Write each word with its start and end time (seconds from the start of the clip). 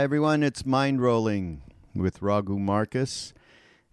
Hi, 0.00 0.04
everyone. 0.04 0.42
It's 0.42 0.64
Mind 0.64 1.02
Rolling 1.02 1.60
with 1.94 2.22
Raghu 2.22 2.58
Markus 2.58 3.34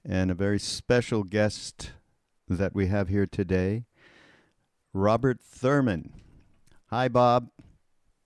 and 0.05 0.31
a 0.31 0.33
very 0.33 0.57
special 0.57 1.25
guest 1.25 1.91
that 2.47 2.73
we 2.73 2.87
have 2.87 3.09
here 3.09 3.25
today, 3.25 3.83
Robert 4.93 5.41
Thurman. 5.41 6.13
Hi, 6.91 7.09
Bob. 7.09 7.49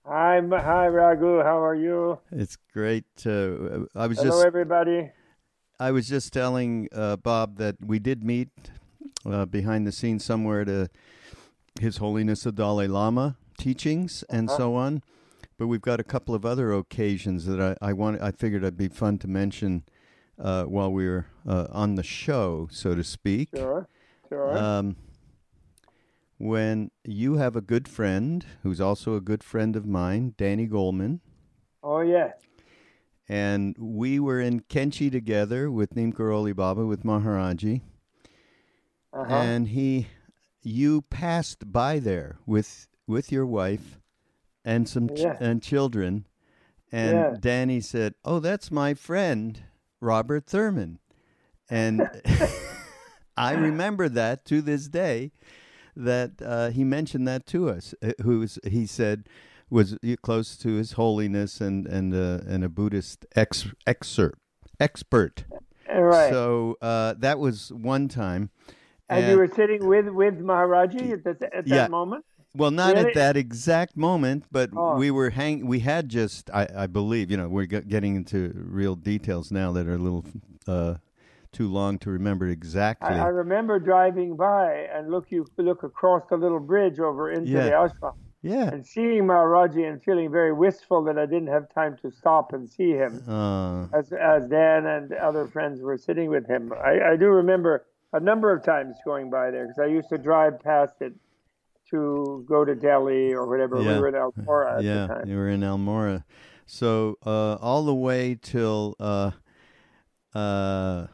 Hi, 0.06 0.40
hi, 0.48 0.86
Raghu. 0.86 1.42
How 1.42 1.60
are 1.60 1.74
you? 1.74 2.20
It's 2.30 2.56
great. 2.72 3.04
Uh, 3.26 3.86
I 3.96 4.06
was 4.06 4.16
just 4.18 4.26
Hello, 4.26 4.36
just 4.36 4.46
everybody. 4.46 5.10
I 5.80 5.90
was 5.90 6.06
just 6.06 6.32
telling 6.32 6.88
uh, 6.94 7.16
Bob 7.16 7.56
that 7.56 7.78
we 7.84 7.98
did 7.98 8.22
meet 8.22 8.50
uh, 9.26 9.44
behind 9.46 9.88
the 9.88 9.92
scenes 9.92 10.24
somewhere 10.24 10.64
to 10.64 10.88
His 11.80 11.96
Holiness 11.96 12.44
the 12.44 12.52
Dalai 12.52 12.86
Lama 12.86 13.38
teachings 13.58 14.22
and 14.30 14.48
Uh-huh. 14.48 14.56
so 14.56 14.74
on. 14.76 15.02
But 15.62 15.68
we've 15.68 15.80
got 15.80 16.00
a 16.00 16.02
couple 16.02 16.34
of 16.34 16.44
other 16.44 16.72
occasions 16.72 17.46
that 17.46 17.60
I, 17.60 17.90
I 17.90 17.92
want. 17.92 18.20
I 18.20 18.32
figured 18.32 18.64
it'd 18.64 18.76
be 18.76 18.88
fun 18.88 19.18
to 19.18 19.28
mention 19.28 19.84
uh, 20.36 20.64
while 20.64 20.92
we 20.92 21.06
were 21.08 21.26
uh, 21.46 21.68
on 21.70 21.94
the 21.94 22.02
show, 22.02 22.66
so 22.72 22.96
to 22.96 23.04
speak. 23.04 23.50
Sure, 23.54 23.86
sure. 24.28 24.58
Um, 24.58 24.96
when 26.38 26.90
you 27.04 27.36
have 27.36 27.54
a 27.54 27.60
good 27.60 27.86
friend 27.86 28.44
who's 28.64 28.80
also 28.80 29.14
a 29.14 29.20
good 29.20 29.44
friend 29.44 29.76
of 29.76 29.86
mine, 29.86 30.34
Danny 30.36 30.66
Goleman, 30.66 31.20
oh, 31.84 32.00
yeah. 32.00 32.32
and 33.28 33.76
we 33.78 34.18
were 34.18 34.40
in 34.40 34.62
Kainchi 34.62 35.12
together 35.12 35.70
with 35.70 35.94
Neem 35.94 36.12
Karoli 36.12 36.56
Baba 36.56 36.84
with 36.86 37.04
Maharaji, 37.04 37.82
Uh-huh. 39.12 39.32
and 39.32 39.68
he, 39.68 40.08
you 40.60 41.02
passed 41.02 41.70
by 41.70 42.00
there 42.00 42.38
with 42.46 42.88
with 43.06 43.30
your 43.30 43.46
wife 43.46 44.00
and 44.64 44.88
some 44.88 45.08
ch- 45.08 45.20
Yeah. 45.20 45.36
and 45.40 45.62
children, 45.62 46.26
and 46.90 47.16
Yeah. 47.16 47.36
Danny 47.38 47.80
said, 47.80 48.14
"Oh, 48.24 48.38
that's 48.40 48.70
my 48.70 48.94
friend 48.94 49.62
Robert 50.00 50.46
Thurman," 50.46 50.98
and 51.70 52.08
I 53.36 53.54
remember 53.54 54.08
that 54.08 54.44
to 54.46 54.60
this 54.62 54.88
day. 54.88 55.32
That 55.94 56.40
uh, 56.42 56.70
he 56.70 56.84
mentioned 56.84 57.28
that 57.28 57.44
to 57.48 57.68
us. 57.68 57.94
uh, 58.02 58.12
Who 58.22 58.38
was 58.40 58.58
he 58.64 58.86
said 58.86 59.28
was 59.68 59.98
close 60.22 60.56
to 60.58 60.76
His 60.76 60.92
Holiness 60.92 61.60
and 61.60 61.86
and 61.86 62.14
uh, 62.14 62.40
and 62.48 62.64
a 62.64 62.70
Buddhist 62.70 63.26
ex 63.36 63.68
excerpt 63.86 64.38
expert. 64.80 65.44
Uh, 65.92 66.00
right. 66.00 66.30
So 66.30 66.78
uh, 66.80 67.14
that 67.18 67.38
was 67.38 67.70
one 67.72 68.08
time. 68.08 68.48
and 69.10 69.30
you 69.30 69.36
were 69.36 69.48
sitting 69.54 69.86
with, 69.86 70.08
with 70.08 70.38
Maharaji 70.40 71.12
at, 71.12 71.24
that 71.24 71.42
at 71.54 71.66
Yeah. 71.66 71.76
that 71.76 71.90
moment? 71.90 72.24
Well, 72.54 72.70
not 72.70 72.94
Really? 72.96 73.08
at 73.08 73.14
that 73.14 73.36
exact 73.36 73.96
moment, 73.96 74.44
but 74.52 74.70
Oh. 74.76 74.96
we 74.96 75.10
were 75.10 75.30
hang. 75.30 75.66
We 75.66 75.78
had 75.80 76.08
just, 76.08 76.50
I, 76.50 76.68
I 76.76 76.86
believe, 76.86 77.30
you 77.30 77.36
know, 77.36 77.48
we're 77.48 77.64
get, 77.66 77.88
getting 77.88 78.14
into 78.16 78.52
real 78.54 78.94
details 78.94 79.50
now 79.50 79.72
that 79.72 79.86
are 79.86 79.94
a 79.94 79.98
little 79.98 80.24
uh, 80.68 80.96
too 81.50 81.68
long 81.68 81.98
to 82.00 82.10
remember 82.10 82.46
exactly. 82.48 83.08
I, 83.14 83.24
I 83.24 83.28
remember 83.28 83.78
driving 83.78 84.36
by 84.36 84.86
and 84.94 85.10
look 85.10 85.30
you 85.30 85.46
look 85.56 85.82
across 85.82 86.22
the 86.28 86.36
little 86.36 86.60
bridge 86.60 86.98
over 87.00 87.30
into 87.30 87.50
Yeah. 87.50 87.64
the 87.64 87.70
ashram 87.70 88.14
yeah. 88.42 88.68
and 88.68 88.86
seeing 88.86 89.24
Maharaji 89.24 89.86
and 89.90 90.02
feeling 90.02 90.30
very 90.30 90.52
wistful 90.52 91.02
that 91.04 91.18
I 91.18 91.24
didn't 91.26 91.48
have 91.48 91.72
time 91.72 91.96
to 92.02 92.10
stop 92.10 92.52
and 92.52 92.68
see 92.68 92.90
him 92.92 93.22
Uh, 93.28 93.86
as 93.94 94.12
as 94.12 94.46
Dan 94.48 94.86
and 94.86 95.12
other 95.14 95.46
friends 95.46 95.80
were 95.80 95.96
sitting 95.98 96.28
with 96.30 96.46
him. 96.46 96.72
I, 96.72 97.12
I 97.12 97.16
do 97.16 97.26
remember 97.28 97.86
a 98.12 98.20
number 98.20 98.52
of 98.52 98.62
times 98.62 98.96
going 99.06 99.30
by 99.30 99.50
there 99.50 99.66
because 99.66 99.78
I 99.78 99.86
used 99.86 100.10
to 100.10 100.18
drive 100.18 100.60
past 100.60 100.96
it 101.00 101.12
to 101.92 102.44
go 102.48 102.64
to 102.64 102.74
Delhi 102.74 103.32
or 103.32 103.46
whatever. 103.46 103.80
Yeah. 103.80 103.94
We 103.94 104.00
were 104.00 104.08
in 104.08 104.14
Almora 104.14 104.78
at 104.78 104.82
yeah, 104.84 105.06
the 105.06 105.14
time. 105.14 105.28
you 105.28 105.36
were 105.36 105.48
in 105.48 105.60
Almora. 105.60 106.24
So 106.66 107.18
uh, 107.24 107.54
all 107.60 107.84
the 107.84 107.94
way 107.94 108.36
till 108.40 108.96
uh, 108.98 109.30
uh, 110.34 111.06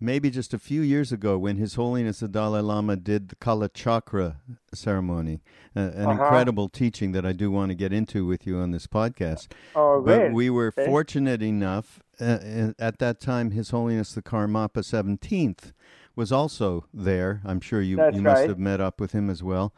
maybe 0.00 0.30
just 0.30 0.54
a 0.54 0.58
few 0.58 0.80
years 0.82 1.10
ago, 1.12 1.36
when 1.38 1.56
His 1.56 1.74
Holiness 1.74 2.20
the 2.20 2.28
Dalai 2.28 2.60
Lama 2.60 2.96
did 2.96 3.30
the 3.30 3.36
Kala 3.36 3.68
Chakra 3.68 4.36
ceremony, 4.72 5.40
uh, 5.74 5.80
an 5.80 6.06
Uh-huh. 6.06 6.10
incredible 6.12 6.68
teaching 6.68 7.12
that 7.12 7.24
I 7.26 7.32
do 7.32 7.50
want 7.50 7.70
to 7.70 7.74
get 7.74 7.92
into 7.92 8.26
with 8.26 8.46
you 8.46 8.58
on 8.58 8.70
this 8.70 8.86
podcast. 8.86 9.48
Oh, 9.74 10.02
But 10.02 10.18
great. 10.18 10.32
we 10.32 10.50
were 10.50 10.70
fortunate 10.70 11.42
enough 11.42 12.00
uh, 12.20 12.24
uh, 12.24 12.72
at 12.78 12.98
that 12.98 13.20
time. 13.20 13.50
His 13.50 13.70
Holiness 13.70 14.12
the 14.14 14.22
Karmapa 14.22 14.84
Seventeenth 14.84 15.72
was 16.16 16.32
also 16.32 16.86
there. 16.92 17.42
I'm 17.44 17.60
sure 17.60 17.80
you 17.80 17.96
That's 17.96 18.16
you 18.16 18.22
must 18.22 18.40
right. 18.40 18.48
have 18.48 18.58
met 18.58 18.80
up 18.80 19.00
with 19.00 19.12
him 19.12 19.30
as 19.30 19.42
well. 19.42 19.74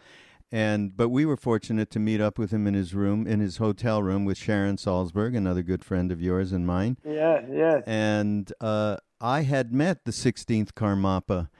And 0.50 0.97
but 0.97 1.10
we 1.10 1.26
were 1.26 1.37
fortunate 1.37 1.91
to 1.91 1.99
meet 1.99 2.22
up 2.22 2.38
with 2.38 2.53
him 2.53 2.66
in 2.66 2.72
his 2.72 2.94
room, 2.94 3.26
in 3.26 3.41
his 3.41 3.59
hotel 3.59 4.03
room, 4.03 4.25
with 4.25 4.38
Sharon 4.38 4.77
Salzberg, 4.77 5.37
another 5.37 5.62
good 5.62 5.84
friend 5.84 6.10
of 6.10 6.22
yours 6.22 6.53
and 6.53 6.66
mine. 6.66 6.97
Yeah, 7.04 7.43
yeah. 7.53 7.82
And 7.87 8.50
uh, 8.60 8.97
I 9.21 9.43
had 9.43 9.75
met 9.75 10.06
the 10.06 10.10
16th 10.10 10.72
Karmapa, 10.72 11.50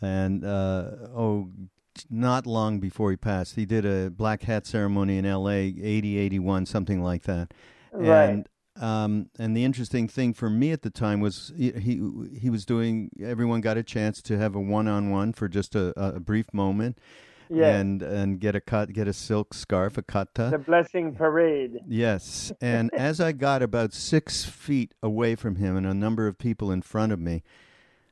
and 0.00 0.42
uh, 0.42 0.90
oh, 1.14 1.50
not 2.08 2.46
long 2.46 2.80
before 2.80 3.10
he 3.10 3.16
passed, 3.18 3.56
he 3.56 3.66
did 3.66 3.84
a 3.84 4.08
black 4.08 4.42
hat 4.44 4.66
ceremony 4.66 5.18
in 5.18 5.26
L.A. 5.26 5.74
80, 5.82 6.16
81, 6.16 6.64
something 6.64 7.02
like 7.02 7.24
that. 7.24 7.52
Right. 7.92 8.30
And 8.30 8.48
um, 8.80 9.30
and 9.38 9.56
the 9.56 9.64
interesting 9.64 10.08
thing 10.08 10.34
for 10.34 10.48
me 10.50 10.72
at 10.72 10.82
the 10.82 10.90
time 10.90 11.20
was 11.20 11.52
he 11.56 11.72
he, 11.72 12.00
he 12.40 12.50
was 12.50 12.64
doing. 12.64 13.10
Everyone 13.22 13.60
got 13.60 13.76
a 13.76 13.82
chance 13.82 14.22
to 14.22 14.38
have 14.38 14.54
a 14.54 14.60
one 14.60 14.88
on 14.88 15.10
one 15.10 15.32
for 15.32 15.48
just 15.48 15.74
a, 15.74 15.92
a 15.96 16.20
brief 16.20 16.52
moment, 16.52 16.98
Yeah. 17.48 17.76
and 17.78 18.02
and 18.02 18.40
get 18.40 18.54
a 18.54 18.60
cut, 18.60 18.92
get 18.92 19.08
a 19.08 19.12
silk 19.12 19.54
scarf, 19.54 19.98
a 19.98 20.02
kata. 20.02 20.48
the 20.50 20.58
blessing 20.58 21.14
parade. 21.14 21.80
Yes. 21.88 22.52
And 22.60 22.92
as 23.10 23.20
I 23.20 23.32
got 23.32 23.62
about 23.62 23.92
six 23.92 24.44
feet 24.44 24.94
away 25.02 25.34
from 25.34 25.56
him 25.56 25.76
and 25.76 25.86
a 25.86 25.94
number 25.94 26.26
of 26.26 26.38
people 26.38 26.70
in 26.70 26.82
front 26.82 27.12
of 27.12 27.18
me, 27.18 27.42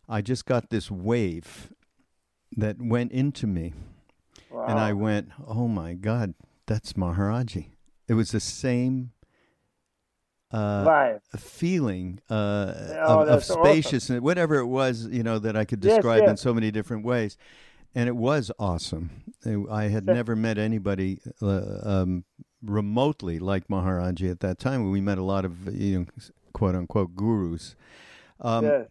I 0.09 0.21
just 0.23 0.47
got 0.47 0.71
this 0.71 0.91
wave 0.91 1.73
that 2.57 2.77
went 2.81 3.13
into 3.13 3.47
me. 3.47 3.75
Wow. 4.51 4.67
And 4.69 4.79
I 4.79 4.93
went, 4.93 5.31
oh 5.47 5.69
my 5.69 5.95
God, 5.95 6.35
that's 6.67 6.95
Maharaji. 6.95 7.71
It 8.09 8.15
was 8.15 8.31
the 8.31 8.41
same 8.41 9.11
uh, 10.53 10.85
feeling 11.37 12.21
uh, 12.31 12.35
Oh, 12.35 13.21
of, 13.21 13.21
of 13.21 13.27
that's 13.27 13.51
awesome. 13.51 13.63
spaciousness, 13.65 14.21
whatever 14.21 14.57
it 14.57 14.67
was, 14.67 15.07
you 15.07 15.23
know, 15.23 15.39
that 15.39 15.57
I 15.57 15.65
could 15.65 15.81
Yes, 15.83 15.97
describe 15.97 16.23
in 16.31 16.37
so 16.37 16.55
many 16.55 16.71
different 16.71 17.05
ways. 17.05 17.37
And 17.95 18.09
it 18.09 18.17
was 18.17 18.51
awesome. 18.59 19.11
I 19.71 19.85
had 19.85 20.07
never 20.07 20.37
met 20.37 20.59
anybody 20.59 21.21
uh, 21.41 21.79
um, 21.83 22.25
remotely 22.63 23.39
like 23.39 23.69
Maharaji 23.69 24.31
at 24.31 24.41
that 24.41 24.59
time. 24.59 24.91
We 24.91 25.01
met 25.01 25.19
a 25.19 25.23
lot 25.23 25.45
of, 25.45 25.75
you 25.75 26.01
know, 26.01 26.07
quote 26.53 26.75
unquote 26.75 27.15
gurus. 27.17 27.75
Um, 28.41 28.65
yes. 28.65 28.89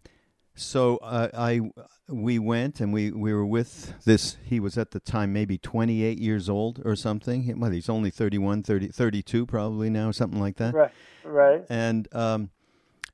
So 0.56 0.98
uh, 0.98 1.30
I 1.34 1.62
we 2.08 2.40
went 2.40 2.80
and 2.80 2.94
we, 2.94 3.12
we 3.12 3.34
were 3.34 3.46
with 3.46 3.94
this. 4.06 4.38
He 4.44 4.60
was 4.60 4.78
at 4.78 4.92
the 4.92 5.00
time 5.00 5.34
maybe 5.34 5.58
28 5.58 6.20
years 6.20 6.50
old 6.50 6.82
or 6.86 6.96
something. 6.96 7.60
Well, 7.60 7.72
he's 7.72 7.90
only 7.90 8.12
31, 8.12 8.64
30, 8.64 8.90
32 8.90 9.46
probably 9.46 9.90
now, 9.90 10.12
something 10.12 10.40
like 10.40 10.58
that 10.58 10.74
Right. 10.74 10.92
Right. 11.24 11.66
and 11.70 12.08
um, 12.14 12.52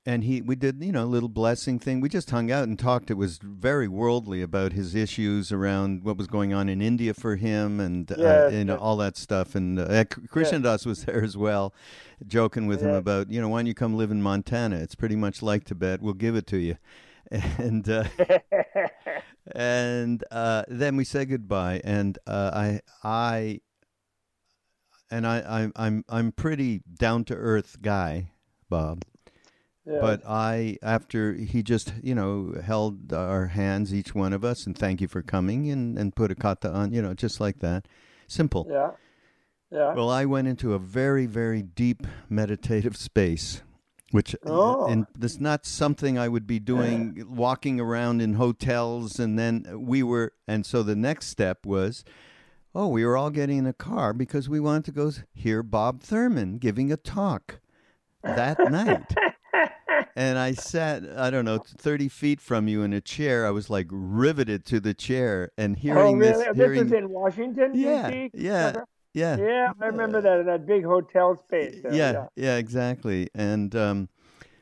and 0.05 0.23
he 0.23 0.41
we 0.41 0.55
did 0.55 0.83
you 0.83 0.91
know 0.91 1.03
a 1.03 1.05
little 1.05 1.29
blessing 1.29 1.77
thing 1.77 2.01
we 2.01 2.09
just 2.09 2.31
hung 2.31 2.51
out 2.51 2.67
and 2.67 2.77
talked 2.79 3.11
it 3.11 3.13
was 3.13 3.37
very 3.37 3.87
worldly 3.87 4.41
about 4.41 4.73
his 4.73 4.95
issues 4.95 5.51
around 5.51 6.03
what 6.03 6.17
was 6.17 6.25
going 6.27 6.53
on 6.53 6.67
in 6.67 6.81
india 6.81 7.13
for 7.13 7.35
him 7.35 7.79
and 7.79 8.11
uh, 8.11 8.49
you 8.51 8.65
know 8.65 8.77
all 8.77 8.97
that 8.97 9.15
stuff 9.15 9.53
and 9.53 9.79
uh, 9.79 10.03
krishna 10.27 10.59
das 10.59 10.85
was 10.87 11.05
there 11.05 11.23
as 11.23 11.37
well 11.37 11.71
joking 12.27 12.65
with 12.65 12.81
him 12.81 12.95
about 12.95 13.29
you 13.29 13.39
know 13.39 13.47
why 13.47 13.59
don't 13.59 13.67
you 13.67 13.75
come 13.75 13.93
live 13.95 14.09
in 14.11 14.21
montana 14.21 14.75
it's 14.77 14.95
pretty 14.95 15.15
much 15.15 15.43
like 15.43 15.63
tibet 15.65 16.01
we'll 16.01 16.13
give 16.15 16.35
it 16.35 16.47
to 16.47 16.57
you 16.57 16.77
and 17.57 17.87
uh, 17.89 18.03
and 19.55 20.23
uh, 20.31 20.63
then 20.67 20.95
we 20.97 21.03
say 21.03 21.25
goodbye 21.25 21.81
and 21.83 22.17
uh, 22.27 22.51
i 22.53 22.81
i 23.03 23.61
and 25.09 25.25
I, 25.25 25.39
I 25.39 25.71
i'm 25.75 26.03
i'm 26.09 26.31
pretty 26.31 26.81
down 26.99 27.23
to 27.25 27.35
earth 27.35 27.77
guy 27.81 28.31
bob 28.69 29.03
Yeah. 29.85 29.99
but 29.99 30.21
I, 30.27 30.77
after 30.83 31.33
he 31.33 31.63
just, 31.63 31.91
you 32.03 32.13
know, 32.13 32.53
held 32.63 33.11
our 33.11 33.47
hands, 33.47 33.91
each 33.91 34.13
one 34.13 34.31
of 34.31 34.45
us, 34.45 34.67
and 34.67 34.77
thank 34.77 35.01
you 35.01 35.07
for 35.07 35.23
coming, 35.23 35.71
and, 35.71 35.97
and 35.97 36.15
put 36.15 36.29
a 36.29 36.35
kata 36.35 36.69
on, 36.69 36.93
you 36.93 37.01
know, 37.01 37.15
just 37.15 37.41
like 37.41 37.59
that. 37.61 37.87
Simple. 38.27 38.67
yeah, 38.69 38.91
yeah. 39.71 39.95
Well, 39.95 40.11
I 40.11 40.25
went 40.25 40.47
into 40.47 40.75
a 40.75 40.79
very, 40.79 41.25
very 41.25 41.63
deep 41.63 42.05
meditative 42.29 42.95
space, 42.95 43.63
which 44.11 44.35
Oh. 44.45 44.85
and 44.87 45.07
it's 45.19 45.39
not 45.39 45.65
something 45.65 46.17
I 46.17 46.27
would 46.27 46.45
be 46.45 46.59
doing 46.59 47.25
walking 47.29 47.79
around 47.79 48.21
in 48.21 48.33
hotels. 48.33 49.19
And 49.19 49.37
then 49.39 49.65
we 49.85 50.03
were, 50.03 50.33
and 50.47 50.65
so 50.65 50.83
the 50.83 50.95
next 50.95 51.27
step 51.27 51.65
was, 51.65 52.03
oh, 52.75 52.87
we 52.87 53.05
were 53.05 53.17
all 53.17 53.29
getting 53.29 53.57
in 53.57 53.65
a 53.65 53.73
car 53.73 54.13
because 54.13 54.47
we 54.47 54.59
wanted 54.59 54.85
to 54.85 54.91
go 54.91 55.11
hear 55.33 55.63
Bob 55.63 56.01
Thurman 56.01 56.57
giving 56.57 56.91
a 56.91 56.97
talk 56.97 57.59
that 58.23 58.57
night. 58.71 59.13
And 60.15 60.37
I 60.37 60.53
sat, 60.53 61.03
I 61.17 61.29
don't 61.29 61.45
know, 61.45 61.59
30 61.59 62.09
feet 62.09 62.41
from 62.41 62.67
you 62.67 62.81
in 62.83 62.91
a 62.91 62.99
chair. 63.01 63.45
I 63.45 63.51
was 63.51 63.69
like 63.69 63.87
riveted 63.89 64.65
to 64.65 64.79
the 64.79 64.93
chair 64.93 65.51
and 65.57 65.75
oh, 65.75 65.79
hearing 65.79 66.17
really? 66.17 66.33
Oh, 66.33 66.37
this. 66.37 66.47
This 66.47 66.57
Hearing, 66.57 66.83
was 66.83 66.91
in 66.91 67.09
Washington, 67.09 67.71
yeah, 67.73 68.11
D.C.? 68.11 68.31
yeah, 68.33 68.73
yeah. 69.13 69.37
Yeah, 69.37 69.73
I 69.79 69.85
remember 69.85 70.21
that 70.21 70.39
in 70.39 70.45
that 70.47 70.65
big 70.65 70.83
hotel 70.83 71.35
space. 71.35 71.81
there, 71.83 71.93
yeah, 71.93 72.27
yeah, 72.35 72.57
exactly. 72.57 73.29
And 73.33 73.75
um, 73.75 74.09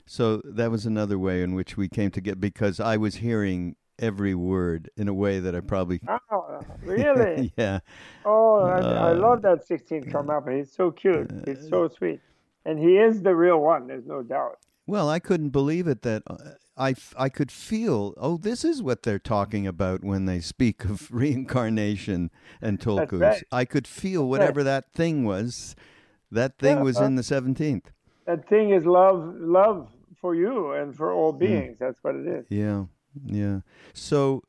so 0.05 0.41
that 0.43 0.71
was 0.71 0.85
another 0.85 1.19
way 1.19 1.41
in 1.43 1.55
which 1.55 1.77
we 1.77 1.87
came 1.89 2.11
to 2.11 2.21
get 2.21 2.39
because 2.39 2.79
I 2.79 2.97
was 2.97 3.15
hearing 3.15 3.75
every 3.99 4.33
word 4.33 4.89
in 4.97 5.07
a 5.07 5.13
way 5.13 5.39
that 5.39 5.55
I 5.55 5.59
probably. 5.59 6.01
Oh, 6.31 6.61
really? 6.83 7.53
yeah, 7.57 7.79
Oh, 8.25 8.59
I, 8.61 8.79
I 8.79 9.11
Uh, 9.11 9.15
love 9.15 9.41
that 9.43 9.67
16th 9.67 10.13
up. 10.29 10.49
He's 10.49 10.71
so 10.71 10.91
cute. 10.91 11.29
He's 11.45 11.67
so 11.69 11.87
sweet. 11.87 12.21
And 12.65 12.79
he 12.79 12.97
is 12.97 13.21
the 13.21 13.35
real 13.35 13.59
one, 13.59 13.87
there's 13.87 14.05
no 14.05 14.21
doubt. 14.21 14.57
Well, 14.87 15.09
I 15.09 15.19
couldn't 15.19 15.49
believe 15.49 15.87
it 15.87 16.01
that 16.01 16.23
uh, 16.27 16.35
I, 16.79 16.95
I 17.17 17.27
could 17.29 17.51
feel, 17.51 18.13
oh, 18.17 18.37
this 18.37 18.63
is 18.63 18.81
what 18.81 19.03
they're 19.03 19.19
talking 19.19 19.67
about 19.67 20.03
when 20.03 20.25
they 20.25 20.39
speak 20.39 20.85
of 20.85 21.11
reincarnation 21.13 22.31
and 22.61 22.79
Tulkus. 22.79 23.19
right. 23.19 23.43
I 23.51 23.65
could 23.65 23.85
feel 23.87 24.23
right. 24.23 24.29
whatever 24.29 24.63
that 24.63 24.91
thing 24.93 25.25
was. 25.25 25.75
That 26.31 26.57
thing 26.57 26.77
Yeah, 26.77 26.83
was 26.83 26.99
uh, 27.01 27.03
in 27.05 27.15
the 27.15 27.21
17th. 27.21 27.85
That 28.25 28.47
thing 28.47 28.69
is 28.69 28.85
love, 28.85 29.35
love 29.39 29.89
for 30.21 30.35
you 30.35 30.71
and 30.73 30.95
for 30.95 31.11
all 31.11 31.33
Mm. 31.33 31.39
beings. 31.39 31.77
That's 31.79 31.99
what 32.03 32.15
it 32.15 32.27
is. 32.27 32.45
Yeah, 32.49 32.85
yeah. 33.25 33.61
So, 33.93 34.43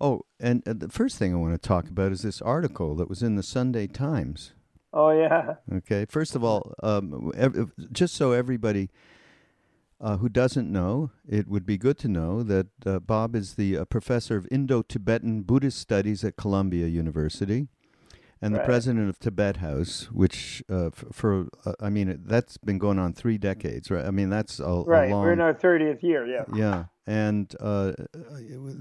oh, 0.00 0.22
and 0.38 0.66
uh, 0.68 0.74
the 0.76 0.88
first 0.88 1.18
thing 1.18 1.32
I 1.32 1.36
want 1.38 1.52
to 1.60 1.68
talk 1.68 1.88
about 1.88 2.12
is 2.12 2.22
this 2.22 2.42
article 2.42 2.94
that 2.96 3.08
was 3.08 3.22
in 3.22 3.36
the 3.36 3.42
Sunday 3.42 3.86
Times. 3.86 4.52
Oh, 4.92 5.10
yeah. 5.10 5.54
Okay. 5.72 6.04
First 6.04 6.34
of 6.34 6.42
all, 6.42 6.74
um, 6.82 7.30
ev- 7.36 7.72
just 7.92 8.14
so 8.14 8.32
everybody 8.32 8.90
uh, 10.00 10.16
who 10.16 10.28
doesn't 10.28 10.70
know, 10.70 11.10
it 11.28 11.46
would 11.48 11.66
be 11.66 11.76
good 11.76 11.98
to 11.98 12.08
know 12.08 12.42
that 12.42 12.68
uh, 12.86 12.98
Bob 13.00 13.36
is 13.36 13.54
the 13.54 13.76
uh, 13.76 13.84
professor 13.84 14.36
of 14.36 14.48
Indo-Tibetan 14.50 15.42
Buddhist 15.42 15.78
Studies 15.78 16.24
at 16.24 16.36
Columbia 16.36 16.86
University, 16.86 17.68
and 18.42 18.54
the 18.54 18.60
president 18.60 19.10
of 19.10 19.18
Tibet 19.18 19.58
House, 19.58 20.08
which 20.10 20.62
uh, 20.70 20.86
f- 20.86 21.04
for 21.12 21.48
uh, 21.66 21.74
I 21.78 21.90
mean 21.90 22.22
that's 22.24 22.56
been 22.56 22.78
going 22.78 22.98
on 22.98 23.12
three 23.12 23.36
decades, 23.36 23.90
right? 23.90 24.06
I 24.06 24.10
mean 24.10 24.30
that's 24.30 24.58
a, 24.58 24.64
a 24.64 24.84
Right. 24.84 25.10
long 25.10 25.24
We're 25.24 25.32
in 25.34 25.40
our 25.42 25.52
30th 25.52 26.02
year, 26.02 26.26
yeah. 26.26 26.44
yeah, 26.54 26.84
and 27.06 27.54
uh, 27.60 27.92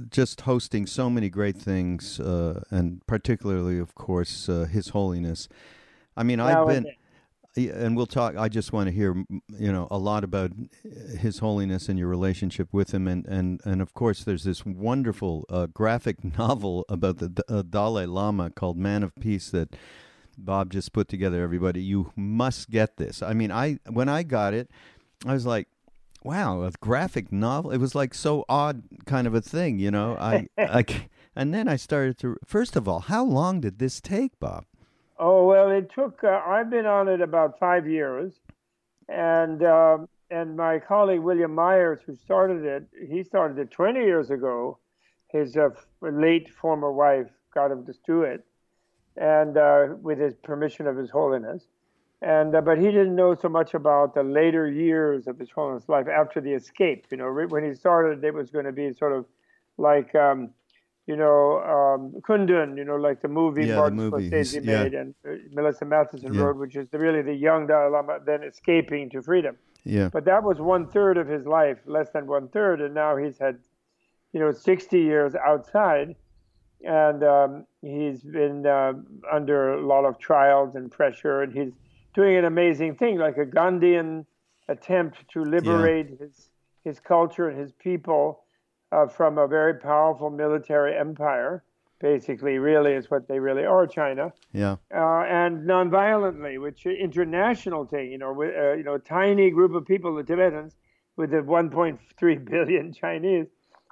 just 0.09 0.41
hosting 0.41 0.85
so 0.87 1.09
many 1.09 1.29
great 1.29 1.57
things, 1.57 2.21
uh, 2.21 2.61
and 2.71 3.05
particularly, 3.05 3.79
of 3.79 3.95
course, 3.95 4.47
uh, 4.47 4.65
His 4.71 4.89
Holiness. 4.89 5.49
I 6.15 6.23
mean, 6.23 6.39
I've 6.39 6.65
been, 6.67 6.85
and 7.55 7.95
we'll 7.95 8.05
talk. 8.05 8.35
I 8.37 8.47
just 8.49 8.71
want 8.73 8.87
to 8.87 8.93
hear, 8.93 9.13
you 9.49 9.71
know, 9.71 9.87
a 9.91 9.97
lot 9.97 10.23
about 10.23 10.51
His 11.17 11.39
Holiness 11.39 11.89
and 11.89 11.97
your 11.99 12.07
relationship 12.07 12.69
with 12.71 12.93
him, 12.93 13.07
and 13.07 13.25
and 13.25 13.59
and 13.65 13.81
of 13.81 13.93
course, 13.93 14.23
there's 14.23 14.43
this 14.43 14.65
wonderful 14.65 15.45
uh, 15.49 15.67
graphic 15.67 16.23
novel 16.37 16.85
about 16.89 17.17
the 17.17 17.29
D- 17.29 17.43
uh, 17.49 17.63
Dalai 17.63 18.05
Lama 18.05 18.49
called 18.49 18.77
Man 18.77 19.03
of 19.03 19.13
Peace 19.15 19.49
that. 19.51 19.75
Bob 20.41 20.71
just 20.71 20.93
put 20.93 21.09
together 21.09 21.43
everybody 21.43 21.81
you 21.83 22.13
must 22.15 22.69
get 22.69 22.95
this 22.95 23.21
i 23.21 23.33
mean 23.33 23.51
i 23.51 23.77
when 23.89 24.07
i 24.07 24.23
got 24.23 24.53
it 24.53 24.71
i 25.25 25.33
was 25.33 25.45
like 25.45 25.67
wow 26.23 26.63
a 26.63 26.71
graphic 26.79 27.29
novel 27.29 27.71
it 27.71 27.77
was 27.77 27.93
like 27.93 28.13
so 28.13 28.45
odd 28.47 28.83
kind 29.05 29.27
of 29.27 29.35
a 29.35 29.41
thing 29.41 29.79
you 29.79 29.91
know 29.91 30.15
i 30.15 30.47
i 30.57 30.81
c- 30.87 31.07
and 31.35 31.53
then 31.53 31.67
i 31.67 31.75
started 31.75 32.17
to 32.17 32.37
first 32.45 32.77
of 32.77 32.87
all 32.87 33.01
how 33.01 33.21
long 33.21 33.59
did 33.59 33.79
this 33.79 33.99
take 33.99 34.39
bob 34.39 34.63
Oh 35.19 35.45
well, 35.45 35.69
it 35.69 35.91
took. 35.93 36.23
Uh, 36.23 36.41
I've 36.45 36.69
been 36.69 36.85
on 36.85 37.09
it 37.09 37.19
about 37.19 37.59
five 37.59 37.85
years, 37.85 38.39
and 39.09 39.61
um, 39.65 40.07
and 40.31 40.55
my 40.55 40.79
colleague 40.79 41.19
William 41.19 41.53
Meyers, 41.53 41.99
who 42.05 42.15
started 42.15 42.63
it, 42.63 42.87
he 43.09 43.23
started 43.23 43.59
it 43.59 43.69
20 43.69 43.99
years 43.99 44.29
ago. 44.29 44.77
His 45.27 45.57
uh, 45.57 45.69
late 46.01 46.49
former 46.49 46.91
wife 46.91 47.27
got 47.53 47.69
him 47.69 47.85
to 47.85 47.93
do 48.07 48.21
it, 48.23 48.45
and 49.17 49.57
uh, 49.57 49.87
with 50.01 50.19
his 50.19 50.35
permission 50.35 50.87
of 50.87 50.95
His 50.95 51.09
Holiness, 51.09 51.63
and 52.21 52.55
uh, 52.55 52.61
but 52.61 52.77
he 52.77 52.85
didn't 52.85 53.15
know 53.15 53.35
so 53.35 53.49
much 53.49 53.73
about 53.73 54.15
the 54.15 54.23
later 54.23 54.71
years 54.71 55.27
of 55.27 55.37
His 55.37 55.51
Holiness' 55.51 55.89
life 55.89 56.07
after 56.07 56.39
the 56.39 56.53
escape. 56.53 57.07
You 57.11 57.17
know, 57.17 57.29
when 57.49 57.65
he 57.65 57.73
started, 57.73 58.23
it 58.23 58.33
was 58.33 58.49
going 58.51 58.65
to 58.65 58.71
be 58.71 58.93
sort 58.93 59.11
of 59.11 59.25
like. 59.77 60.15
Um, 60.15 60.51
you 61.09 61.15
know, 61.15 61.39
um, 61.75 62.01
Kundun, 62.27 62.77
you 62.77 62.85
know, 62.89 62.95
like 63.07 63.19
the 63.25 63.27
movie 63.27 63.65
Yeah, 63.65 63.77
Martin 63.77 63.97
movie. 63.97 64.29
Scorsese 64.29 64.63
yeah. 64.63 64.83
made, 64.83 64.93
and 64.93 65.15
uh, 65.27 65.29
Melissa 65.57 65.85
Mathison 65.85 66.31
Yeah. 66.35 66.41
wrote, 66.41 66.57
which 66.57 66.75
is 66.81 66.87
the, 66.91 66.99
really 66.99 67.23
the 67.23 67.33
young 67.47 67.65
Dalai 67.65 67.89
Lama 67.95 68.19
then 68.29 68.43
escaping 68.43 69.09
to 69.13 69.17
freedom. 69.29 69.55
yeah 69.97 70.09
But 70.15 70.25
that 70.25 70.41
was 70.49 70.57
one 70.75 70.83
third 70.97 71.17
of 71.17 71.27
his 71.35 71.43
life, 71.47 71.79
less 71.97 72.09
than 72.15 72.27
one 72.27 72.47
third, 72.49 72.79
and 72.85 72.93
now 72.93 73.11
he's 73.23 73.37
had, 73.45 73.55
you 74.33 74.39
know, 74.39 74.51
60 74.51 74.99
years 75.11 75.33
outside, 75.51 76.09
and 76.85 77.19
um, 77.23 77.65
he's 77.81 78.19
been 78.39 78.59
uh, 78.67 78.93
under 79.37 79.59
a 79.73 79.81
lot 79.93 80.03
of 80.09 80.13
trials 80.19 80.75
and 80.75 80.91
pressure, 80.99 81.41
and 81.43 81.51
he's 81.59 81.73
doing 82.13 82.35
an 82.41 82.45
amazing 82.45 82.91
thing, 83.01 83.17
like 83.17 83.37
a 83.37 83.47
Gandhian 83.57 84.09
attempt 84.75 85.15
to 85.33 85.39
liberate 85.57 86.07
his 86.21 86.35
his 86.87 86.97
culture 87.13 87.45
and 87.49 87.57
his 87.59 87.71
people 87.87 88.23
uh, 88.91 89.07
from 89.07 89.37
a 89.37 89.47
very 89.47 89.75
powerful 89.75 90.29
military 90.29 90.95
empire. 90.97 91.63
Basically, 92.01 92.59
really 92.59 92.93
is 92.93 93.11
what 93.11 93.27
they 93.27 93.39
really 93.39 93.65
are, 93.65 93.85
China 93.85 94.31
yeah 94.53 94.77
uh, 94.95 95.23
and 95.27 95.67
nonviolently, 95.67 96.59
which 96.61 96.85
is 96.85 96.97
international 96.97 97.85
thing, 97.85 98.09
you 98.09 98.17
know, 98.17 98.31
with, 98.31 98.55
uh, 98.55 98.71
you 98.73 98.83
know, 98.83 98.97
tiny 98.97 99.51
group 99.51 99.73
of 99.75 99.85
people, 99.85 100.15
the 100.15 100.23
Tibetans, 100.23 100.77
with 101.17 101.31
the 101.31 101.41
1.3 101.41 102.45
billion 102.49 102.93
Chinese, 103.03 103.47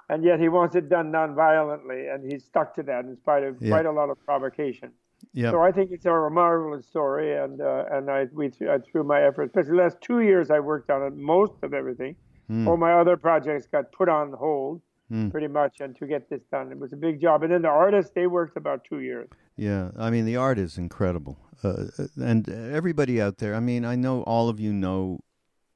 and 0.08 0.24
yet 0.24 0.40
he 0.40 0.48
wants 0.48 0.74
it 0.74 0.88
done 0.88 1.12
nonviolently, 1.12 2.12
and 2.12 2.24
he's 2.32 2.44
stuck 2.46 2.74
to 2.76 2.82
that 2.84 3.04
in 3.04 3.14
spite 3.16 3.44
of 3.44 3.56
Yeah. 3.60 3.72
quite 3.72 3.84
a 3.84 3.92
lot 3.92 4.08
of 4.08 4.16
provocation. 4.24 4.90
yeah 5.34 5.50
So 5.50 5.60
I 5.60 5.70
think 5.72 5.90
it's 5.90 6.06
a 6.06 6.30
marvelous 6.30 6.86
story, 6.86 7.36
and 7.36 7.60
uh, 7.60 7.84
and 7.94 8.10
I 8.10 8.26
we 8.32 8.48
th- 8.48 8.70
I 8.70 8.78
threw 8.78 9.04
my 9.04 9.20
efforts, 9.28 9.50
especially 9.50 9.76
the 9.76 9.82
last 9.82 10.00
two 10.00 10.20
years 10.20 10.50
I 10.50 10.60
worked 10.60 10.88
on 10.90 11.02
it, 11.08 11.14
most 11.14 11.56
of 11.62 11.74
everything. 11.74 12.16
Hmm. 12.48 12.66
All 12.66 12.78
my 12.78 12.94
other 12.94 13.16
projects 13.18 13.66
got 13.66 13.92
put 13.92 14.08
on 14.08 14.32
hold, 14.32 14.80
Hmm. 15.08 15.30
pretty 15.30 15.48
much, 15.48 15.80
and 15.80 15.96
to 15.98 16.06
get 16.06 16.28
this 16.28 16.42
done, 16.50 16.70
it 16.70 16.78
was 16.78 16.92
a 16.92 16.96
big 16.96 17.20
job. 17.20 17.42
And 17.42 17.52
then 17.52 17.62
the 17.62 17.68
artists, 17.68 18.12
they 18.14 18.26
worked 18.26 18.56
about 18.58 18.84
two 18.84 19.00
years. 19.00 19.28
Yeah, 19.56 19.90
I 19.98 20.10
mean 20.10 20.26
the 20.26 20.36
art 20.36 20.58
is 20.58 20.76
incredible, 20.76 21.38
uh, 21.64 21.86
and 22.16 22.48
everybody 22.48 23.20
out 23.20 23.38
there. 23.38 23.54
I 23.54 23.60
mean, 23.60 23.84
I 23.84 23.96
know 23.96 24.22
all 24.22 24.48
of 24.48 24.60
you 24.60 24.72
know 24.72 25.20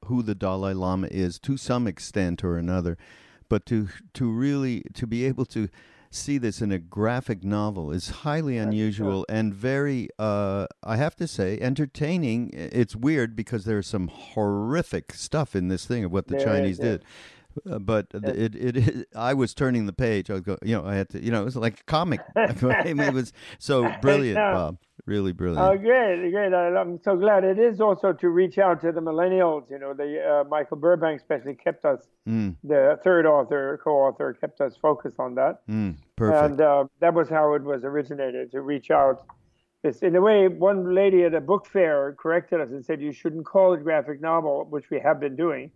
who 0.04 0.22
the 0.22 0.34
Dalai 0.34 0.74
Lama 0.74 1.08
is 1.10 1.38
to 1.40 1.56
some 1.56 1.86
extent 1.86 2.44
or 2.44 2.58
another, 2.58 2.98
but 3.48 3.64
to 3.66 3.88
to 4.14 4.30
really 4.30 4.82
to 4.94 5.06
be 5.06 5.24
able 5.24 5.46
to 5.46 5.68
see 6.14 6.36
this 6.38 6.60
in 6.60 6.70
a 6.70 6.78
graphic 6.78 7.42
novel 7.42 7.90
is 7.90 8.10
highly 8.10 8.58
unusual 8.58 9.24
and 9.28 9.54
very, 9.54 10.08
uh, 10.18 10.66
I 10.84 10.96
have 10.96 11.16
to 11.16 11.26
say, 11.26 11.58
entertaining. 11.58 12.50
It's 12.52 12.94
weird 12.94 13.34
because 13.34 13.64
there's 13.64 13.86
some 13.86 14.08
horrific 14.08 15.14
stuff 15.14 15.56
in 15.56 15.68
this 15.68 15.86
thing 15.86 16.04
of 16.04 16.12
what 16.12 16.26
the 16.26 16.36
There 16.36 16.40
is, 16.40 16.44
Chinese 16.44 16.78
yes. 16.78 16.86
did. 16.86 17.04
Uh, 17.68 17.78
but 17.78 18.06
it, 18.12 18.54
it 18.54 18.76
it 18.76 19.08
I 19.14 19.34
was 19.34 19.54
turning 19.54 19.86
the 19.86 19.92
page. 19.92 20.30
I 20.30 20.34
was 20.34 20.42
go, 20.42 20.58
you 20.62 20.74
know, 20.76 20.84
I 20.84 20.94
had 20.94 21.08
to, 21.10 21.22
you 21.22 21.30
know, 21.30 21.42
it 21.42 21.44
was 21.44 21.56
like 21.56 21.80
a 21.80 21.84
comic. 21.84 22.20
I 22.36 22.84
mean, 22.84 23.00
it 23.00 23.14
was 23.14 23.32
so 23.58 23.90
brilliant, 24.02 24.36
know. 24.36 24.52
Bob. 24.52 24.78
Really 25.04 25.32
brilliant. 25.32 25.66
Oh, 25.66 25.76
great, 25.76 26.30
great. 26.30 26.54
I, 26.54 26.68
I'm 26.76 27.00
so 27.02 27.16
glad. 27.16 27.42
It 27.42 27.58
is 27.58 27.80
also 27.80 28.12
to 28.12 28.28
reach 28.28 28.58
out 28.58 28.80
to 28.82 28.92
the 28.92 29.00
millennials. 29.00 29.68
You 29.68 29.80
know, 29.80 29.94
the 29.94 30.42
uh, 30.44 30.48
Michael 30.48 30.76
Burbank 30.76 31.20
especially 31.20 31.54
kept 31.54 31.84
us, 31.84 32.06
Mm, 32.28 32.54
the 32.62 33.00
third 33.02 33.26
author, 33.26 33.80
co-author, 33.82 34.32
kept 34.40 34.60
us 34.60 34.76
focused 34.76 35.18
on 35.18 35.34
that. 35.34 35.66
mm, 35.68 35.96
perfect. 36.14 36.52
And 36.52 36.60
uh, 36.60 36.84
that 37.00 37.14
was 37.14 37.28
how 37.28 37.54
it 37.54 37.64
was 37.64 37.82
originated 37.82 38.52
to 38.52 38.60
reach 38.60 38.92
out. 38.92 39.26
It's, 39.82 40.02
in 40.02 40.14
a 40.14 40.20
way, 40.20 40.46
one 40.46 40.94
lady 40.94 41.24
at 41.24 41.34
a 41.34 41.40
book 41.40 41.66
fair 41.66 42.14
corrected 42.16 42.60
us 42.60 42.70
and 42.70 42.84
said 42.84 43.02
you 43.02 43.10
shouldn't 43.10 43.44
call 43.44 43.74
it 43.74 43.82
graphic 43.82 44.20
novel, 44.20 44.64
which 44.70 44.88
we 44.90 45.00
have 45.00 45.18
been 45.18 45.34
doing, 45.34 45.72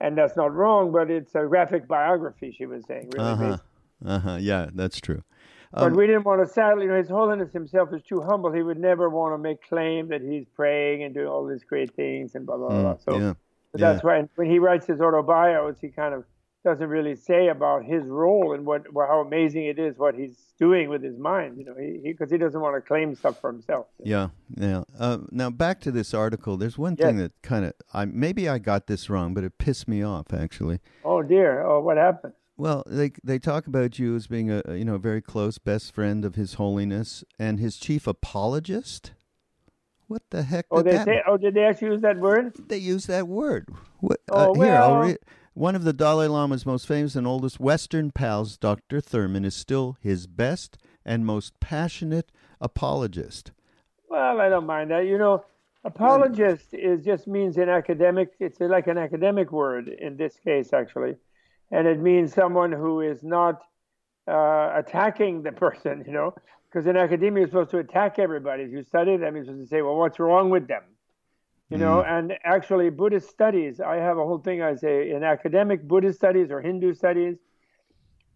and 0.00 0.16
that's 0.16 0.36
not 0.36 0.54
wrong. 0.54 0.92
But 0.92 1.10
it's 1.10 1.34
a 1.34 1.46
graphic 1.46 1.86
biography. 1.88 2.54
She 2.56 2.66
was 2.66 2.84
saying, 2.86 3.10
really. 3.10 3.30
Uh 3.30 3.36
huh. 3.36 3.56
Uh 4.04 4.18
huh. 4.18 4.38
Yeah, 4.40 4.70
that's 4.72 5.00
true. 5.00 5.22
But 5.72 5.92
Um, 5.92 5.94
we 5.94 6.06
didn't 6.06 6.24
want 6.24 6.40
to 6.46 6.52
sadly, 6.52 6.84
you 6.84 6.90
know, 6.90 6.98
His 6.98 7.08
Holiness 7.08 7.52
himself 7.52 7.92
is 7.92 8.02
too 8.02 8.20
humble. 8.22 8.50
He 8.52 8.62
would 8.62 8.78
never 8.78 9.08
want 9.08 9.34
to 9.34 9.38
make 9.38 9.62
claim 9.62 10.08
that 10.08 10.20
he's 10.20 10.46
praying 10.56 11.04
and 11.04 11.14
doing 11.14 11.28
all 11.28 11.46
these 11.46 11.62
great 11.64 11.94
things 11.94 12.34
and 12.34 12.44
blah 12.44 12.56
blah 12.56 12.68
blah. 12.70 12.94
mm, 12.94 13.04
So 13.04 13.12
yeah. 13.20 13.34
but 13.72 13.80
that's 13.80 14.02
why 14.02 14.28
when 14.34 14.50
he 14.50 14.58
writes 14.58 14.86
his 14.86 14.98
autobios, 14.98 15.76
he 15.80 15.88
kind 15.88 16.14
of 16.14 16.24
doesn't 16.64 16.88
really 16.88 17.16
say 17.16 17.48
about 17.48 17.84
his 17.84 18.04
role 18.04 18.52
and 18.52 18.66
what, 18.66 18.86
how 18.94 19.20
amazing 19.20 19.66
it 19.66 19.78
is 19.78 19.96
what 19.96 20.14
he's 20.14 20.36
doing 20.58 20.88
with 20.88 21.02
his 21.02 21.18
mind. 21.18 21.56
You 21.58 21.64
know, 21.64 21.74
he 21.78 22.00
because 22.04 22.30
he, 22.30 22.36
doesn't 22.38 22.60
want 22.60 22.76
to 22.76 22.86
claim 22.86 23.14
stuff 23.14 23.40
for 23.40 23.50
himself. 23.50 23.86
Yeah, 24.02 24.28
yeah. 24.56 24.84
Uh, 24.98 25.18
now 25.30 25.50
back 25.50 25.80
to 25.82 25.90
this 25.90 26.12
article. 26.12 26.56
There's 26.56 26.76
one 26.76 26.96
Yes. 26.98 27.08
thing 27.08 27.16
that 27.18 27.32
kind 27.42 27.64
of 27.64 27.72
I 27.94 28.04
maybe 28.04 28.48
I 28.48 28.58
got 28.58 28.86
this 28.86 29.08
wrong, 29.08 29.32
but 29.34 29.44
it 29.44 29.58
pissed 29.58 29.88
me 29.88 30.02
off 30.02 30.32
actually. 30.32 30.80
Oh 31.04 31.22
dear. 31.22 31.64
Oh, 31.64 31.80
what 31.80 31.96
happened? 31.96 32.34
Well, 32.56 32.82
they 32.86 33.12
they 33.24 33.38
talk 33.38 33.66
about 33.66 33.98
you 33.98 34.14
as 34.14 34.26
being 34.26 34.50
a 34.50 34.62
you 34.68 34.84
know 34.84 34.96
a 34.96 34.98
very 34.98 35.22
close 35.22 35.56
best 35.56 35.94
friend 35.94 36.26
of 36.26 36.34
His 36.34 36.54
Holiness 36.54 37.24
and 37.38 37.58
his 37.58 37.78
chief 37.78 38.06
apologist. 38.06 39.12
What 40.08 40.22
the 40.30 40.42
heck? 40.42 40.66
Oh, 40.70 40.82
did 40.82 40.92
they 40.92 41.04
say. 41.04 41.22
Oh, 41.26 41.36
did 41.36 41.54
they 41.54 41.64
actually 41.64 41.92
use 41.92 42.02
that 42.02 42.18
word? 42.18 42.52
they 42.68 42.76
use 42.78 43.06
that 43.06 43.28
word. 43.28 43.68
What? 44.00 44.20
Oh, 44.30 44.50
uh, 44.50 44.54
here, 44.54 44.74
I'll 44.74 44.96
read. 44.96 45.18
One 45.60 45.76
of 45.76 45.84
the 45.84 45.92
Dalai 45.92 46.26
Lama's 46.26 46.64
most 46.64 46.88
famous 46.88 47.14
and 47.14 47.26
oldest 47.26 47.60
Western 47.60 48.12
pals, 48.12 48.56
Dr. 48.56 48.98
Thurman, 48.98 49.44
is 49.44 49.54
still 49.54 49.98
his 50.00 50.26
best 50.26 50.78
and 51.04 51.26
most 51.26 51.60
passionate 51.60 52.32
apologist. 52.62 53.52
Well, 54.08 54.40
I 54.40 54.48
don't 54.48 54.64
mind 54.64 54.90
that. 54.90 55.04
You 55.04 55.18
know, 55.18 55.44
apologist 55.84 56.72
is 56.72 57.04
just 57.04 57.26
means 57.26 57.58
an 57.58 57.68
academic. 57.68 58.30
It's 58.40 58.58
like 58.58 58.86
an 58.86 58.96
academic 58.96 59.52
word 59.52 59.88
in 59.88 60.16
this 60.16 60.34
case, 60.42 60.72
actually, 60.72 61.16
and 61.70 61.86
it 61.86 62.00
means 62.00 62.32
someone 62.32 62.72
who 62.72 63.02
is 63.02 63.22
not 63.22 63.60
uh, 64.26 64.72
attacking 64.74 65.42
the 65.42 65.52
person. 65.66 66.04
You 66.06 66.12
know, 66.14 66.34
because 66.72 66.86
in 66.86 66.96
academia 66.96 67.40
you're 67.40 67.48
supposed 67.48 67.72
to 67.72 67.80
attack 67.80 68.18
everybody. 68.18 68.62
If 68.62 68.70
you 68.70 68.82
study 68.82 69.18
them, 69.18 69.36
you're 69.36 69.44
supposed 69.44 69.64
to 69.64 69.68
say, 69.68 69.82
"Well, 69.82 69.96
what's 69.96 70.18
wrong 70.18 70.48
with 70.48 70.68
them?" 70.68 70.84
You 71.70 71.78
know, 71.78 72.02
and 72.02 72.32
actually, 72.42 72.90
Buddhist 72.90 73.30
studies. 73.30 73.80
I 73.80 73.96
have 73.96 74.18
a 74.18 74.24
whole 74.24 74.38
thing 74.38 74.60
I 74.60 74.74
say 74.74 75.12
in 75.12 75.22
academic 75.22 75.86
Buddhist 75.86 76.18
studies 76.18 76.50
or 76.50 76.60
Hindu 76.60 76.94
studies 76.94 77.36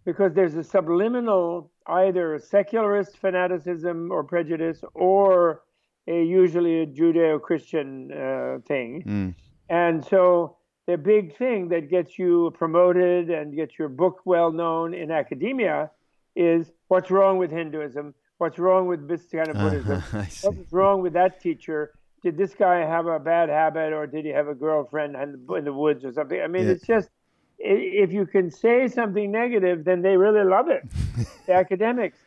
because 0.05 0.35
there's 0.35 0.55
a 0.55 0.63
subliminal 0.63 1.71
either 1.87 2.39
secularist 2.39 3.19
fanaticism 3.19 4.13
or 4.13 4.23
prejudice 4.23 4.85
or 4.95 5.63
a 6.07 6.23
usually 6.23 6.83
a 6.83 6.87
Judeo-Christian 6.87 8.13
uh, 8.13 8.59
thing. 8.67 9.03
Mm. 9.07 9.35
And 9.69 10.05
so 10.05 10.59
the 10.87 10.97
big 10.97 11.37
thing 11.37 11.69
that 11.69 11.89
gets 11.91 12.19
you 12.19 12.53
promoted 12.57 13.31
and 13.31 13.55
gets 13.55 13.79
your 13.79 13.89
book 13.89 14.21
well 14.25 14.53
known 14.53 14.95
in 14.95 15.11
academia 15.11 15.91
is 16.37 16.71
what's 16.89 17.11
wrong 17.11 17.39
with 17.39 17.51
Hinduism? 17.51 18.15
What's 18.39 18.59
wrong 18.59 18.87
with 18.87 19.09
this 19.09 19.23
kind 19.33 19.49
of 19.49 19.57
Buddhism? 19.57 19.97
Uh-huh, 20.13 20.25
What's 20.43 20.73
wrong 20.73 21.03
with 21.03 21.15
that 21.15 21.41
teacher? 21.41 21.93
Did 22.25 22.39
this 22.39 22.55
guy 22.55 22.77
have 22.79 23.07
a 23.07 23.19
bad 23.21 23.51
habit 23.51 23.93
or 23.93 24.07
did 24.07 24.25
he 24.25 24.31
have 24.31 24.49
a 24.49 24.55
girlfriend 24.55 25.15
in 25.15 25.45
the, 25.47 25.55
in 25.55 25.65
the 25.65 25.73
woods 25.73 26.05
or 26.07 26.13
something? 26.13 26.41
I 26.41 26.47
mean, 26.49 26.65
Yeah. 26.65 26.73
it's 26.73 26.87
just 26.87 27.11
if 27.59 28.13
you 28.13 28.27
can 28.27 28.51
say 28.51 28.89
something 28.89 29.31
negative, 29.31 29.85
then 29.85 30.03
they 30.03 30.17
really 30.17 30.43
love 30.45 30.69
it, 30.69 30.83
the 31.47 31.53
academics. 31.53 32.19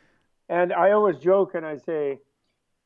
And 0.50 0.72
I 0.72 0.92
always 0.92 1.18
joke 1.18 1.56
and 1.56 1.66
I 1.66 1.78
say, 1.78 2.20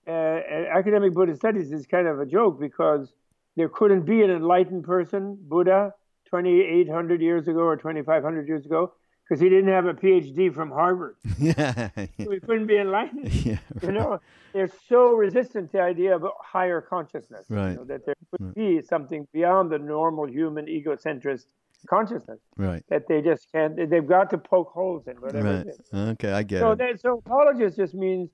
uh, 0.08 0.12
academic 0.12 1.14
Buddhist 1.14 1.40
studies 1.42 1.72
is 1.72 1.86
kind 1.86 2.08
of 2.08 2.20
a 2.20 2.26
joke 2.26 2.60
because 2.60 3.14
there 3.56 3.70
couldn't 3.70 4.04
be 4.06 4.24
an 4.24 4.32
enlightened 4.32 4.86
person, 4.86 5.38
Buddha, 5.42 5.94
2,800 6.26 7.22
years 7.22 7.48
ago 7.48 7.60
or 7.60 7.76
2,500 7.76 8.48
years 8.48 8.66
ago, 8.66 8.94
because 9.32 9.42
he 9.42 9.48
didn't 9.48 9.70
have 9.70 9.86
a 9.86 9.94
PhD 9.94 10.54
from 10.54 10.72
Harvard. 10.72 11.16
yeah, 11.40 11.88
So 11.96 12.32
he 12.32 12.42
couldn't 12.42 12.68
be 12.68 12.78
enlightened. 12.78 13.34
yeah, 13.46 13.60
You 13.82 13.94
know, 13.94 14.20
they're 14.52 14.70
so 14.90 15.14
resistant 15.14 15.72
to 15.72 15.78
the 15.78 15.82
idea 15.84 16.14
of 16.14 16.26
higher 16.42 16.82
consciousness. 16.82 17.46
you 17.50 17.56
know, 17.56 17.86
that 17.86 18.06
there 18.06 18.16
could 18.30 18.54
be 18.54 18.82
something 18.82 19.26
beyond 19.32 19.72
the 19.72 19.80
normal 19.80 20.28
human 20.28 20.68
egocentric 20.68 21.40
consciousness 21.88 22.42
right, 22.58 22.84
that 22.90 23.08
they 23.08 23.22
just 23.22 23.50
can't. 23.54 23.90
They've 23.90 24.06
got 24.06 24.30
to 24.32 24.38
poke 24.38 24.72
holes 24.74 25.08
in 25.08 25.16
whatever 25.22 25.48
right. 25.60 25.66
it 25.66 25.80
is. 25.80 25.80
Okay, 25.94 26.34
I 26.34 26.44
get 26.44 26.60
So 26.60 26.72
it. 26.72 26.80
that 26.80 27.00
so 27.00 27.20
apologist 27.26 27.78
just 27.78 27.94
means 27.94 28.30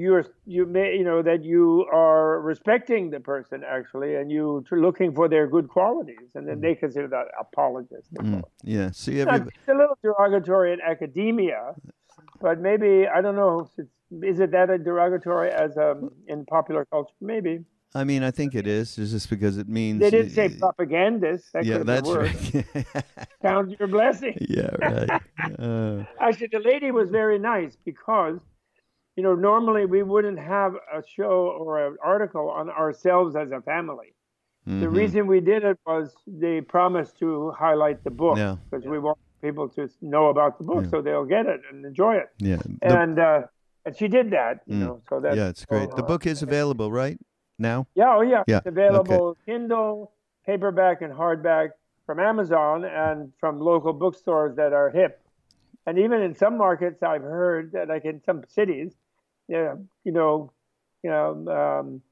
you're 0.00 0.24
you 0.46 0.62
may 0.76 0.88
you 0.98 1.04
know 1.10 1.20
that 1.30 1.40
you 1.52 1.86
are 1.92 2.40
respecting 2.52 3.02
the 3.14 3.20
person 3.20 3.58
actually, 3.76 4.12
and 4.18 4.26
you 4.36 4.44
looking 4.70 5.10
for 5.18 5.26
their 5.34 5.46
good 5.54 5.68
qualities, 5.76 6.28
and 6.36 6.42
then 6.48 6.58
they 6.64 6.74
consider 6.74 7.08
that 7.16 7.26
apologist. 7.44 8.08
Mm, 8.14 8.42
yeah. 8.76 8.90
See, 8.92 9.14
Now, 9.24 9.34
every, 9.34 9.52
It's 9.58 9.68
a 9.68 9.78
little 9.82 9.98
derogatory 10.02 10.72
in 10.74 10.80
academia, 10.94 11.62
but 12.40 12.56
maybe 12.68 12.92
I 13.16 13.20
don't 13.24 13.36
know. 13.42 13.54
if 13.66 13.70
it's- 13.82 13.94
Is 14.32 14.38
it 14.44 14.50
that 14.56 14.68
a 14.76 14.78
derogatory 14.88 15.50
as 15.64 15.72
um, 15.86 15.98
in 16.32 16.38
popular 16.56 16.82
culture? 16.92 17.12
Maybe 17.20 17.52
I 18.00 18.04
mean, 18.10 18.22
I 18.22 18.32
think 18.38 18.50
it 18.54 18.66
is. 18.66 18.86
It's 19.00 19.12
just 19.16 19.28
because 19.34 19.54
it 19.62 19.68
means. 19.80 20.00
they 20.00 20.10
didn't 20.16 20.32
say 20.38 20.46
propagandist. 20.64 21.44
That 21.54 21.64
Yeah, 21.70 21.78
worse. 22.10 22.54
right. 22.54 22.86
Count 23.42 23.66
your 23.78 23.88
blessing. 23.98 24.34
yeah, 24.56 24.72
right. 24.96 25.10
Uh, 25.66 26.04
Actually, 26.26 26.50
the 26.58 26.64
lady 26.72 26.90
was 27.00 27.08
very 27.20 27.38
nice 27.38 27.72
because, 27.90 28.38
you 29.18 29.24
know, 29.24 29.34
normally 29.34 29.84
we 29.84 30.04
wouldn't 30.04 30.38
have 30.38 30.74
a 30.98 31.02
show 31.04 31.36
or 31.58 31.84
an 31.88 31.96
article 32.04 32.48
on 32.50 32.70
ourselves 32.70 33.34
as 33.34 33.50
a 33.50 33.60
family. 33.62 34.14
The 34.64 34.86
mhm. 34.86 34.94
reason 35.00 35.26
we 35.26 35.40
did 35.40 35.64
it 35.64 35.76
was 35.84 36.14
they 36.28 36.60
promised 36.60 37.18
to 37.18 37.50
highlight 37.50 38.04
the 38.04 38.12
book 38.12 38.38
Yeah. 38.38 38.56
because 38.70 38.86
we 38.86 39.00
want 39.00 39.18
people 39.42 39.68
to 39.70 39.88
know 40.00 40.28
about 40.28 40.58
the 40.58 40.64
book 40.70 40.84
Yeah. 40.84 40.90
so 40.92 41.02
they'll 41.02 41.30
get 41.36 41.46
it 41.46 41.60
and 41.68 41.84
enjoy 41.84 42.14
it. 42.22 42.28
Yeah, 42.38 42.58
the- 42.58 43.00
and 43.02 43.18
uh, 43.18 43.42
and 43.84 43.96
she 43.96 44.06
did 44.06 44.30
that, 44.38 44.54
you 44.66 44.76
Mm. 44.76 44.82
know. 44.84 45.00
So 45.08 45.18
that's 45.18 45.36
yeah, 45.36 45.48
it's 45.48 45.64
great. 45.64 45.90
The 45.96 46.04
book 46.12 46.24
is 46.24 46.40
available 46.48 46.92
right 46.92 47.18
now. 47.58 47.78
Yeah, 48.00 48.14
oh 48.18 48.20
yeah. 48.20 48.44
Yeah, 48.46 48.58
It's 48.58 48.66
available 48.76 49.36
Kindle, 49.46 50.12
paperback, 50.46 51.02
and 51.02 51.12
hardback 51.12 51.68
from 52.06 52.20
Amazon 52.20 52.84
and 52.84 53.32
from 53.40 53.58
local 53.58 53.92
bookstores 54.04 54.54
that 54.60 54.72
are 54.72 54.90
hip. 54.90 55.12
And 55.86 55.98
even 55.98 56.18
in 56.22 56.34
some 56.36 56.56
markets, 56.66 57.02
I've 57.02 57.26
heard 57.40 57.72
that, 57.72 57.88
like 57.88 58.04
in 58.04 58.20
some 58.28 58.44
cities, 58.58 58.90
yeah, 59.48 59.74
you 60.04 60.12
know, 60.12 60.52
you 61.02 61.10
know, 61.10 61.30
um, 61.48 62.02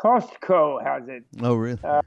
Costco 0.00 0.82
has 0.84 1.08
it. 1.08 1.24
Oh, 1.42 1.54
really? 1.54 1.78
Uh, 1.82 2.02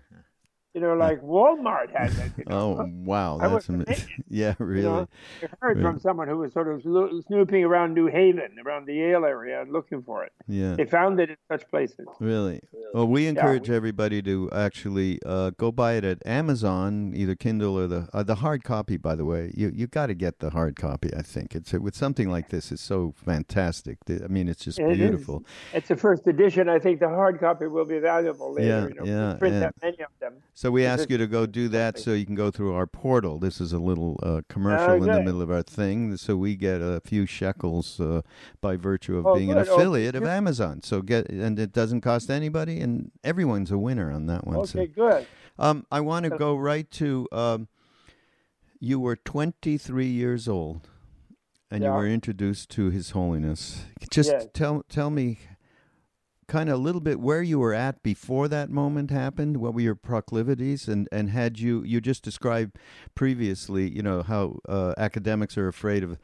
You 0.73 0.81
know, 0.81 0.93
like 0.93 1.21
Walmart 1.21 1.95
has 1.95 2.17
it. 2.19 2.31
You 2.38 2.43
know? 2.45 2.77
oh, 2.79 2.89
wow. 3.03 3.39
That's 3.39 3.67
was 3.67 3.69
am- 3.69 3.85
yeah, 4.29 4.53
really. 4.59 4.83
You 4.83 4.89
know, 4.89 5.07
I 5.41 5.47
heard 5.61 5.81
from 5.81 5.99
someone 5.99 6.27
who 6.27 6.38
was 6.38 6.53
sort 6.53 6.67
of 6.67 6.83
snooping 7.25 7.63
around 7.63 7.95
New 7.95 8.05
Haven, 8.05 8.55
around 8.63 8.85
the 8.85 8.93
Yale 8.93 9.25
area, 9.25 9.65
looking 9.67 10.03
for 10.03 10.23
it. 10.23 10.31
Yeah. 10.47 10.75
They 10.75 10.85
found 10.85 11.19
it 11.19 11.31
in 11.31 11.38
such 11.47 11.67
places. 11.69 12.05
Really? 12.19 12.61
Well, 12.93 13.07
we 13.07 13.25
encourage 13.25 13.67
we- 13.67 13.75
everybody 13.75 14.21
to 14.21 14.49
actually 14.51 15.19
uh, 15.25 15.51
go 15.57 15.71
buy 15.71 15.93
it 15.93 16.03
at 16.03 16.25
Amazon, 16.25 17.13
either 17.15 17.33
Kindle 17.33 17.77
or 17.77 17.88
the 17.88 18.07
uh, 18.13 18.21
the 18.21 18.35
hard 18.35 18.63
copy. 18.63 18.97
By 18.97 19.15
the 19.15 19.25
way, 19.25 19.51
you 19.55 19.71
you 19.73 19.88
got 19.88 20.07
to 20.07 20.13
get 20.13 20.39
the 20.39 20.51
hard 20.51 20.75
copy. 20.75 21.09
I 21.15 21.23
think 21.23 21.55
it's 21.55 21.73
with 21.73 21.95
something 21.95 22.29
like 22.29 22.49
this. 22.49 22.71
It's 22.71 22.81
so 22.81 23.15
fantastic. 23.17 23.97
I 24.09 24.27
mean, 24.27 24.47
it's 24.47 24.63
just 24.63 24.79
It 24.79 24.91
is. 24.91 24.97
beautiful. 24.97 25.43
It's 25.73 25.88
the 25.88 25.95
first 25.95 26.27
edition. 26.27 26.69
I 26.69 26.77
think 26.77 26.99
the 26.99 27.09
hard 27.09 27.39
copy 27.39 27.65
will 27.65 27.85
be 27.85 27.99
valuable 27.99 28.53
later. 28.53 28.67
Yeah, 28.67 28.88
you 28.88 28.93
know, 28.93 29.31
yeah, 29.31 29.38
print 29.39 29.55
yeah. 29.55 29.59
that 29.61 29.75
many 29.81 29.99
of 30.01 30.09
them. 30.19 30.33
So 30.59 30.71
we 30.71 30.83
ask 30.83 31.09
you 31.09 31.17
to 31.17 31.25
go 31.25 31.45
do 31.45 31.69
that 31.69 31.97
so 31.97 32.11
you 32.11 32.25
can 32.25 32.35
go 32.35 32.51
through 32.51 32.73
our 32.73 32.85
portal. 32.85 33.39
This 33.39 33.61
is 33.61 33.71
a 33.71 33.79
little 33.79 34.19
uh, 34.21 34.41
commercial 34.49 34.95
in 34.95 35.09
the 35.09 35.21
middle 35.21 35.41
of 35.41 35.49
our 35.49 35.63
thing, 35.63 36.17
so 36.17 36.35
we 36.35 36.57
get 36.57 36.81
a 36.81 36.99
few 37.05 37.25
shekels 37.25 37.97
uh, 38.01 38.23
by 38.59 38.75
virtue 38.75 39.17
of 39.17 39.25
Oh, 39.25 39.35
being 39.35 39.51
an 39.51 39.57
good. 39.57 39.69
Oh, 39.69 39.75
affiliate 39.75 40.15
of. 40.15 40.25
Amazon. 40.25 40.83
So 40.83 41.01
get 41.01 41.29
and 41.29 41.57
it 41.57 41.71
doesn't 41.71 42.01
cost 42.01 42.29
anybody, 42.29 42.81
and 42.81 43.09
everyone's 43.23 43.71
a 43.71 43.77
winner 43.77 44.11
on 44.11 44.25
that 44.25 44.45
one. 44.45 44.67
so. 44.67 44.79
Okay, 44.81 44.91
good. 44.91 45.27
Um, 45.57 45.85
I 45.93 46.01
want 46.01 46.25
to 46.25 46.31
go 46.31 46.57
right 46.57 46.91
to 46.91 47.25
um, 47.31 47.69
you 48.81 48.99
were 48.99 49.15
23 49.15 50.07
years 50.07 50.49
old, 50.49 50.89
and 51.71 51.85
you 51.85 51.89
were 51.89 52.05
introduced 52.05 52.69
to 52.71 52.89
His 52.89 53.11
Holiness. 53.11 53.85
Just 54.11 54.31
Yes. 54.31 54.47
tell 54.53 54.83
tell 54.89 55.09
me, 55.09 55.39
kind 56.50 56.70
of 56.70 56.75
a 56.75 56.82
little 56.82 57.00
bit 57.00 57.20
where 57.20 57.41
you 57.41 57.60
were 57.60 57.74
at 57.74 58.03
before 58.03 58.50
that 58.50 58.70
moment 58.70 59.12
happened. 59.12 59.58
What 59.58 59.74
were 59.74 59.82
your 59.82 59.96
proclivities, 59.96 60.89
and 60.89 61.08
and 61.12 61.29
had 61.29 61.60
you 61.60 61.84
you 61.84 62.01
just 62.01 62.24
described 62.24 62.77
previously, 63.15 63.89
you 63.89 64.01
know 64.01 64.24
how 64.24 64.60
uh, 64.68 64.94
academics 64.98 65.58
are 65.58 65.70
afraid 65.70 66.03
of 66.03 66.18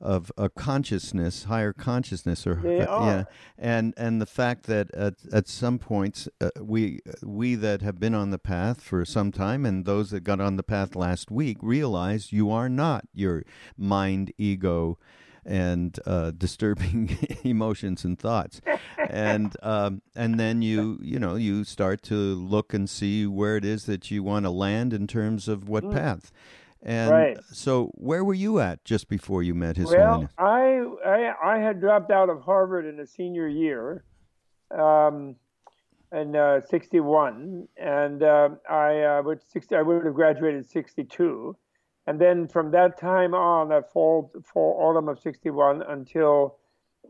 of 0.00 0.32
a 0.38 0.48
consciousness, 0.48 1.44
higher 1.44 1.72
consciousness, 1.72 2.46
or 2.46 2.60
are. 2.86 3.06
yeah, 3.06 3.24
and 3.58 3.92
and 3.96 4.20
the 4.20 4.26
fact 4.26 4.64
that 4.64 4.92
at 4.94 5.14
at 5.32 5.48
some 5.48 5.78
points 5.78 6.28
uh, 6.40 6.50
we 6.60 7.00
we 7.22 7.54
that 7.54 7.82
have 7.82 7.98
been 7.98 8.14
on 8.14 8.30
the 8.30 8.38
path 8.38 8.80
for 8.82 9.04
some 9.04 9.32
time, 9.32 9.66
and 9.66 9.84
those 9.84 10.10
that 10.10 10.20
got 10.20 10.40
on 10.40 10.56
the 10.56 10.62
path 10.62 10.94
last 10.94 11.30
week, 11.30 11.58
realize 11.60 12.32
you 12.32 12.50
are 12.50 12.68
not 12.68 13.04
your 13.12 13.42
mind, 13.76 14.32
ego, 14.38 14.98
and 15.44 15.98
uh, 16.06 16.32
disturbing 16.32 17.16
emotions 17.44 18.04
and 18.04 18.18
thoughts, 18.18 18.60
and 19.08 19.56
um, 19.62 20.02
and 20.14 20.38
then 20.38 20.62
you 20.62 20.98
you 21.02 21.18
know 21.18 21.34
you 21.36 21.64
start 21.64 22.02
to 22.04 22.14
look 22.14 22.74
and 22.74 22.88
see 22.88 23.26
where 23.26 23.56
it 23.56 23.64
is 23.64 23.84
that 23.86 24.10
you 24.10 24.22
want 24.22 24.44
to 24.44 24.50
land 24.50 24.92
in 24.92 25.06
terms 25.06 25.48
of 25.48 25.68
what 25.68 25.90
path. 25.90 26.30
And 26.82 27.10
Mm. 27.10 27.10
Right. 27.12 27.38
so, 27.52 27.90
where 27.94 28.24
were 28.24 28.34
you 28.34 28.58
at 28.58 28.84
just 28.84 29.08
before 29.08 29.42
you 29.42 29.54
met 29.54 29.76
His 29.76 29.90
well, 29.90 30.12
Holiness? 30.14 30.32
I, 30.38 30.82
I 31.04 31.56
I 31.56 31.58
had 31.58 31.80
dropped 31.80 32.10
out 32.10 32.30
of 32.30 32.40
Harvard 32.42 32.86
in 32.86 32.96
the 32.96 33.06
senior 33.06 33.46
year, 33.46 34.02
um, 34.70 35.36
in 36.12 36.34
uh, 36.34 36.62
'61, 36.62 37.68
and 37.76 38.22
uh, 38.22 38.48
I 38.68 39.02
uh, 39.02 39.22
would 39.22 39.42
60, 39.52 39.76
I 39.76 39.82
would 39.82 40.04
have 40.06 40.14
graduated 40.14 40.68
'62, 40.70 41.56
and 42.10 42.20
then 42.20 42.48
from 42.48 42.72
that 42.72 42.98
time 42.98 43.34
on, 43.34 43.68
that 43.68 43.92
fall 43.92 44.32
fall 44.44 44.76
autumn 44.80 45.08
of 45.08 45.20
'61 45.20 45.82
until 45.82 46.56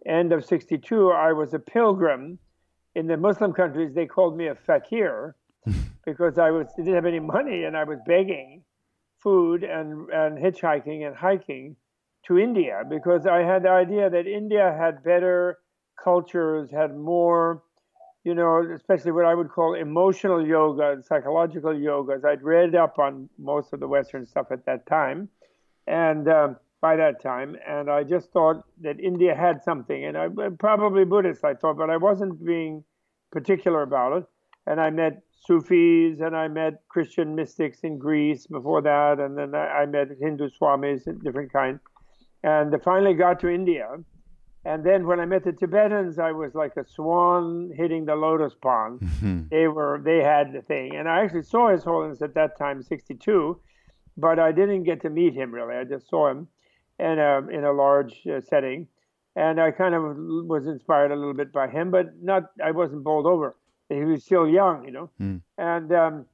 end 0.05 0.31
of 0.31 0.45
'62, 0.45 1.11
I 1.11 1.33
was 1.33 1.55
a 1.55 1.59
pilgrim. 1.59 2.39
In 2.95 3.07
the 3.07 3.17
Muslim 3.17 3.55
countries, 3.55 3.95
they 3.95 4.05
called 4.05 4.37
me 4.37 4.49
a 4.49 4.55
fakir 4.55 5.37
because 6.05 6.37
I 6.37 6.51
was 6.51 6.67
didn't 6.77 6.95
have 6.95 7.07
any 7.07 7.19
money 7.19 7.65
and 7.65 7.79
I 7.79 7.85
was 7.85 7.99
begging 8.07 8.63
food 9.17 9.65
and, 9.65 10.11
and 10.11 10.37
hitchhiking 10.37 11.07
and 11.07 11.17
hiking 11.17 11.77
to 12.27 12.39
India 12.39 12.83
because 12.87 13.27
I 13.27 13.39
had 13.39 13.63
the 13.63 13.71
idea 13.71 14.11
that 14.11 14.27
India 14.27 14.77
had 14.79 15.03
better 15.03 15.61
cultures, 16.05 16.71
had 16.71 16.95
more, 16.95 17.63
you 18.25 18.35
know, 18.35 18.67
especially 18.75 19.13
what 19.13 19.25
I 19.25 19.35
would 19.35 19.51
call 19.51 19.75
emotional 19.75 20.47
yoga 20.47 20.93
and 20.93 21.05
psychological 21.05 21.73
yogas. 21.73 22.25
I'd 22.25 22.43
read 22.43 22.75
up 22.75 22.99
on 22.99 23.29
most 23.39 23.73
of 23.73 23.81
the 23.81 23.89
Western 23.89 24.27
stuff 24.27 24.47
at 24.51 24.67
that 24.67 24.87
time, 24.87 25.29
and 25.87 26.29
um, 26.29 26.57
by 26.81 26.97
that 26.97 27.23
time, 27.23 27.57
and 27.67 27.91
I 27.91 28.05
just 28.05 28.31
thought 28.33 28.65
that 28.83 29.01
India 29.01 29.35
had 29.35 29.63
something, 29.63 30.05
and 30.05 30.17
I 30.17 30.29
probably 30.59 31.05
Buddhist, 31.05 31.45
I 31.45 31.55
thought, 31.55 31.77
but 31.77 31.91
I 31.91 31.97
wasn't 31.97 32.45
being 32.45 32.85
particular 33.31 33.83
about 33.83 34.19
it. 34.19 34.25
And 34.67 34.81
I 34.81 34.91
met 34.91 35.23
Sufis 35.47 36.21
and 36.21 36.37
I 36.37 36.49
met 36.49 36.83
Christian 36.89 37.35
mystics 37.35 37.81
in 37.83 37.99
Greece 37.99 38.47
before 38.47 38.83
that, 38.83 39.19
and 39.19 39.37
then 39.37 39.55
I 39.55 39.87
met 39.87 40.09
Hindu 40.21 40.49
swamis 40.51 41.05
different 41.23 41.53
kinds. 41.53 41.81
And 42.43 42.75
I 42.75 42.79
finally 42.79 43.15
got 43.15 43.41
to 43.41 43.49
India. 43.49 43.89
And 44.65 44.85
then 44.85 45.07
when 45.07 45.21
I 45.21 45.25
met 45.25 45.45
the 45.45 45.53
Tibetans, 45.53 46.19
I 46.19 46.33
was 46.33 46.55
like 46.55 46.77
a 46.77 46.85
swan 46.85 47.71
hitting 47.75 48.05
the 48.05 48.15
lotus 48.15 48.55
pond. 48.55 49.01
They 49.51 49.69
were 49.69 50.01
they 50.05 50.19
had 50.23 50.53
the 50.53 50.61
thing, 50.63 50.97
and 50.97 51.09
I 51.09 51.23
actually 51.25 51.43
saw 51.45 51.71
His 51.71 51.83
Holiness 51.83 52.21
at 52.23 52.35
that 52.35 52.59
time, 52.59 52.83
'62, 52.83 53.59
but 54.19 54.39
I 54.39 54.53
didn't 54.53 54.85
get 54.85 55.01
to 55.03 55.11
meet 55.11 55.33
him 55.35 55.51
really. 55.53 55.75
I 55.77 55.85
just 55.85 56.09
saw 56.09 56.29
him 56.31 56.49
in 56.99 57.19
a 57.19 57.49
in 57.49 57.65
a 57.65 57.73
large 57.73 58.21
uh, 58.27 58.41
setting, 58.43 58.87
and 59.35 59.59
I 59.61 59.71
kind 59.71 59.95
of 59.95 60.03
was 60.47 60.67
inspired 60.67 61.11
a 61.11 61.17
little 61.17 61.35
bit 61.35 61.53
by 61.53 61.69
him, 61.69 61.91
but 61.91 62.23
not. 62.23 62.51
I 62.63 62.73
wasn't 62.73 63.03
bowled 63.03 63.27
over. 63.27 63.57
He 63.89 64.05
was 64.05 64.23
still 64.25 64.47
young, 64.47 64.85
you 64.85 64.93
know, 64.93 65.11
and 65.59 65.93
um, 65.93 66.27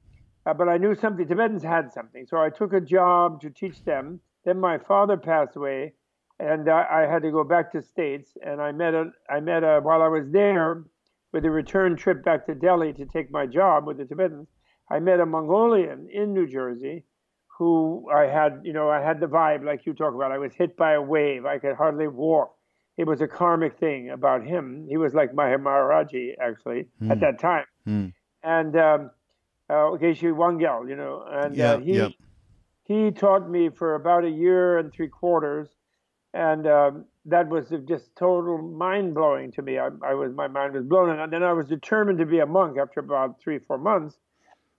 uh, 0.45 0.53
but 0.53 0.67
I 0.67 0.77
knew 0.77 0.95
something. 0.95 1.25
Tibetans 1.27 1.63
had 1.63 1.93
something, 1.93 2.25
so 2.27 2.37
I 2.37 2.49
took 2.49 2.73
a 2.73 2.81
job 2.81 3.41
to 3.41 3.49
teach 3.49 3.83
them. 3.85 4.19
Then 4.43 4.59
my 4.59 4.77
father 4.77 5.17
passed 5.17 5.55
away, 5.55 5.93
and 6.39 6.69
I, 6.69 6.85
I 7.03 7.11
had 7.11 7.23
to 7.23 7.31
go 7.31 7.43
back 7.43 7.71
to 7.71 7.81
states. 7.81 8.29
And 8.41 8.61
I 8.61 8.71
met 8.71 8.93
a 8.93 9.11
I 9.29 9.39
met 9.39 9.63
a 9.63 9.79
while 9.81 10.01
I 10.01 10.07
was 10.07 10.29
there 10.31 10.83
with 11.33 11.45
a 11.45 11.51
return 11.51 11.95
trip 11.95 12.23
back 12.23 12.45
to 12.45 12.55
Delhi 12.55 12.93
to 12.93 13.05
take 13.05 13.31
my 13.31 13.45
job 13.45 13.85
with 13.85 13.97
the 13.97 14.05
Tibetans. 14.05 14.47
I 14.89 14.99
met 14.99 15.19
a 15.19 15.25
Mongolian 15.25 16.07
in 16.11 16.33
New 16.33 16.47
Jersey 16.47 17.03
who 17.57 18.07
I 18.13 18.27
had, 18.27 18.61
you 18.63 18.71
know, 18.71 18.89
I 18.89 19.01
had 19.01 19.19
the 19.19 19.25
vibe 19.25 19.65
like 19.65 19.85
you 19.85 19.93
talk 19.93 20.13
about. 20.13 20.31
I 20.31 20.37
was 20.37 20.53
hit 20.53 20.77
by 20.77 20.93
a 20.93 21.01
wave. 21.01 21.45
I 21.45 21.57
could 21.57 21.75
hardly 21.75 22.07
walk. 22.07 22.53
It 22.97 23.07
was 23.07 23.19
a 23.21 23.27
karmic 23.27 23.77
thing 23.79 24.09
about 24.11 24.43
him. 24.45 24.85
He 24.87 24.97
was 24.97 25.13
like 25.13 25.33
my 25.33 25.47
Maharaji, 25.49 26.33
actually, 26.41 26.87
at 27.11 27.19
that 27.21 27.39
time. 27.39 27.65
Hmm. 27.85 28.05
And 28.43 28.75
um, 28.75 29.11
uh, 29.69 29.97
Geshe 30.01 30.23
Wangyal, 30.23 30.87
you 30.89 30.95
know, 30.95 31.23
and 31.29 31.55
Yeah, 31.55 31.73
uh, 31.73 31.79
he 31.79 31.97
yeah. 31.97 32.09
he 32.83 33.11
taught 33.11 33.49
me 33.49 33.69
for 33.69 33.95
about 33.95 34.23
a 34.23 34.29
year 34.29 34.77
and 34.77 34.91
three 34.93 35.09
quarters, 35.09 35.67
and 36.33 36.67
um, 36.67 37.05
that 37.25 37.47
was 37.49 37.71
just 37.87 38.15
total 38.15 38.57
mind 38.57 39.13
blowing 39.13 39.51
to 39.53 39.61
me. 39.61 39.77
I, 39.77 39.89
I 40.03 40.13
was 40.13 40.33
my 40.33 40.47
mind 40.47 40.73
was 40.73 40.83
blown, 40.83 41.09
and 41.09 41.31
then 41.31 41.43
I 41.43 41.53
was 41.53 41.67
determined 41.67 42.19
to 42.19 42.25
be 42.25 42.39
a 42.39 42.45
monk 42.45 42.77
after 42.77 42.99
about 42.99 43.39
three 43.41 43.59
four 43.59 43.77
months, 43.77 44.17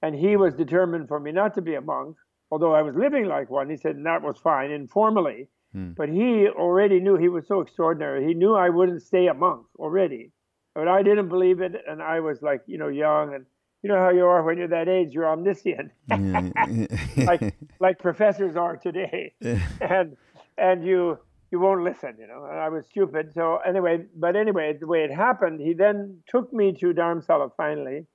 and 0.02 0.14
he 0.14 0.36
was 0.36 0.54
determined 0.54 1.08
for 1.08 1.20
me 1.20 1.32
not 1.32 1.54
to 1.54 1.62
be 1.62 1.74
a 1.74 1.80
monk, 1.80 2.16
although 2.50 2.74
I 2.74 2.82
was 2.82 2.94
living 2.94 3.26
like 3.26 3.50
one. 3.50 3.70
He 3.70 3.76
said 3.76 3.96
and 3.96 4.06
that 4.06 4.22
was 4.22 4.38
fine 4.38 4.70
informally, 4.70 5.48
but 5.96 6.08
he 6.08 6.48
already 6.48 7.00
knew 7.00 7.16
he 7.16 7.28
was 7.28 7.46
so 7.46 7.60
extraordinary. 7.60 8.26
He 8.26 8.34
knew 8.34 8.54
I 8.54 8.68
wouldn't 8.68 9.02
stay 9.02 9.26
a 9.26 9.34
monk 9.34 9.66
already, 9.78 10.32
but 10.74 10.88
I 10.88 11.02
didn't 11.02 11.28
believe 11.28 11.60
it, 11.60 11.72
and 11.86 12.02
I 12.02 12.20
was 12.20 12.42
like 12.42 12.62
you 12.66 12.78
know 12.78 12.88
young. 12.88 13.34
And. 13.34 13.46
You 13.80 13.90
know 13.90 14.00
how 14.00 14.10
you 14.10 14.26
are 14.26 14.42
when 14.42 14.58
you're 14.58 14.66
that 14.66 14.88
age, 14.88 15.12
you're 15.12 15.30
omniscient. 15.30 15.92
Like 17.16 17.54
like 17.78 18.00
professors 18.00 18.56
are 18.56 18.76
today, 18.76 19.34
and 19.40 20.16
and 20.58 20.84
you 20.84 21.20
you 21.50 21.60
won't 21.60 21.82
listen, 21.84 22.14
you 22.18 22.26
know. 22.26 22.46
And 22.50 22.58
I 22.58 22.68
was 22.68 22.86
stupid. 22.86 23.32
So 23.34 23.58
anyway, 23.66 24.04
but 24.16 24.36
anyway, 24.36 24.76
the 24.78 24.86
way 24.86 25.04
it 25.04 25.12
happened, 25.12 25.60
he 25.60 25.74
then 25.74 26.22
took 26.28 26.52
me 26.52 26.72
to 26.80 26.92
Dharamsala 26.92 27.50
finally, 27.56 28.06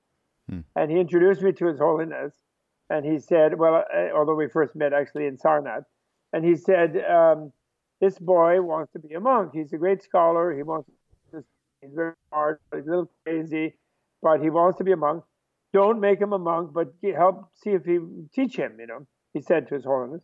and 0.75 0.91
he 0.91 0.99
introduced 0.99 1.41
me 1.41 1.51
to 1.53 1.67
His 1.67 1.79
Holiness, 1.79 2.33
and 2.89 3.05
he 3.05 3.19
said, 3.19 3.57
well, 3.57 3.83
uh, 3.93 4.15
although 4.15 4.35
we 4.35 4.47
first 4.47 4.75
met 4.75 4.93
actually 4.93 5.25
in 5.25 5.37
Sarnath, 5.37 5.85
and 6.31 6.43
he 6.45 6.55
said, 6.55 6.97
um, 7.09 7.51
this 8.01 8.19
boy 8.19 8.61
wants 8.61 8.91
to 8.93 8.99
be 8.99 9.13
a 9.13 9.19
monk. 9.19 9.51
He's 9.53 9.71
a 9.73 9.77
great 9.77 10.03
scholar. 10.03 10.53
He 10.53 10.63
wants 10.63 10.89
to, 11.31 11.43
he's 11.81 11.93
very 11.93 12.13
smart. 12.29 12.61
He's 12.73 12.85
a 12.85 12.89
little 12.89 13.11
crazy, 13.23 13.75
but 14.21 14.41
he 14.41 14.49
wants 14.49 14.77
to 14.79 14.83
be 14.83 14.91
a 14.91 14.97
monk 14.97 15.23
don't 15.73 15.99
make 15.99 16.21
him 16.21 16.33
a 16.33 16.39
monk, 16.39 16.71
but 16.71 16.93
help 17.15 17.49
see 17.55 17.71
if 17.71 17.83
he 17.83 17.97
teach 18.33 18.55
him. 18.55 18.77
You 18.79 18.87
know, 18.87 19.07
he 19.33 19.41
said 19.41 19.67
to 19.67 19.75
His 19.75 19.83
Holiness. 19.83 20.23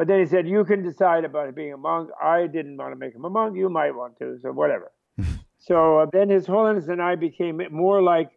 But 0.00 0.08
then 0.08 0.18
he 0.20 0.24
said, 0.24 0.48
"You 0.48 0.64
can 0.64 0.82
decide 0.82 1.26
about 1.26 1.54
being 1.54 1.74
a 1.74 1.76
monk. 1.76 2.08
I 2.18 2.46
didn't 2.46 2.78
want 2.78 2.92
to 2.92 2.96
make 2.96 3.14
him 3.14 3.26
a 3.26 3.28
monk. 3.28 3.54
You 3.54 3.68
might 3.68 3.94
want 3.94 4.16
to, 4.20 4.38
so 4.40 4.50
whatever." 4.50 4.90
so 5.58 5.98
uh, 5.98 6.06
then 6.10 6.30
His 6.30 6.46
Holiness 6.46 6.88
and 6.88 7.02
I 7.02 7.16
became 7.16 7.60
more 7.70 8.00
like 8.00 8.30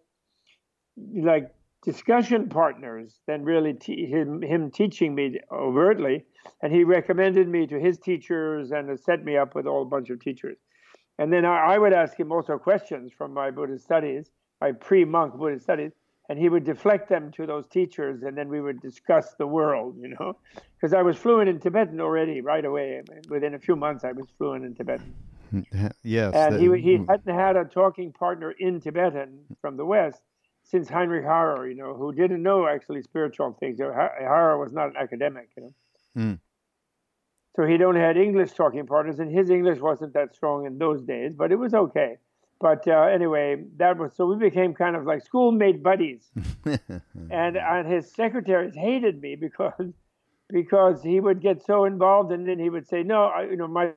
like 0.97 1.55
discussion 1.81 2.49
partners 2.49 3.17
than 3.27 3.45
really 3.45 3.71
te- 3.71 4.05
him 4.05 4.41
him 4.41 4.71
teaching 4.71 5.15
me 5.15 5.39
overtly. 5.53 6.25
And 6.61 6.73
he 6.73 6.83
recommended 6.83 7.47
me 7.47 7.65
to 7.67 7.79
his 7.79 7.97
teachers 7.97 8.71
and 8.71 8.99
set 8.99 9.23
me 9.23 9.37
up 9.37 9.55
with 9.55 9.65
all 9.65 9.71
a 9.71 9.75
whole 9.75 9.85
bunch 9.85 10.09
of 10.09 10.19
teachers. 10.19 10.57
And 11.17 11.31
then 11.31 11.45
I, 11.45 11.75
I 11.75 11.77
would 11.77 11.93
ask 11.93 12.19
him 12.19 12.33
also 12.33 12.57
questions 12.57 13.13
from 13.17 13.33
my 13.33 13.51
Buddhist 13.51 13.85
studies, 13.85 14.29
my 14.59 14.73
pre-monk 14.73 15.35
Buddhist 15.35 15.63
studies, 15.63 15.93
and 16.29 16.39
he 16.39 16.49
would 16.49 16.63
deflect 16.63 17.09
them 17.09 17.31
to 17.33 17.45
those 17.45 17.67
teachers, 17.67 18.23
and 18.23 18.37
then 18.37 18.49
we 18.49 18.61
would 18.61 18.81
discuss 18.81 19.33
the 19.37 19.47
world, 19.47 19.97
you 19.99 20.15
know, 20.19 20.37
because 20.75 20.93
I 20.93 21.01
was 21.01 21.17
fluent 21.17 21.49
in 21.49 21.59
Tibetan 21.59 21.99
already 21.99 22.41
right 22.41 22.63
away. 22.63 23.01
Within 23.29 23.55
a 23.55 23.59
few 23.59 23.75
months, 23.75 24.03
I 24.03 24.13
was 24.13 24.27
fluent 24.37 24.65
in 24.65 24.73
Tibetan, 24.73 25.13
yes. 26.03 26.33
and 26.33 26.59
he 26.59 26.81
he 26.81 26.93
hadn't 27.07 27.33
had 27.33 27.57
a 27.57 27.65
talking 27.65 28.11
partner 28.11 28.51
in 28.51 28.79
Tibetan 28.79 29.39
from 29.61 29.77
the 29.77 29.85
West 29.85 30.21
since 30.63 30.89
Heinrich 30.89 31.25
Harrer, 31.25 31.67
you 31.67 31.75
know, 31.75 31.93
who 31.93 32.13
didn't 32.13 32.41
know 32.41 32.67
actually 32.67 33.01
spiritual 33.01 33.55
things. 33.59 33.79
Harrer 33.79 34.57
was 34.57 34.71
not 34.71 34.87
an 34.89 34.97
academic, 34.97 35.49
you 35.57 35.63
know. 35.63 35.73
Hmm. 36.15 36.33
So 37.55 37.65
he'd 37.65 37.81
only 37.81 37.99
had 37.99 38.17
English 38.17 38.53
talking 38.53 38.87
partners, 38.87 39.19
and 39.19 39.31
his 39.31 39.49
English 39.49 39.79
wasn't 39.79 40.13
that 40.13 40.33
strong 40.33 40.65
in 40.65 40.77
those 40.77 41.03
days, 41.03 41.35
but 41.35 41.51
it 41.51 41.57
was 41.57 41.73
okay. 41.73 42.17
But 42.63 42.87
uh, 42.87 43.09
anyway, 43.13 43.61
that 43.75 43.97
was 43.97 44.15
so 44.15 44.25
we 44.25 44.37
became 44.37 44.73
kind 44.73 44.95
of 44.95 45.03
like 45.03 45.21
schoolmate 45.25 45.83
buddies, 45.83 46.31
and 46.65 47.57
and 47.57 47.85
his 47.85 48.09
secretaries 48.13 48.73
hated 48.73 49.19
me 49.21 49.35
because 49.35 49.91
because 50.47 51.03
he 51.03 51.19
would 51.19 51.41
get 51.41 51.61
so 51.65 51.83
involved, 51.83 52.31
and 52.31 52.47
then 52.47 52.59
he 52.59 52.69
would 52.69 52.87
say, 52.87 53.03
"No, 53.03 53.25
I, 53.25 53.49
you 53.51 53.57
know, 53.57 53.67
my 53.67 53.91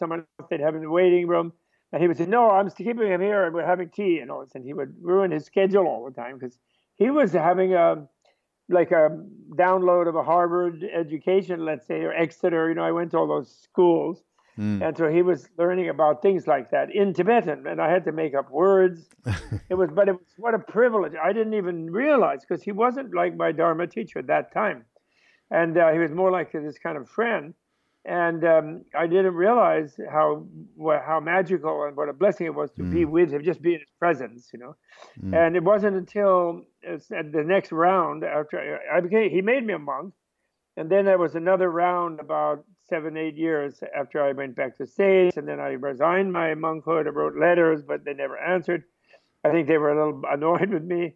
someone 0.00 0.24
else 0.40 0.48
they'd 0.50 0.58
have 0.58 0.74
in 0.74 0.82
the 0.82 0.90
waiting 0.90 1.28
room." 1.28 1.52
And 1.92 2.02
he 2.02 2.08
would 2.08 2.16
say, 2.16 2.26
"No, 2.26 2.50
I'm 2.50 2.68
keeping 2.72 3.06
him 3.06 3.20
here, 3.20 3.44
and 3.44 3.54
we're 3.54 3.64
having 3.64 3.90
tea 3.90 4.18
and 4.18 4.28
all 4.28 4.40
this." 4.40 4.56
And 4.56 4.64
he 4.64 4.74
would 4.74 4.92
ruin 5.00 5.30
his 5.30 5.44
schedule 5.44 5.86
all 5.86 6.04
the 6.04 6.20
time 6.20 6.40
because 6.40 6.58
he 6.96 7.08
was 7.10 7.30
having 7.30 7.72
a 7.74 8.04
like 8.68 8.90
a 8.90 9.10
download 9.54 10.08
of 10.08 10.16
a 10.16 10.24
Harvard 10.24 10.82
education, 10.92 11.64
let's 11.64 11.86
say, 11.86 12.00
or 12.00 12.12
Exeter. 12.12 12.68
You 12.68 12.74
know, 12.74 12.82
I 12.82 12.90
went 12.90 13.12
to 13.12 13.18
all 13.18 13.28
those 13.28 13.60
schools, 13.62 14.24
and 14.82 14.96
so 14.96 15.08
he 15.08 15.22
was 15.22 15.48
learning 15.58 15.88
about 15.88 16.20
things 16.20 16.46
like 16.46 16.70
that 16.70 16.94
in 16.94 17.14
Tibetan, 17.14 17.66
and 17.66 17.80
I 17.80 17.90
had 17.90 18.04
to 18.04 18.12
make 18.12 18.34
up 18.34 18.50
words. 18.50 19.08
it 19.70 19.74
was, 19.74 19.90
but 19.90 20.08
it 20.08 20.12
was 20.12 20.34
what 20.36 20.54
a 20.54 20.58
privilege. 20.58 21.12
I 21.22 21.32
didn't 21.32 21.54
even 21.54 21.90
realize 21.90 22.40
because 22.46 22.62
he 22.62 22.72
wasn't 22.72 23.14
like 23.14 23.36
my 23.36 23.52
Dharma 23.52 23.86
teacher 23.86 24.18
at 24.18 24.26
that 24.26 24.52
time, 24.52 24.84
and 25.50 25.78
uh, 25.78 25.92
he 25.92 25.98
was 25.98 26.10
more 26.12 26.30
like 26.30 26.52
this 26.52 26.78
kind 26.78 26.98
of 26.98 27.08
friend. 27.08 27.54
and 28.04 28.44
um, 28.44 28.84
I 28.98 29.06
didn't 29.06 29.34
realize 29.34 29.96
how 30.10 30.46
how 31.06 31.20
magical 31.20 31.84
and 31.84 31.96
what 31.96 32.08
a 32.08 32.12
blessing 32.12 32.46
it 32.46 32.54
was 32.54 32.70
to 32.72 32.82
mm. 32.82 32.92
be 32.92 33.04
with 33.04 33.32
him, 33.32 33.44
just 33.44 33.62
be 33.62 33.74
in 33.74 33.80
his 33.80 33.92
presence, 33.98 34.50
you 34.52 34.58
know. 34.58 34.74
Mm. 35.22 35.46
And 35.46 35.56
it 35.56 35.62
wasn't 35.62 35.96
until 35.96 36.62
the 36.82 37.44
next 37.46 37.70
round 37.70 38.24
after 38.24 38.80
I 38.92 39.00
became, 39.00 39.30
he 39.30 39.40
made 39.40 39.64
me 39.64 39.74
a 39.74 39.78
monk, 39.78 40.14
and 40.76 40.90
then 40.90 41.04
there 41.04 41.18
was 41.18 41.34
another 41.34 41.70
round 41.70 42.20
about 42.20 42.64
seven, 42.88 43.16
eight 43.16 43.36
years 43.36 43.82
after 43.96 44.22
I 44.22 44.32
went 44.32 44.56
back 44.56 44.76
to 44.78 44.86
States, 44.86 45.36
and 45.36 45.46
then 45.46 45.60
I 45.60 45.72
resigned 45.72 46.32
my 46.32 46.54
monkhood. 46.54 47.06
I 47.06 47.10
wrote 47.10 47.36
letters, 47.36 47.82
but 47.82 48.04
they 48.04 48.14
never 48.14 48.38
answered. 48.38 48.84
I 49.44 49.50
think 49.50 49.68
they 49.68 49.78
were 49.78 49.90
a 49.90 50.06
little 50.06 50.22
annoyed 50.30 50.70
with 50.70 50.84
me, 50.84 51.14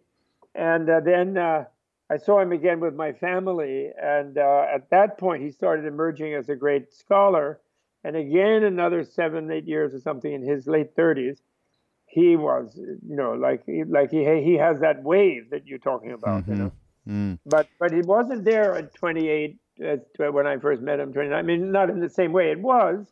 and 0.55 0.89
uh, 0.89 0.99
then. 0.99 1.37
Uh, 1.37 1.65
I 2.09 2.17
saw 2.17 2.39
him 2.39 2.53
again 2.53 2.79
with 2.79 2.95
my 2.95 3.11
family, 3.11 3.91
and 4.01 4.37
uh, 4.37 4.65
at 4.73 4.89
that 4.91 5.17
point, 5.17 5.43
he 5.43 5.51
started 5.51 5.85
emerging 5.85 6.35
as 6.35 6.47
a 6.47 6.55
great 6.55 6.93
scholar. 6.93 7.59
And 8.03 8.15
again, 8.15 8.63
another 8.63 9.03
seven, 9.03 9.51
eight 9.51 9.65
years 9.65 9.93
or 9.93 9.99
something 9.99 10.31
in 10.31 10.41
his 10.41 10.67
late 10.67 10.95
30s, 10.95 11.39
he 12.05 12.37
was, 12.37 12.77
you 12.77 13.15
know, 13.17 13.33
like 13.33 13.63
like 13.89 14.11
he 14.11 14.23
he 14.41 14.53
has 14.53 14.79
that 14.79 15.03
wave 15.03 15.49
that 15.49 15.67
you're 15.67 15.77
talking 15.77 16.13
about, 16.13 16.43
mm-hmm. 16.43 16.51
you 16.53 16.57
know. 16.57 16.71
Mm. 17.07 17.39
But 17.45 17.67
but 17.79 17.91
he 17.91 18.01
wasn't 18.01 18.43
there 18.43 18.75
at 18.75 18.93
28 18.95 19.57
when 20.17 20.47
I 20.47 20.57
first 20.57 20.81
met 20.81 20.99
him. 20.99 21.13
29. 21.13 21.37
I 21.37 21.41
mean, 21.41 21.71
not 21.71 21.89
in 21.89 21.99
the 21.99 22.09
same 22.09 22.33
way. 22.33 22.51
It 22.51 22.59
was. 22.59 23.07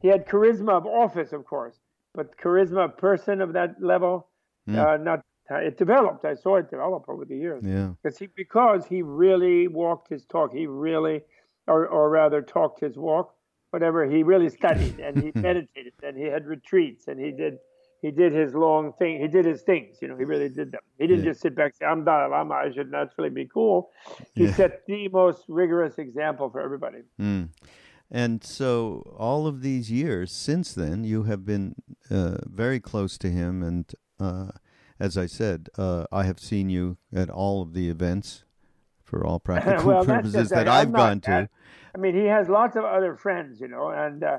He 0.00 0.08
had 0.08 0.26
charisma 0.26 0.70
of 0.70 0.86
office, 0.86 1.32
of 1.32 1.44
course, 1.44 1.76
but 2.14 2.36
charisma 2.38 2.84
of 2.86 2.96
person 2.96 3.40
of 3.40 3.52
that 3.54 3.76
level, 3.80 4.28
mm. 4.68 4.76
uh, 4.76 4.96
not 4.96 5.22
it 5.50 5.78
developed. 5.78 6.24
I 6.24 6.34
saw 6.34 6.56
it 6.56 6.70
develop 6.70 7.04
over 7.08 7.24
the 7.24 7.36
years. 7.36 7.64
Yeah. 7.64 7.92
Because 8.02 8.18
he 8.18 8.28
because 8.36 8.86
he 8.86 9.02
really 9.02 9.66
walked 9.66 10.08
his 10.08 10.24
talk. 10.26 10.52
He 10.52 10.66
really, 10.66 11.22
or 11.66 11.86
or 11.86 12.10
rather, 12.10 12.42
talked 12.42 12.80
his 12.80 12.96
walk. 12.96 13.34
Whatever. 13.70 14.08
He 14.08 14.22
really 14.22 14.48
studied 14.48 14.98
and 14.98 15.22
he 15.22 15.32
meditated 15.40 15.92
and 16.02 16.16
he 16.16 16.24
had 16.24 16.46
retreats 16.46 17.08
and 17.08 17.20
he 17.20 17.32
did 17.32 17.58
he 18.00 18.10
did 18.10 18.32
his 18.32 18.54
long 18.54 18.92
thing. 18.98 19.20
He 19.20 19.28
did 19.28 19.44
his 19.44 19.62
things. 19.62 19.96
You 20.00 20.08
know, 20.08 20.16
he 20.16 20.24
really 20.24 20.48
did 20.48 20.72
them. 20.72 20.80
He 20.98 21.06
didn't 21.06 21.24
yeah. 21.24 21.30
just 21.30 21.40
sit 21.40 21.56
back 21.56 21.66
and 21.66 21.74
say, 21.76 21.86
"I'm 21.86 22.04
Dalai 22.04 22.30
Lama. 22.30 22.54
I 22.54 22.72
should 22.72 22.90
naturally 22.90 23.30
be 23.30 23.46
cool." 23.46 23.90
He 24.34 24.44
yeah. 24.44 24.54
set 24.54 24.86
the 24.86 25.08
most 25.08 25.44
rigorous 25.48 25.98
example 25.98 26.48
for 26.50 26.60
everybody. 26.60 26.98
Mm. 27.20 27.48
And 28.10 28.42
so, 28.42 29.14
all 29.18 29.46
of 29.46 29.62
these 29.62 29.90
years 29.90 30.32
since 30.32 30.72
then, 30.72 31.04
you 31.04 31.24
have 31.24 31.44
been 31.44 31.74
uh, 32.10 32.38
very 32.44 32.80
close 32.80 33.18
to 33.18 33.28
him, 33.28 33.62
and 33.62 33.92
uh, 34.18 34.48
as 35.00 35.18
I 35.18 35.26
said, 35.26 35.68
uh, 35.76 36.04
I 36.10 36.24
have 36.24 36.40
seen 36.40 36.70
you 36.70 36.96
at 37.14 37.28
all 37.28 37.62
of 37.62 37.74
the 37.74 37.90
events 37.90 38.44
for 39.02 39.26
all 39.26 39.40
practical 39.40 39.86
well, 39.86 40.04
purposes 40.04 40.50
that, 40.50 40.66
that 40.66 40.68
I've 40.68 40.92
gone 40.92 41.20
to. 41.22 41.48
I 41.94 41.98
mean, 41.98 42.14
he 42.14 42.26
has 42.26 42.48
lots 42.48 42.76
of 42.76 42.84
other 42.84 43.16
friends, 43.16 43.60
you 43.60 43.68
know, 43.68 43.88
and 43.88 44.22
uh, 44.22 44.38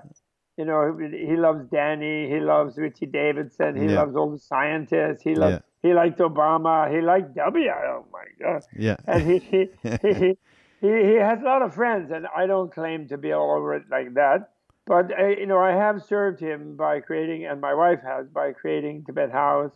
you 0.59 0.65
know 0.65 0.97
he 1.27 1.35
loves 1.37 1.65
Danny, 1.71 2.29
he 2.29 2.39
loves 2.39 2.77
Richie 2.77 3.05
Davidson, 3.05 3.75
he 3.75 3.87
yeah. 3.87 4.01
loves 4.01 4.15
all 4.15 4.29
the 4.31 4.39
scientists, 4.39 5.23
he 5.23 5.33
loves 5.33 5.63
yeah. 5.83 5.89
he 5.89 5.93
liked 5.93 6.19
Obama, 6.19 6.93
he 6.93 7.01
liked 7.01 7.35
W. 7.35 7.69
Oh 7.69 8.05
my 8.11 8.25
God! 8.39 8.61
Yeah, 8.77 8.97
and 9.07 9.23
he 9.25 9.39
he, 9.51 9.69
he, 10.01 10.37
he 10.81 10.87
he 11.09 11.13
has 11.15 11.39
a 11.41 11.45
lot 11.45 11.61
of 11.61 11.73
friends, 11.73 12.11
and 12.11 12.27
I 12.35 12.45
don't 12.45 12.71
claim 12.71 13.07
to 13.07 13.17
be 13.17 13.31
all 13.31 13.55
over 13.57 13.73
it 13.75 13.85
like 13.89 14.13
that. 14.15 14.51
But 14.85 15.11
uh, 15.17 15.27
you 15.27 15.47
know, 15.47 15.59
I 15.59 15.71
have 15.71 16.03
served 16.03 16.39
him 16.39 16.75
by 16.75 16.99
creating, 16.99 17.45
and 17.45 17.61
my 17.61 17.73
wife 17.73 18.01
has 18.03 18.27
by 18.27 18.51
creating 18.51 19.05
Tibet 19.05 19.31
House 19.31 19.71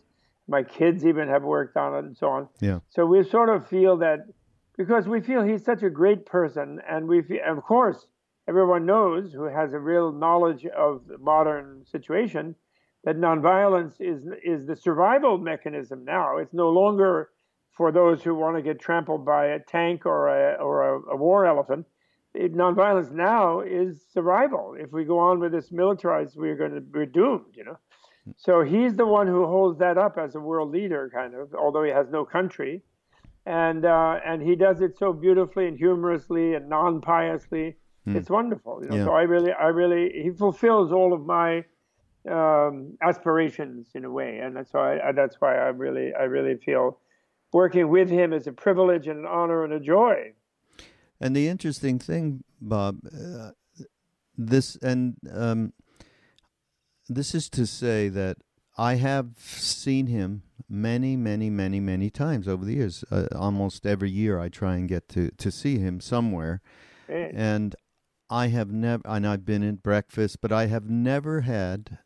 my 0.46 0.62
kids 0.62 1.04
even 1.06 1.28
have 1.28 1.42
worked 1.42 1.76
on 1.76 1.94
it 1.94 2.04
and 2.04 2.16
so 2.16 2.28
on. 2.28 2.48
Yeah. 2.60 2.80
So 2.90 3.06
we 3.06 3.22
sort 3.24 3.48
of 3.48 3.66
feel 3.66 3.96
that 3.98 4.26
because 4.76 5.06
we 5.06 5.20
feel 5.20 5.42
he's 5.42 5.64
such 5.64 5.82
a 5.82 5.90
great 5.90 6.26
person, 6.26 6.80
and 6.88 7.06
we 7.06 7.22
feel, 7.22 7.38
of 7.46 7.62
course, 7.62 8.06
everyone 8.48 8.86
knows 8.86 9.32
who 9.32 9.44
has 9.44 9.72
a 9.72 9.78
real 9.78 10.12
knowledge 10.12 10.66
of 10.66 11.06
the 11.06 11.18
modern 11.18 11.84
situation 11.86 12.54
that 13.04 13.16
nonviolence 13.16 13.94
is 14.00 14.26
is 14.44 14.66
the 14.66 14.76
survival 14.76 15.38
mechanism 15.38 16.04
now. 16.04 16.38
It's 16.38 16.54
no 16.54 16.70
longer 16.70 17.30
for 17.76 17.92
those 17.92 18.22
who 18.22 18.34
want 18.34 18.56
to 18.56 18.62
get 18.62 18.80
trampled 18.80 19.24
by 19.24 19.46
a 19.46 19.58
tank 19.58 20.06
or 20.06 20.28
a 20.28 20.54
or 20.62 20.94
a, 20.94 21.14
a 21.14 21.16
war 21.16 21.46
elephant. 21.46 21.86
It, 22.34 22.54
nonviolence 22.54 23.12
now 23.12 23.60
is 23.60 24.02
survival. 24.12 24.74
If 24.78 24.90
we 24.92 25.04
go 25.04 25.18
on 25.18 25.38
with 25.38 25.52
this 25.52 25.70
militarized, 25.70 26.36
we're 26.36 26.56
going 26.56 26.72
to 26.72 26.82
we're 26.92 27.06
doomed. 27.06 27.54
You 27.54 27.64
know. 27.64 27.78
So 28.36 28.62
he's 28.62 28.96
the 28.96 29.06
one 29.06 29.26
who 29.26 29.46
holds 29.46 29.78
that 29.80 29.98
up 29.98 30.16
as 30.16 30.34
a 30.34 30.40
world 30.40 30.72
leader, 30.72 31.10
kind 31.14 31.34
of, 31.34 31.54
although 31.54 31.84
he 31.84 31.90
has 31.90 32.08
no 32.10 32.24
country, 32.24 32.82
and 33.44 33.84
uh, 33.84 34.18
and 34.24 34.42
he 34.42 34.56
does 34.56 34.80
it 34.80 34.96
so 34.96 35.12
beautifully 35.12 35.68
and 35.68 35.76
humorously 35.76 36.54
and 36.54 36.68
non-piously. 36.68 37.76
Mm. 38.06 38.16
It's 38.16 38.30
wonderful. 38.30 38.80
You 38.82 38.90
know? 38.90 38.96
yeah. 38.96 39.04
So 39.04 39.12
I 39.12 39.22
really, 39.22 39.52
I 39.52 39.66
really, 39.66 40.22
he 40.22 40.30
fulfills 40.30 40.92
all 40.92 41.12
of 41.12 41.24
my 41.24 41.64
um, 42.30 42.96
aspirations 43.02 43.88
in 43.94 44.04
a 44.04 44.10
way, 44.10 44.38
and 44.38 44.56
that's 44.56 44.72
why 44.72 44.98
I, 45.00 45.12
that's 45.12 45.40
why 45.40 45.56
I 45.56 45.68
really, 45.68 46.12
I 46.14 46.24
really 46.24 46.56
feel 46.56 46.98
working 47.52 47.88
with 47.88 48.10
him 48.10 48.32
is 48.32 48.46
a 48.46 48.52
privilege 48.52 49.06
and 49.06 49.20
an 49.20 49.26
honor 49.26 49.64
and 49.64 49.72
a 49.72 49.80
joy. 49.80 50.32
And 51.20 51.34
the 51.34 51.48
interesting 51.48 51.98
thing, 51.98 52.42
Bob, 52.60 52.98
uh, 53.06 53.52
this 54.36 54.76
and 54.76 55.16
um, 55.32 55.72
this 57.08 57.34
is 57.34 57.48
to 57.50 57.66
say 57.66 58.08
that 58.08 58.38
I 58.76 58.96
have 58.96 59.28
seen 59.38 60.08
him 60.08 60.42
many, 60.68 61.16
many, 61.16 61.50
many, 61.50 61.78
many 61.78 62.10
times 62.10 62.48
over 62.48 62.64
the 62.64 62.74
years. 62.74 63.04
Uh, 63.10 63.28
almost 63.34 63.86
every 63.86 64.10
year, 64.10 64.40
I 64.40 64.48
try 64.48 64.74
and 64.74 64.88
get 64.88 65.08
to 65.10 65.30
to 65.30 65.50
see 65.50 65.78
him 65.78 66.00
somewhere, 66.00 66.60
and 67.08 67.76
I 68.34 68.48
have 68.48 68.72
never. 68.72 69.02
And 69.06 69.26
I've 69.26 69.44
been 69.44 69.62
at 69.62 69.82
breakfast, 69.82 70.40
but 70.40 70.50
I 70.50 70.66
have 70.66 70.90
never 70.90 71.42
had 71.42 71.98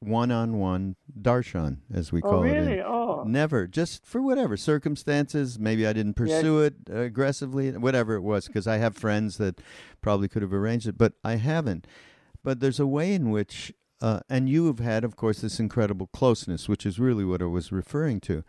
one-on-one 0.00 0.96
darshan, 1.20 1.78
as 1.92 2.12
we 2.12 2.22
oh, 2.22 2.30
call 2.30 2.42
really? 2.42 2.74
it. 2.74 2.84
Oh, 2.86 3.24
never. 3.26 3.66
Just 3.66 4.06
for 4.06 4.22
whatever 4.22 4.56
circumstances. 4.56 5.58
Maybe 5.58 5.86
I 5.86 5.92
didn't 5.92 6.14
pursue 6.14 6.62
yes. 6.62 6.72
it 6.72 6.92
aggressively, 6.92 7.70
whatever 7.72 8.14
it 8.14 8.22
was, 8.22 8.46
because 8.46 8.66
I 8.66 8.78
have 8.78 8.96
friends 8.96 9.36
that 9.36 9.60
probably 10.00 10.28
could 10.28 10.42
have 10.42 10.54
arranged 10.54 10.88
it, 10.88 10.96
but 10.96 11.12
I 11.22 11.36
haven't. 11.36 11.86
But 12.42 12.60
there's 12.60 12.80
a 12.80 12.86
way 12.86 13.12
in 13.12 13.30
which 13.30 13.72
uh, 14.00 14.20
and 14.28 14.48
you 14.48 14.66
have 14.66 14.78
had, 14.78 15.04
of 15.04 15.16
course, 15.16 15.40
this 15.40 15.58
incredible 15.58 16.06
closeness, 16.08 16.68
which 16.68 16.84
is 16.84 16.98
really 16.98 17.24
what 17.24 17.42
I 17.42 17.46
was 17.46 17.72
referring 17.72 18.20
to. 18.22 18.44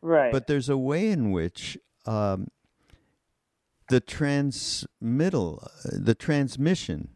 Right. 0.00 0.32
But 0.32 0.46
there's 0.46 0.68
a 0.68 0.76
way 0.76 1.10
in 1.10 1.30
which 1.30 1.78
um, 2.06 2.48
the 3.88 4.00
transmittal, 4.00 5.62
uh, 5.64 5.90
the 5.92 6.14
transmission 6.14 7.10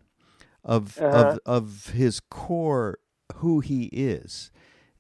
of 0.65 0.99
uh-huh. 0.99 1.39
of 1.47 1.65
of 1.65 1.91
his 1.91 2.21
core, 2.21 2.99
who 3.37 3.61
he 3.61 3.85
is, 3.87 4.51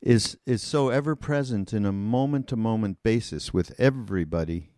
is 0.00 0.36
is 0.46 0.62
so 0.62 0.88
ever 0.88 1.16
present 1.16 1.72
in 1.72 1.84
a 1.84 1.92
moment 1.92 2.48
to 2.48 2.56
moment 2.56 3.02
basis 3.02 3.52
with 3.52 3.78
everybody 3.78 4.72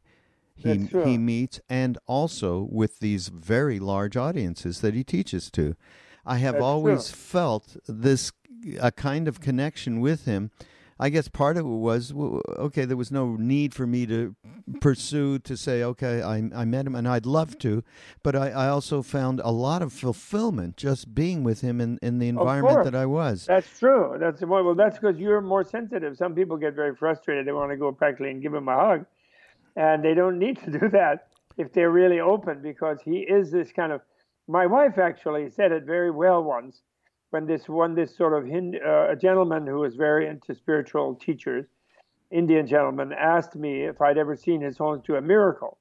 he 0.55 0.89
he 1.05 1.19
meets, 1.19 1.61
and 1.69 1.99
also 2.07 2.69
with 2.71 3.01
these 3.01 3.29
very 3.29 3.79
large 3.79 4.17
audiences 4.17 4.81
that 4.81 4.95
he 4.95 5.03
teaches 5.03 5.51
to. 5.53 5.77
I 6.25 6.39
have 6.39 6.55
That's 6.55 6.65
always 6.65 7.11
true. 7.11 7.17
felt 7.17 7.77
this 7.87 8.33
a 8.81 8.93
kind 8.93 9.29
of 9.29 9.41
connection 9.41 10.01
with 10.01 10.25
him. 10.25 10.51
I 10.99 11.09
guess 11.09 11.29
part 11.29 11.57
of 11.57 11.67
it 11.67 11.69
was 11.69 12.13
okay. 12.15 12.85
There 12.85 12.97
was 12.97 13.11
no 13.11 13.37
need 13.37 13.75
for 13.75 13.87
me 13.87 14.07
to 14.07 14.37
pursue 14.81 15.39
to 15.41 15.57
say, 15.57 15.83
okay, 15.83 16.23
I, 16.23 16.37
I 16.55 16.65
met 16.65 16.87
him 16.87 16.95
and 16.95 17.09
I'd 17.09 17.27
love 17.27 17.59
to, 17.59 17.83
but 18.23 18.37
I, 18.37 18.51
I 18.51 18.69
also 18.69 19.03
found 19.03 19.41
a 19.41 19.51
lot 19.51 19.83
of 19.83 19.93
fulfillment 19.93 20.77
just 20.77 21.15
being 21.15 21.43
with 21.43 21.61
him 21.61 21.81
in, 21.81 21.99
in 22.03 22.19
the 22.19 22.29
environment 22.29 22.85
that 22.85 22.95
I 22.95 23.07
was. 23.07 23.47
That's 23.47 23.79
true. 23.79 24.17
That's 24.21 24.41
the 24.41 24.47
point. 24.47 24.65
well. 24.65 24.75
That's 24.75 24.99
because 24.99 25.19
you're 25.19 25.41
more 25.41 25.65
sensitive. 25.65 26.17
Some 26.17 26.35
people 26.35 26.57
get 26.57 26.75
very 26.75 26.95
frustrated. 26.95 27.47
They 27.47 27.53
want 27.53 27.71
to 27.71 27.77
go 27.77 27.91
practically 27.93 28.31
and 28.31 28.41
give 28.41 28.55
him 28.55 28.69
a 28.69 28.77
hug, 28.77 29.07
and 29.77 30.05
they 30.05 30.15
don't 30.15 30.39
need 30.39 30.59
to 30.65 30.71
do 30.79 30.89
that 30.91 31.29
if 31.57 31.73
they're 31.73 31.91
really 31.91 32.21
open 32.21 32.61
because 32.63 32.99
he 33.05 33.19
is 33.19 33.51
this 33.51 33.73
kind 33.73 33.93
of 33.93 34.01
my 34.47 34.67
wife 34.67 34.99
actually 34.99 35.51
said 35.51 35.73
it 35.73 35.85
very 35.85 36.11
well 36.11 36.43
once 36.43 36.83
when 37.35 37.47
this 37.47 37.69
one 37.69 37.97
this 37.97 38.17
sort 38.17 38.33
of 38.33 38.49
Hind, 38.49 38.77
uh, 38.77 39.11
a 39.11 39.17
gentleman 39.17 39.67
who 39.67 39.81
was 39.81 39.97
very 39.97 40.29
into 40.29 40.55
spiritual 40.55 41.17
teachers, 41.17 41.67
Indian 42.31 42.65
gentleman, 42.65 43.13
asked 43.13 43.57
me 43.57 43.83
if 43.83 44.01
I'd 44.01 44.19
ever 44.19 44.37
seen 44.37 44.61
his 44.61 44.79
Holiness 44.79 45.05
do 45.05 45.17
a 45.17 45.21
miracle 45.21 45.79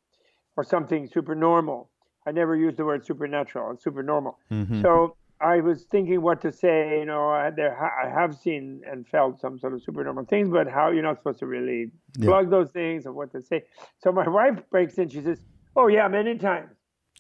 or 0.58 0.64
something 0.64 1.08
supernormal. 1.08 1.92
I 2.26 2.32
never 2.32 2.56
used 2.56 2.78
the 2.78 2.86
word 2.86 3.06
supernatural, 3.06 3.70
it's 3.74 3.84
supernormal. 3.84 4.40
Mm-hmm. 4.52 4.82
So 4.82 5.16
I 5.40 5.60
was 5.60 5.84
thinking 5.92 6.24
what 6.24 6.42
to 6.42 6.52
say. 6.52 6.98
You 7.02 7.06
know, 7.06 7.30
I, 7.30 7.52
there 7.52 7.78
I 8.04 8.10
have 8.10 8.36
seen 8.36 8.82
and 8.90 9.08
felt 9.08 9.40
some 9.40 9.60
sort 9.60 9.74
of 9.76 9.84
supernormal 9.84 10.26
things, 10.26 10.50
but 10.50 10.68
how 10.68 10.90
you're 10.90 11.04
not 11.04 11.18
supposed 11.18 11.40
to 11.40 11.46
really 11.46 11.92
yeah. 12.18 12.30
plug 12.30 12.50
those 12.50 12.72
things 12.72 13.06
or 13.06 13.14
what 13.14 13.32
to 13.34 13.44
say. 13.44 13.62
So 14.00 14.12
my 14.12 14.28
wife 14.28 14.58
breaks 14.72 14.98
in. 14.98 15.10
She 15.10 15.22
says, 15.22 15.40
"Oh 15.76 15.86
yeah, 15.86 16.08
many 16.08 16.36
times." 16.40 16.72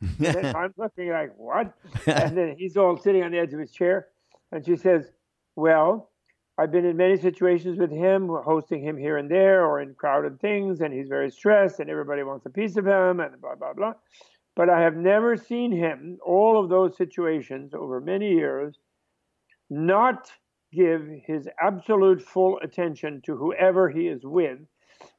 I'm 0.25 0.73
looking 0.77 1.09
like, 1.09 1.33
what? 1.37 1.73
and 2.07 2.35
then 2.35 2.55
he's 2.57 2.77
all 2.77 2.97
sitting 2.97 3.23
on 3.23 3.31
the 3.31 3.37
edge 3.37 3.53
of 3.53 3.59
his 3.59 3.71
chair. 3.71 4.07
And 4.53 4.63
she 4.63 4.75
says, 4.75 5.11
well, 5.55 6.11
I've 6.59 6.71
been 6.71 6.85
in 6.85 6.95
many 6.95 7.17
situations 7.17 7.79
with 7.79 7.89
him, 7.89 8.27
hosting 8.27 8.83
him 8.83 8.95
here 8.95 9.17
and 9.17 9.29
there 9.29 9.65
or 9.65 9.81
in 9.81 9.95
crowded 9.95 10.39
things, 10.39 10.81
and 10.81 10.93
he's 10.93 11.07
very 11.07 11.31
stressed 11.31 11.79
and 11.79 11.89
everybody 11.89 12.21
wants 12.21 12.45
a 12.45 12.51
piece 12.51 12.77
of 12.77 12.85
him 12.85 13.19
and 13.19 13.41
blah, 13.41 13.55
blah, 13.55 13.73
blah. 13.73 13.93
but 14.55 14.69
I 14.69 14.79
have 14.81 14.95
never 14.95 15.35
seen 15.35 15.71
him, 15.71 16.19
all 16.23 16.63
of 16.63 16.69
those 16.69 16.95
situations 16.95 17.73
over 17.73 17.99
many 17.99 18.29
years, 18.29 18.77
not 19.71 20.29
give 20.71 21.01
his 21.25 21.49
absolute 21.59 22.21
full 22.21 22.59
attention 22.59 23.21
to 23.25 23.35
whoever 23.35 23.89
he 23.89 24.07
is 24.07 24.23
with, 24.23 24.59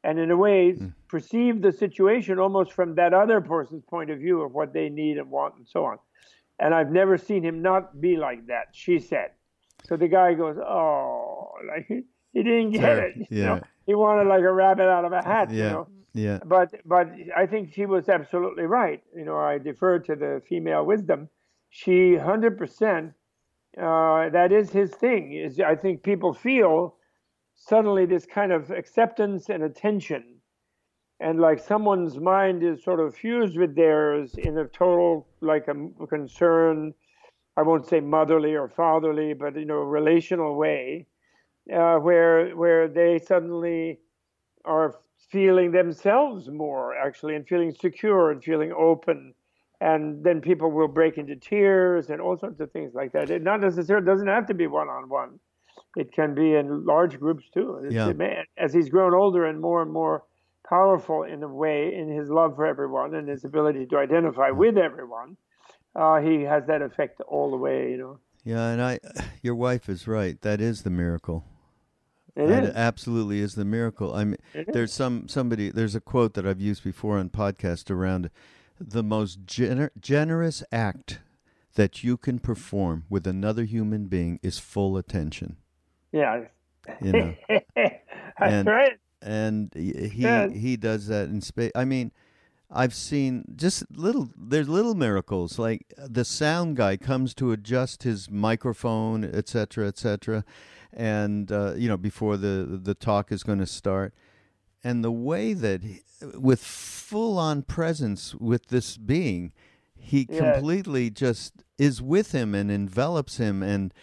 and 0.05 0.21
in 0.21 0.31
a 0.31 0.37
way 0.37 0.75
mm. 0.75 0.95
perceive 1.09 1.61
the 1.61 1.73
situation 1.73 2.39
almost 2.39 2.73
from 2.73 2.95
that 2.95 3.13
other 3.13 3.41
person's 3.41 3.85
point 3.85 4.11
of 4.11 4.21
view 4.21 4.43
of 4.43 4.53
what 4.53 4.73
they 4.73 4.89
need 4.89 5.19
and 5.19 5.29
want 5.29 5.57
and 5.57 5.67
so 5.67 5.85
on. 5.85 5.99
And 6.59 6.75
I've 6.75 6.91
never 6.91 7.19
seen 7.19 7.43
him 7.43 7.63
not 7.63 8.01
be 8.01 8.17
like 8.17 8.47
that, 8.47 8.69
she 8.73 8.99
said. 8.99 9.31
So 9.85 9.97
the 9.97 10.09
guy 10.09 10.35
goes, 10.35 10.57
Oh, 10.59 11.53
like 11.69 11.87
he, 11.89 12.43
didn't 12.43 12.73
get 12.73 12.83
Sorry. 12.83 13.15
it. 13.17 13.29
Yeah. 13.31 13.45
Know? 13.45 13.61
He 13.87 13.95
wanted 13.95 14.29
like 14.29 14.43
a 14.43 14.53
rabbit 14.53 14.89
out 14.89 15.05
of 15.05 15.13
a 15.13 15.23
hat, 15.23 15.51
yeah. 15.51 15.57
you 15.57 15.71
know. 15.71 15.89
Yeah. 16.15 16.39
But 16.45 16.73
but 16.87 17.11
I 17.37 17.47
think 17.47 17.73
she 17.73 17.87
was 17.87 18.09
absolutely 18.09 18.65
right. 18.65 19.03
You 19.17 19.25
know, 19.25 19.37
I 19.37 19.59
defer 19.59 19.99
to 19.99 20.15
the 20.15 20.43
female 20.49 20.87
wisdom. 20.87 21.29
She 21.71 22.15
hundred 22.15 22.57
percent 22.57 23.15
uh, 23.77 24.29
that 24.31 24.53
is 24.53 24.71
his 24.71 24.93
thing. 24.93 25.33
Is 25.33 25.59
I 25.59 25.75
think 25.75 26.03
people 26.03 26.33
feel 26.33 26.97
suddenly 27.57 28.07
this 28.07 28.27
kind 28.27 28.53
of 28.53 28.71
acceptance 28.71 29.49
and 29.49 29.63
attention, 29.63 30.34
and 31.21 31.41
like 31.41 31.59
someone's 31.59 32.19
mind 32.19 32.63
is 32.63 32.83
sort 32.83 33.01
of 33.01 33.15
fused 33.15 33.57
with 33.57 33.75
theirs 33.75 34.35
in 34.37 34.59
a 34.59 34.67
total 34.67 35.27
like 35.41 35.69
a 35.69 36.07
concern. 36.07 36.95
I 37.57 37.63
won't 37.63 37.87
say 37.87 38.01
motherly 38.01 38.57
or 38.57 38.69
fatherly, 38.69 39.33
but 39.33 39.57
you 39.57 39.65
know, 39.65 39.77
relational 39.77 40.57
way, 40.57 41.07
uh, 41.73 41.97
where 41.97 42.51
where 42.57 42.89
they 42.89 43.19
suddenly 43.19 44.01
are 44.65 44.97
feeling 45.31 45.73
themselves 45.73 46.49
more 46.49 46.97
actually, 46.97 47.37
and 47.37 47.47
feeling 47.47 47.73
secure 47.73 48.31
and 48.31 48.43
feeling 48.43 48.73
open 48.73 49.35
and 49.81 50.25
then 50.25 50.41
people 50.41 50.71
will 50.71 50.89
break 50.89 51.19
into 51.19 51.37
tears 51.37 52.09
and 52.09 52.21
all 52.21 52.39
sorts 52.39 52.59
of 52.61 52.71
things 52.73 52.95
like 52.95 53.13
that. 53.13 53.29
It 53.29 53.43
not 53.43 53.61
necessarily 53.61 54.07
doesn't 54.07 54.29
have 54.29 54.47
to 54.47 54.55
be 54.55 54.67
one 54.67 54.89
on 54.89 55.09
one. 55.09 55.39
It 55.97 56.13
can 56.13 56.35
be 56.35 56.55
in 56.55 56.87
large 56.87 57.19
groups 57.21 57.45
too. 57.53 57.87
Yeah. 57.91 58.11
As 58.57 58.73
he's 58.73 58.89
grown 58.89 59.13
older 59.13 59.45
and 59.45 59.61
more 59.61 59.83
and 59.83 59.93
more 59.93 60.25
powerful 60.69 61.23
in 61.23 61.43
a 61.43 61.49
way 61.49 61.95
in 61.95 62.09
his 62.09 62.29
love 62.29 62.57
for 62.57 62.67
everyone 62.67 63.15
and 63.15 63.29
his 63.29 63.45
ability 63.45 63.87
to 63.87 63.99
identify 63.99 64.51
with 64.51 64.77
everyone, 64.77 65.37
uh, 65.95 66.21
he 66.21 66.43
has 66.43 66.67
that 66.67 66.83
effect 66.83 67.21
all 67.23 67.51
the 67.51 67.57
way. 67.57 67.91
You 67.91 67.99
know. 67.99 68.19
Yeah, 68.45 68.69
and 68.69 68.83
I, 68.83 69.01
your 69.43 69.55
wife 69.55 69.89
is 69.89 70.07
right. 70.07 70.41
That 70.43 70.61
is 70.61 70.83
the 70.83 70.91
miracle. 70.91 71.45
It 72.37 72.49
that 72.49 72.65
is. 72.65 72.75
absolutely 72.75 73.39
is 73.41 73.55
the 73.55 73.65
miracle. 73.65 74.13
I 74.15 74.25
mean, 74.25 74.39
there's 74.69 74.93
some 74.93 75.29
somebody. 75.29 75.71
There's 75.71 75.95
a 75.95 76.01
quote 76.01 76.35
that 76.35 76.47
I've 76.47 76.61
used 76.61 76.83
before 76.83 77.19
on 77.19 77.31
podcast 77.31 77.91
around 77.91 78.31
the 78.81 79.05
most 79.05 79.47
gener- 79.47 79.91
generous 80.01 80.65
act 80.73 81.21
that 81.75 82.03
you 82.03 82.17
can 82.17 82.39
perform 82.39 83.05
with 83.09 83.27
another 83.27 83.65
human 83.65 84.07
being 84.07 84.41
is 84.43 84.59
full 84.59 84.97
attention. 84.97 85.57
Yeah. 86.13 86.45
You 87.01 87.13
know. 87.13 87.35
That's 87.77 88.03
and, 88.41 88.67
right. 88.69 88.99
And 89.27 89.73
he 89.75 90.49
he 90.53 90.77
does 90.77 91.07
that 91.07 91.31
in 91.31 91.41
space. 91.41 91.73
I 91.75 91.87
mean, 91.87 92.13
I've 92.71 92.93
seen 92.95 93.45
just 93.57 93.85
little. 93.91 94.29
There's 94.37 94.69
little 94.69 94.95
miracles 94.95 95.59
like 95.59 95.93
the 95.97 96.25
sound 96.27 96.77
guy 96.77 96.99
comes 96.99 97.33
to 97.37 97.51
adjust 97.51 98.03
his 98.03 98.31
microphone, 98.31 99.25
et 99.25 99.49
cetera, 99.49 99.89
et 99.89 99.97
cetera, 99.97 100.45
and 100.93 101.51
uh, 101.51 101.73
you 101.75 101.89
know 101.89 101.97
before 101.97 102.37
the 102.37 102.79
the 102.83 102.95
talk 102.95 103.33
is 103.33 103.43
going 103.43 103.61
to 103.61 103.67
start, 103.67 104.13
and 104.83 105.03
the 105.03 105.11
way 105.13 105.55
that 105.55 105.83
he, 105.83 106.03
with 106.35 106.63
full 106.63 107.39
on 107.39 107.63
presence 107.63 108.35
with 108.35 108.67
this 108.67 108.99
being, 108.99 109.53
he 109.97 110.27
Yeah. 110.29 110.53
completely 110.53 111.09
just 111.09 111.65
is 111.79 112.03
with 112.03 112.33
him 112.33 112.55
and 112.55 112.71
envelops 112.71 113.39
him 113.39 113.63
and 113.63 113.95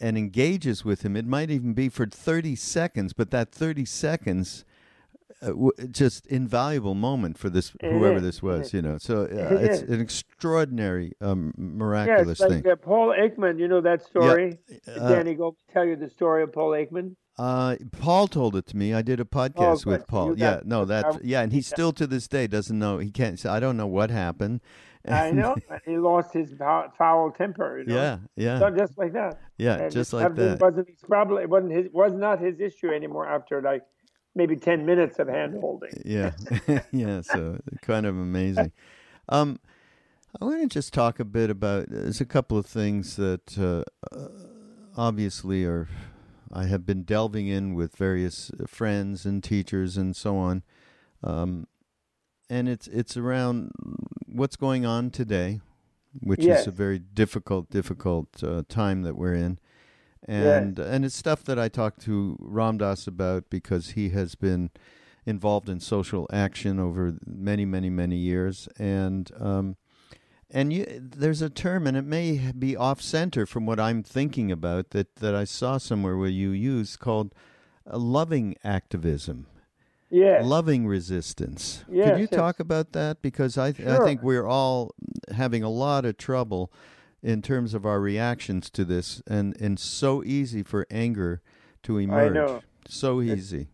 and 0.00 0.18
engages 0.18 0.84
with 0.84 1.02
him. 1.02 1.16
It 1.16 1.26
might 1.26 1.50
even 1.50 1.72
be 1.72 1.88
for 1.88 2.06
30 2.06 2.56
seconds, 2.56 3.12
but 3.12 3.30
that 3.30 3.50
30 3.52 3.84
seconds 3.84 4.64
uh, 5.42 5.48
w- 5.48 5.72
just 5.90 6.26
invaluable 6.26 6.94
moment 6.94 7.38
for 7.38 7.50
this 7.50 7.72
It 7.80 7.90
whoever 7.90 8.16
is, 8.16 8.22
this 8.22 8.42
was, 8.42 8.72
you 8.72 8.82
know. 8.82 8.98
So 8.98 9.22
uh, 9.22 9.24
It 9.56 9.64
it's 9.64 9.82
is. 9.82 9.90
an 9.90 10.00
extraordinary 10.00 11.12
um, 11.20 11.52
Yeah, 11.56 11.64
miraculous 11.64 12.40
like 12.40 12.50
thing. 12.50 12.66
uh, 12.68 12.76
Paul 12.76 13.14
Ekman. 13.18 13.58
You 13.58 13.68
know 13.68 13.80
that 13.80 14.02
story? 14.04 14.58
Uh, 14.88 15.08
Danny, 15.08 15.34
go 15.34 15.56
tell 15.72 15.84
you 15.84 15.96
the 15.96 16.08
story 16.08 16.42
of 16.42 16.52
Paul 16.52 16.70
Ekman. 16.70 17.16
Uh, 17.36 17.76
Paul 17.90 18.28
told 18.28 18.54
it 18.54 18.66
to 18.66 18.76
me. 18.76 18.94
I 18.94 19.02
did 19.02 19.18
a 19.18 19.24
podcast 19.24 19.84
good. 19.84 19.98
with 20.00 20.06
Paul. 20.06 20.38
Yeah, 20.38 20.60
no, 20.64 20.84
that 20.84 21.24
yeah, 21.24 21.40
and 21.42 21.52
he 21.52 21.62
still 21.62 21.92
to 21.94 22.06
this 22.06 22.28
day 22.28 22.46
doesn't 22.46 22.78
know. 22.78 22.98
He 22.98 23.10
can't. 23.10 23.38
say, 23.40 23.48
I 23.48 23.58
don't 23.58 23.76
know 23.76 23.88
what 23.88 24.10
happened. 24.10 24.60
I 25.06 25.30
know 25.32 25.56
he 25.84 25.98
lost 25.98 26.32
his 26.32 26.52
foul, 26.58 27.30
temper. 27.36 27.80
You 27.80 27.86
know? 27.86 27.94
Yeah, 27.94 28.18
yeah, 28.36 28.58
So 28.58 28.70
just 28.70 28.96
like 28.98 29.12
that. 29.12 29.38
yeah, 29.58 29.82
And 29.82 29.92
just 29.92 30.12
like 30.12 30.34
that. 30.34 30.60
Wasn't 30.60 30.88
his 30.88 31.00
problem? 31.00 31.42
It 31.42 31.50
wasn't 31.50 31.72
his. 31.72 31.86
Was 31.92 32.14
not 32.14 32.40
his 32.40 32.60
issue 32.60 32.90
anymore 32.90 33.28
after 33.28 33.60
like 33.60 33.82
maybe 34.34 34.56
ten 34.56 34.86
minutes 34.86 35.18
of 35.18 35.28
hand 35.28 35.56
holding. 35.60 35.90
Yeah, 36.04 36.32
yeah. 36.92 37.20
So 37.20 37.58
kind 37.82 38.06
of 38.06 38.16
amazing. 38.16 38.72
Um, 39.28 39.58
I 40.40 40.44
want 40.44 40.62
to 40.62 40.66
just 40.68 40.92
talk 40.92 41.20
a 41.20 41.24
bit 41.24 41.50
about. 41.50 41.86
There's 41.88 42.20
a 42.20 42.26
couple 42.26 42.58
of 42.58 42.66
things 42.66 43.16
that 43.16 43.58
uh, 43.58 43.84
uh, 44.14 44.28
obviously 44.96 45.64
are. 45.64 45.88
I 46.52 46.66
have 46.66 46.86
been 46.86 47.02
delving 47.02 47.48
in 47.48 47.74
with 47.74 47.96
various 47.96 48.50
friends 48.68 49.26
and 49.26 49.42
teachers 49.42 49.96
and 49.96 50.14
so 50.14 50.36
on, 50.36 50.62
um, 51.22 51.66
and 52.48 52.68
it's 52.68 52.86
it's 52.86 53.16
around 53.16 53.72
what's 54.34 54.56
going 54.56 54.84
on 54.84 55.10
today, 55.10 55.60
which 56.20 56.44
Yes. 56.44 56.62
is 56.62 56.66
a 56.66 56.70
very 56.72 56.98
difficult, 56.98 57.70
difficult 57.70 58.42
uh, 58.42 58.62
time 58.68 59.02
that 59.02 59.16
we're 59.16 59.34
in, 59.34 59.58
and 60.26 60.78
and 60.78 61.04
it's 61.04 61.16
stuff 61.16 61.44
that 61.44 61.58
I 61.58 61.68
talked 61.68 62.00
to 62.02 62.36
Ram 62.40 62.78
Dass 62.78 63.06
about 63.06 63.48
because 63.48 63.90
he 63.90 64.10
has 64.10 64.34
been 64.34 64.70
involved 65.26 65.68
in 65.68 65.80
social 65.80 66.26
action 66.32 66.78
over 66.78 67.16
many, 67.26 67.64
many, 67.64 67.90
many 67.90 68.16
years, 68.16 68.68
and 68.78 69.30
um, 69.38 69.76
and 70.50 70.72
you, 70.72 70.84
there's 71.00 71.42
a 71.42 71.50
term, 71.50 71.86
and 71.86 71.96
it 71.96 72.04
may 72.04 72.52
be 72.58 72.76
off 72.76 73.00
center 73.00 73.46
from 73.46 73.66
what 73.66 73.80
I'm 73.80 74.02
thinking 74.02 74.50
about 74.52 74.90
that 74.90 75.16
that 75.16 75.34
I 75.34 75.44
saw 75.44 75.78
somewhere 75.78 76.16
where 76.16 76.28
you 76.28 76.50
use 76.50 76.96
called 76.96 77.34
uh, 77.90 77.98
loving 77.98 78.56
activism, 78.64 79.46
Yes. 80.14 80.44
loving 80.46 80.86
resistance. 80.86 81.82
Could 81.86 81.94
you 81.96 82.28
yes. 82.30 82.30
talk 82.30 82.60
about 82.60 82.92
that? 82.92 83.20
Because 83.22 83.58
I 83.58 83.68
I 83.68 83.72
Sure. 83.72 84.04
think 84.06 84.22
we're 84.22 84.46
all 84.46 84.94
having 85.34 85.62
a 85.64 85.68
lot 85.70 86.04
of 86.04 86.16
trouble 86.16 86.72
in 87.22 87.42
terms 87.42 87.74
of 87.74 87.84
our 87.86 88.00
reactions 88.00 88.70
to 88.70 88.84
this, 88.84 89.22
and 89.26 89.60
and 89.60 89.78
so 89.78 90.22
easy 90.22 90.62
for 90.62 90.86
anger 90.90 91.40
to 91.82 91.98
emerge. 91.98 92.34
know. 92.34 92.60
So 92.86 93.20
It's- 93.20 93.38
easy. 93.38 93.68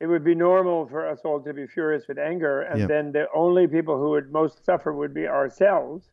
it 0.00 0.06
would 0.08 0.24
be 0.24 0.34
normal 0.34 0.86
for 0.88 1.06
us 1.08 1.20
all 1.24 1.40
to 1.40 1.54
be 1.54 1.66
furious 1.66 2.08
with 2.08 2.18
anger, 2.18 2.60
and 2.62 2.80
Yep. 2.80 2.88
then 2.88 3.12
the 3.12 3.26
only 3.32 3.66
people 3.68 3.96
who 3.98 4.10
would 4.10 4.32
most 4.32 4.64
suffer 4.64 4.92
would 4.92 5.14
be 5.14 5.26
ourselves, 5.28 6.10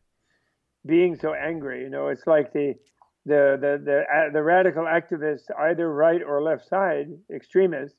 being 0.86 1.16
so 1.16 1.34
angry. 1.34 1.82
You 1.82 1.90
know, 1.90 2.08
it's 2.08 2.26
like 2.26 2.52
the 2.52 2.76
the 3.26 3.58
the 3.60 3.72
the, 3.84 3.96
uh, 4.16 4.30
the 4.32 4.42
radical 4.42 4.84
activists, 4.84 5.50
either 5.58 5.92
right 5.92 6.22
or 6.22 6.40
left 6.42 6.64
side, 6.66 7.08
extremists, 7.28 7.98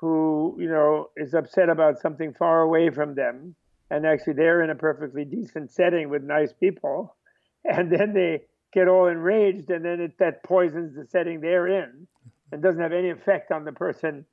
who 0.00 0.56
you 0.58 0.68
know 0.68 1.10
is 1.16 1.34
upset 1.34 1.68
about 1.68 1.98
something 1.98 2.34
far 2.34 2.62
away 2.62 2.90
from 2.90 3.14
them, 3.14 3.54
and 3.90 4.06
actually 4.06 4.34
they're 4.34 4.62
in 4.62 4.70
a 4.70 4.74
perfectly 4.74 5.24
decent 5.24 5.70
setting 5.70 6.08
with 6.08 6.22
nice 6.22 6.52
people, 6.52 7.16
and 7.64 7.90
then 7.90 8.12
they 8.14 8.42
get 8.72 8.88
all 8.88 9.06
enraged, 9.06 9.70
and 9.70 9.84
then 9.84 10.00
it, 10.00 10.18
that 10.18 10.42
poisons 10.44 10.94
the 10.94 11.06
setting 11.06 11.40
they're 11.40 11.68
in, 11.68 12.06
and 12.52 12.62
doesn't 12.62 12.82
have 12.82 12.92
any 12.92 13.10
effect 13.10 13.50
on 13.50 13.64
the 13.64 13.72
person 13.72 14.24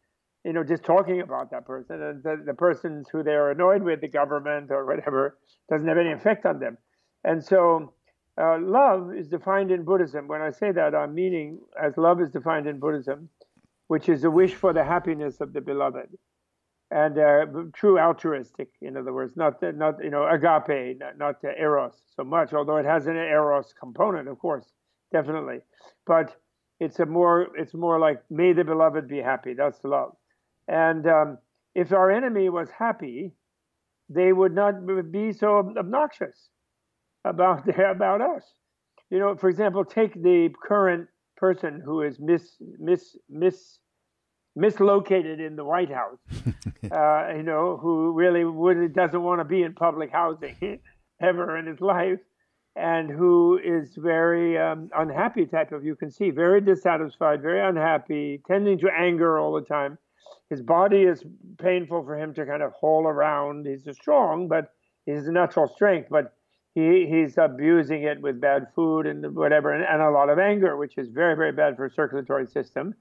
you 0.45 0.53
know, 0.53 0.63
just 0.63 0.83
talking 0.83 1.21
about 1.21 1.49
that 1.49 1.65
person 1.65 2.01
and 2.01 2.23
the, 2.23 2.41
the 2.45 2.53
persons 2.53 3.07
who 3.11 3.23
they're 3.23 3.49
annoyed 3.49 3.81
with, 3.81 3.99
the 3.99 4.07
government 4.07 4.69
or 4.69 4.85
whatever, 4.85 5.39
doesn't 5.71 5.87
have 5.87 5.97
any 5.97 6.11
effect 6.11 6.45
on 6.45 6.59
them. 6.59 6.77
And 7.23 7.43
so, 7.43 7.93
uh, 8.39 8.59
love 8.59 9.11
is 9.15 9.27
defined 9.27 9.71
in 9.71 9.83
Buddhism. 9.83 10.27
When 10.27 10.41
I 10.41 10.51
say 10.51 10.71
that, 10.71 10.93
I'm 10.93 11.15
meaning 11.15 11.59
as 11.81 11.97
love 11.97 12.21
is 12.21 12.29
defined 12.29 12.67
in 12.67 12.79
Buddhism, 12.79 13.29
which 13.87 14.09
is 14.09 14.23
a 14.23 14.31
wish 14.31 14.53
for 14.53 14.73
the 14.73 14.83
happiness 14.83 15.41
of 15.41 15.53
the 15.53 15.61
beloved, 15.61 16.09
and 16.91 17.17
uh, 17.17 17.45
true 17.73 17.99
altruistic. 17.99 18.69
In 18.81 18.97
other 18.97 19.13
words, 19.13 19.35
not 19.35 19.61
not 19.61 20.03
you 20.03 20.09
know 20.09 20.27
agape, 20.27 20.99
not, 20.99 21.17
not 21.17 21.35
eros 21.43 21.95
so 22.15 22.23
much, 22.23 22.53
although 22.53 22.77
it 22.77 22.85
has 22.85 23.07
an 23.07 23.15
eros 23.15 23.73
component, 23.79 24.27
of 24.27 24.39
course, 24.39 24.65
definitely, 25.11 25.59
but 26.05 26.35
it's 26.79 26.99
a 26.99 27.05
more 27.05 27.47
it's 27.57 27.73
more 27.73 27.99
like 27.99 28.21
may 28.29 28.53
the 28.53 28.63
beloved 28.63 29.07
be 29.07 29.19
happy. 29.19 29.53
That's 29.53 29.83
love. 29.83 30.15
And 30.67 31.07
um, 31.07 31.37
if 31.73 31.91
our 31.91 32.09
enemy 32.11 32.49
was 32.49 32.69
happy, 32.71 33.33
they 34.09 34.33
would 34.33 34.53
not 34.53 34.73
be 35.11 35.33
so 35.33 35.73
obnoxious 35.77 36.49
about 37.23 37.67
about 37.79 38.21
us. 38.21 38.43
You 39.09 39.19
know, 39.19 39.35
for 39.35 39.49
example, 39.49 39.85
take 39.85 40.13
the 40.13 40.49
current 40.63 41.07
person 41.37 41.81
who 41.83 42.01
is 42.01 42.19
mis 42.19 42.55
mis 42.79 43.17
mis 43.29 43.79
mislocated 44.57 45.39
in 45.39 45.55
the 45.55 45.65
White 45.65 45.91
House, 45.91 46.19
uh, 46.91 47.33
you 47.35 47.43
know, 47.43 47.77
who 47.81 48.13
really 48.13 48.45
would, 48.45 48.93
doesn't 48.93 49.21
want 49.21 49.41
to 49.41 49.45
be 49.45 49.63
in 49.63 49.73
public 49.73 50.11
housing 50.11 50.79
ever 51.21 51.57
in 51.57 51.65
his 51.65 51.81
life, 51.81 52.19
and 52.75 53.09
who 53.09 53.59
is 53.63 53.95
very 53.97 54.57
um, 54.57 54.89
unhappy 54.95 55.45
type 55.45 55.71
of 55.71 55.83
you 55.83 55.95
can 55.95 56.11
see, 56.11 56.29
very 56.29 56.61
dissatisfied, 56.61 57.41
very 57.41 57.61
unhappy, 57.67 58.41
tending 58.47 58.79
to 58.79 58.89
anger 58.89 59.39
all 59.39 59.53
the 59.53 59.61
time. 59.61 59.97
His 60.49 60.61
body 60.61 61.03
is 61.03 61.23
painful 61.57 62.03
for 62.03 62.17
him 62.17 62.33
to 62.35 62.45
kind 62.45 62.61
of 62.61 62.71
haul 62.73 63.07
around. 63.07 63.65
He's 63.65 63.87
strong, 63.95 64.47
but 64.47 64.71
his 65.05 65.27
natural 65.27 65.67
strength, 65.67 66.07
but 66.09 66.33
he, 66.75 67.07
he's 67.09 67.37
abusing 67.37 68.03
it 68.03 68.21
with 68.21 68.41
bad 68.41 68.67
food 68.75 69.07
and 69.07 69.33
whatever, 69.33 69.71
and, 69.71 69.85
and, 69.89 70.01
a 70.01 70.11
lot 70.11 70.29
of 70.29 70.37
anger, 70.37 70.75
which 70.75 70.97
is 70.97 71.07
very, 71.07 71.33
very 71.33 71.53
bad 71.53 71.77
for 71.77 71.89
circulatory 71.89 72.45
system. 72.47 72.93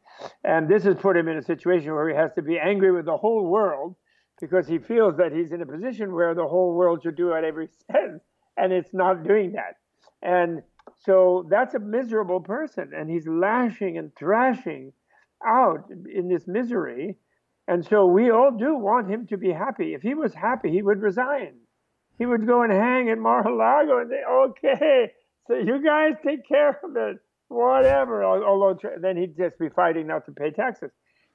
And 0.45 0.69
this 0.69 0.85
has 0.85 0.95
put 0.95 1.17
him 1.17 1.27
in 1.27 1.37
a 1.37 1.43
situation 1.43 1.93
where 1.93 2.09
he 2.09 2.15
has 2.15 2.33
to 2.35 2.43
be 2.43 2.57
angry 2.57 2.93
with 2.93 3.05
the 3.05 3.17
whole 3.17 3.45
world 3.45 3.97
because 4.41 4.69
he 4.69 4.79
feels 4.79 5.17
that 5.17 5.33
he's 5.33 5.51
in 5.51 5.61
a 5.61 5.67
position 5.67 6.15
where 6.15 6.37
the 6.37 6.47
whole 6.47 6.75
world 6.75 7.03
should 7.03 7.17
do 7.17 7.31
whatever 7.31 7.63
he 7.63 7.69
says, 7.91 8.21
and 8.57 8.73
it's 8.73 8.95
not 8.95 9.27
doing 9.27 9.53
that. 9.53 9.75
And 10.23 10.63
so 11.01 11.45
that's 11.51 11.75
a 11.75 11.81
miserable 11.81 12.41
person, 12.41 12.93
and 12.97 13.11
he's 13.11 13.27
lashing 13.27 13.99
and 13.99 14.15
thrashing 14.15 14.93
out 15.45 15.91
in 15.91 16.29
this 16.29 16.47
misery. 16.47 17.17
And 17.67 17.85
so 17.85 18.07
we 18.07 18.31
all 18.31 18.53
do 18.57 18.77
want 18.77 19.11
him 19.11 19.27
to 19.29 19.37
be 19.37 19.51
happy. 19.51 19.95
If 19.95 20.03
he 20.03 20.15
was 20.15 20.33
happy, 20.33 20.71
he 20.71 20.83
would 20.83 21.03
resign 21.03 21.55
he 22.19 22.27
would 22.27 22.47
go 22.47 22.63
and 22.63 22.73
hang 22.73 23.11
at 23.11 23.19
Mar-a-Lago 23.19 23.99
and 23.99 24.11
say, 24.11 24.23
okay, 24.29 25.13
so 25.47 25.55
you 25.55 25.83
guys 25.83 26.15
take 26.25 26.47
care 26.47 26.79
of 26.83 26.97
it, 26.97 27.19
whatever. 27.49 28.25
Although 28.25 28.79
then 29.01 29.17
he'd 29.17 29.37
just 29.37 29.59
be 29.59 29.69
fighting 29.69 30.07
not 30.07 30.27
to 30.27 30.33
pay 30.33 30.51
taxes. 30.51 30.91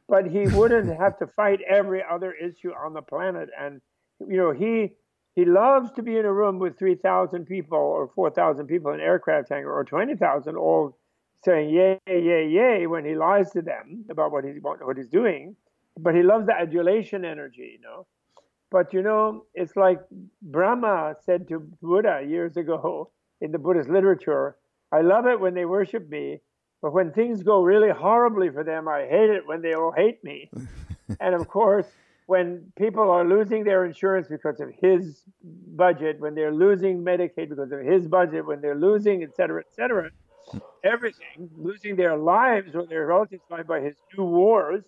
But 0.07 0.25
he 0.25 0.47
wouldn't 0.57 0.97
have 0.97 1.19
to 1.19 1.27
fight 1.27 1.59
every 1.67 2.01
other 2.03 2.33
issue 2.33 2.71
on 2.71 2.93
the 2.93 3.01
planet. 3.01 3.49
And, 3.59 3.81
you 4.19 4.37
know, 4.37 4.51
he 4.51 4.93
he 5.35 5.45
loves 5.45 5.91
to 5.91 6.01
be 6.01 6.17
in 6.17 6.25
a 6.25 6.33
room 6.33 6.59
with 6.59 6.77
3,000 6.77 7.45
people 7.45 7.77
or 7.77 8.09
4,000 8.15 8.67
people 8.67 8.91
in 8.91 8.99
aircraft 8.99 9.49
hangar 9.49 9.71
or 9.71 9.85
20,000 9.85 10.57
all 10.57 10.97
saying 11.45 11.69
yay, 11.69 11.97
yay, 12.07 12.49
yay 12.49 12.87
when 12.87 13.05
he 13.05 13.15
lies 13.15 13.49
to 13.51 13.61
them 13.61 14.03
about 14.09 14.31
what 14.31 14.43
he's, 14.43 14.55
what 14.61 14.97
he's 14.97 15.07
doing. 15.07 15.55
But 15.97 16.15
he 16.15 16.23
loves 16.23 16.47
the 16.47 16.53
adulation 16.53 17.23
energy, 17.23 17.77
you 17.77 17.81
know. 17.81 18.05
But 18.71 18.93
you 18.93 19.01
know, 19.01 19.45
it's 19.53 19.75
like 19.75 19.99
Brahma 20.41 21.15
said 21.25 21.47
to 21.49 21.60
Buddha 21.82 22.23
years 22.27 22.58
ago 22.58 23.12
in 23.41 23.51
the 23.51 23.58
Buddhist 23.58 23.89
literature 23.89 24.55
I 24.91 25.01
love 25.01 25.27
it 25.27 25.39
when 25.39 25.53
they 25.53 25.65
worship 25.65 26.10
me, 26.10 26.41
but 26.82 26.93
when 26.93 27.12
things 27.12 27.43
go 27.43 27.62
really 27.62 27.91
horribly 27.91 28.49
for 28.49 28.63
them, 28.63 28.88
I 28.88 29.01
hate 29.01 29.29
it 29.29 29.45
when 29.45 29.62
they 29.62 29.73
all 29.73 29.91
hate 29.91 30.23
me. 30.23 30.49
and 31.19 31.36
of 31.36 31.47
course, 31.47 31.86
when 32.25 32.71
people 32.77 33.10
are 33.10 33.25
losing 33.25 33.63
their 33.63 33.86
insurance 33.86 34.27
because 34.27 34.60
of 34.60 34.69
his 34.82 35.23
budget, 35.43 36.19
when 36.19 36.36
they're 36.36 36.53
losing 36.53 37.03
Medicaid 37.03 37.49
because 37.49 37.71
of 37.71 37.79
his 37.79 38.08
budget, 38.08 38.45
when 38.45 38.62
they're 38.62 38.75
losing, 38.75 39.23
et 39.23 39.36
cetera, 39.36 39.62
et 39.62 39.73
cetera, 39.75 40.10
everything, 40.84 41.49
losing 41.55 41.95
their 41.95 42.17
lives 42.17 42.75
or 42.75 42.86
their 42.86 43.05
relatives' 43.05 43.43
lives 43.49 43.67
by 43.67 43.82
his 43.82 43.95
new 44.15 44.25
wars, 44.25 44.84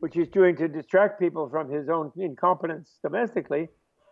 which 0.00 0.14
he's 0.14 0.28
doing 0.28 0.56
to 0.56 0.68
distract 0.68 1.18
people 1.18 1.48
from 1.48 1.70
his 1.70 1.88
own 1.88 2.12
incompetence 2.16 2.98
domestically, 3.02 3.68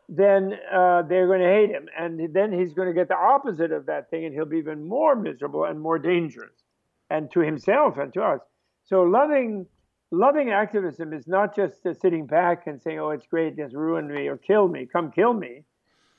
then 0.09 0.53
uh, 0.73 1.03
they're 1.03 1.27
going 1.27 1.41
to 1.41 1.49
hate 1.49 1.71
him. 1.71 1.89
And 1.99 2.33
then 2.33 2.53
he's 2.53 2.73
going 2.73 2.89
to 2.89 2.95
get 2.95 3.09
the 3.09 3.17
opposite 3.17 3.73
of 3.73 3.87
that 3.87 4.11
thing, 4.11 4.25
and 4.25 4.35
he'll 4.35 4.45
be 4.45 4.59
even 4.59 4.87
more 4.87 5.15
miserable 5.15 5.65
and 5.65 5.81
more 5.81 5.99
dangerous, 5.99 6.55
and 7.11 7.31
to 7.33 7.41
himself 7.41 7.99
and 7.99 8.13
to 8.15 8.23
us. 8.23 8.41
So 8.85 9.03
loving 9.03 9.67
loving 10.11 10.51
activism 10.51 11.13
is 11.13 11.27
not 11.27 11.57
just 11.57 11.85
uh, 11.87 11.95
sitting 11.95 12.27
back 12.27 12.67
and 12.67 12.81
saying, 12.81 12.99
"Oh, 12.99 13.11
it's 13.11 13.27
great, 13.27 13.57
just 13.57 13.75
ruin 13.75 14.07
me 14.09 14.29
or 14.29 14.37
kill 14.37 14.69
me, 14.69 14.87
come 14.87 15.11
kill 15.11 15.33
me." 15.33 15.65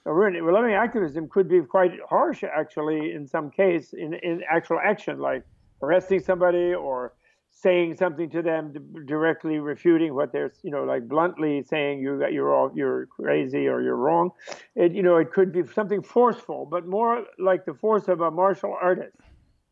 Or 0.05 0.13
ruin 0.13 0.35
it. 0.35 0.41
Well, 0.41 0.53
loving 0.53 0.73
activism 0.73 1.27
could 1.29 1.49
be 1.49 1.61
quite 1.61 1.93
harsh, 2.07 2.43
actually, 2.43 3.13
in 3.13 3.27
some 3.27 3.49
case, 3.49 3.93
in, 3.93 4.13
in 4.13 4.43
actual 4.47 4.79
action, 4.79 5.17
like 5.17 5.43
arresting 5.81 6.19
somebody 6.19 6.75
or 6.75 7.13
saying 7.55 7.95
something 7.95 8.29
to 8.29 8.41
them 8.41 8.73
directly 9.07 9.59
refuting 9.59 10.13
what 10.13 10.33
they're 10.33 10.51
you 10.61 10.69
know 10.69 10.83
like 10.83 11.07
bluntly 11.07 11.63
saying 11.63 11.99
you 11.99 12.19
got 12.19 12.33
you're 12.33 12.53
all 12.53 12.69
you're 12.75 13.05
crazy 13.07 13.67
or 13.67 13.81
you're 13.81 13.95
wrong. 13.95 14.31
It 14.75 14.91
you 14.93 15.01
know 15.01 15.15
it 15.15 15.31
could 15.31 15.53
be 15.53 15.63
something 15.73 16.03
forceful 16.03 16.67
but 16.69 16.85
more 16.85 17.23
like 17.39 17.65
the 17.65 17.73
force 17.73 18.09
of 18.09 18.19
a 18.19 18.29
martial 18.29 18.77
artist 18.79 19.15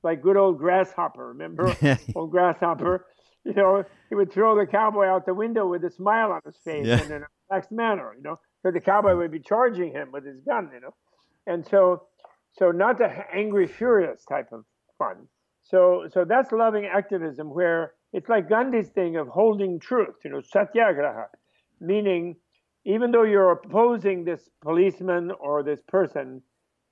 like 0.01 0.21
good 0.21 0.37
old 0.37 0.59
grasshopper 0.59 1.27
remember? 1.27 1.75
Old 2.15 2.31
grasshopper 2.31 3.05
you 3.43 3.53
know 3.53 3.83
he 4.07 4.15
would 4.15 4.31
throw 4.31 4.57
the 4.57 4.65
cowboy 4.65 5.05
out 5.05 5.25
the 5.25 5.33
window 5.33 5.67
with 5.67 5.83
a 5.83 5.91
smile 5.91 6.31
on 6.31 6.39
his 6.45 6.55
face 6.63 6.87
yeah. 6.87 7.01
and 7.01 7.11
in 7.11 7.23
a 7.23 7.27
relaxed 7.49 7.71
manner 7.71 8.13
you 8.15 8.23
know? 8.23 8.39
So 8.61 8.71
the 8.71 8.79
cowboy 8.79 9.17
would 9.17 9.31
be 9.31 9.41
charging 9.41 9.91
him 9.91 10.13
with 10.13 10.25
his 10.25 10.39
gun 10.39 10.69
you 10.73 10.79
know? 10.79 10.95
And 11.45 11.67
so 11.67 12.03
so 12.57 12.71
not 12.71 12.97
the 12.97 13.09
angry 13.33 13.67
furious 13.67 14.23
type 14.23 14.53
of 14.53 14.63
fun 14.97 15.27
so, 15.63 16.05
so 16.11 16.25
that's 16.27 16.51
loving 16.51 16.85
activism, 16.85 17.53
where 17.53 17.93
it's 18.11 18.29
like 18.29 18.49
Gandhi's 18.49 18.89
thing 18.89 19.15
of 19.17 19.27
holding 19.27 19.79
truth, 19.79 20.15
you 20.23 20.31
know, 20.31 20.41
satyagraha, 20.41 21.27
meaning 21.79 22.35
even 22.85 23.11
though 23.11 23.23
you're 23.23 23.51
opposing 23.51 24.25
this 24.25 24.49
policeman 24.61 25.31
or 25.39 25.63
this 25.63 25.79
person, 25.87 26.41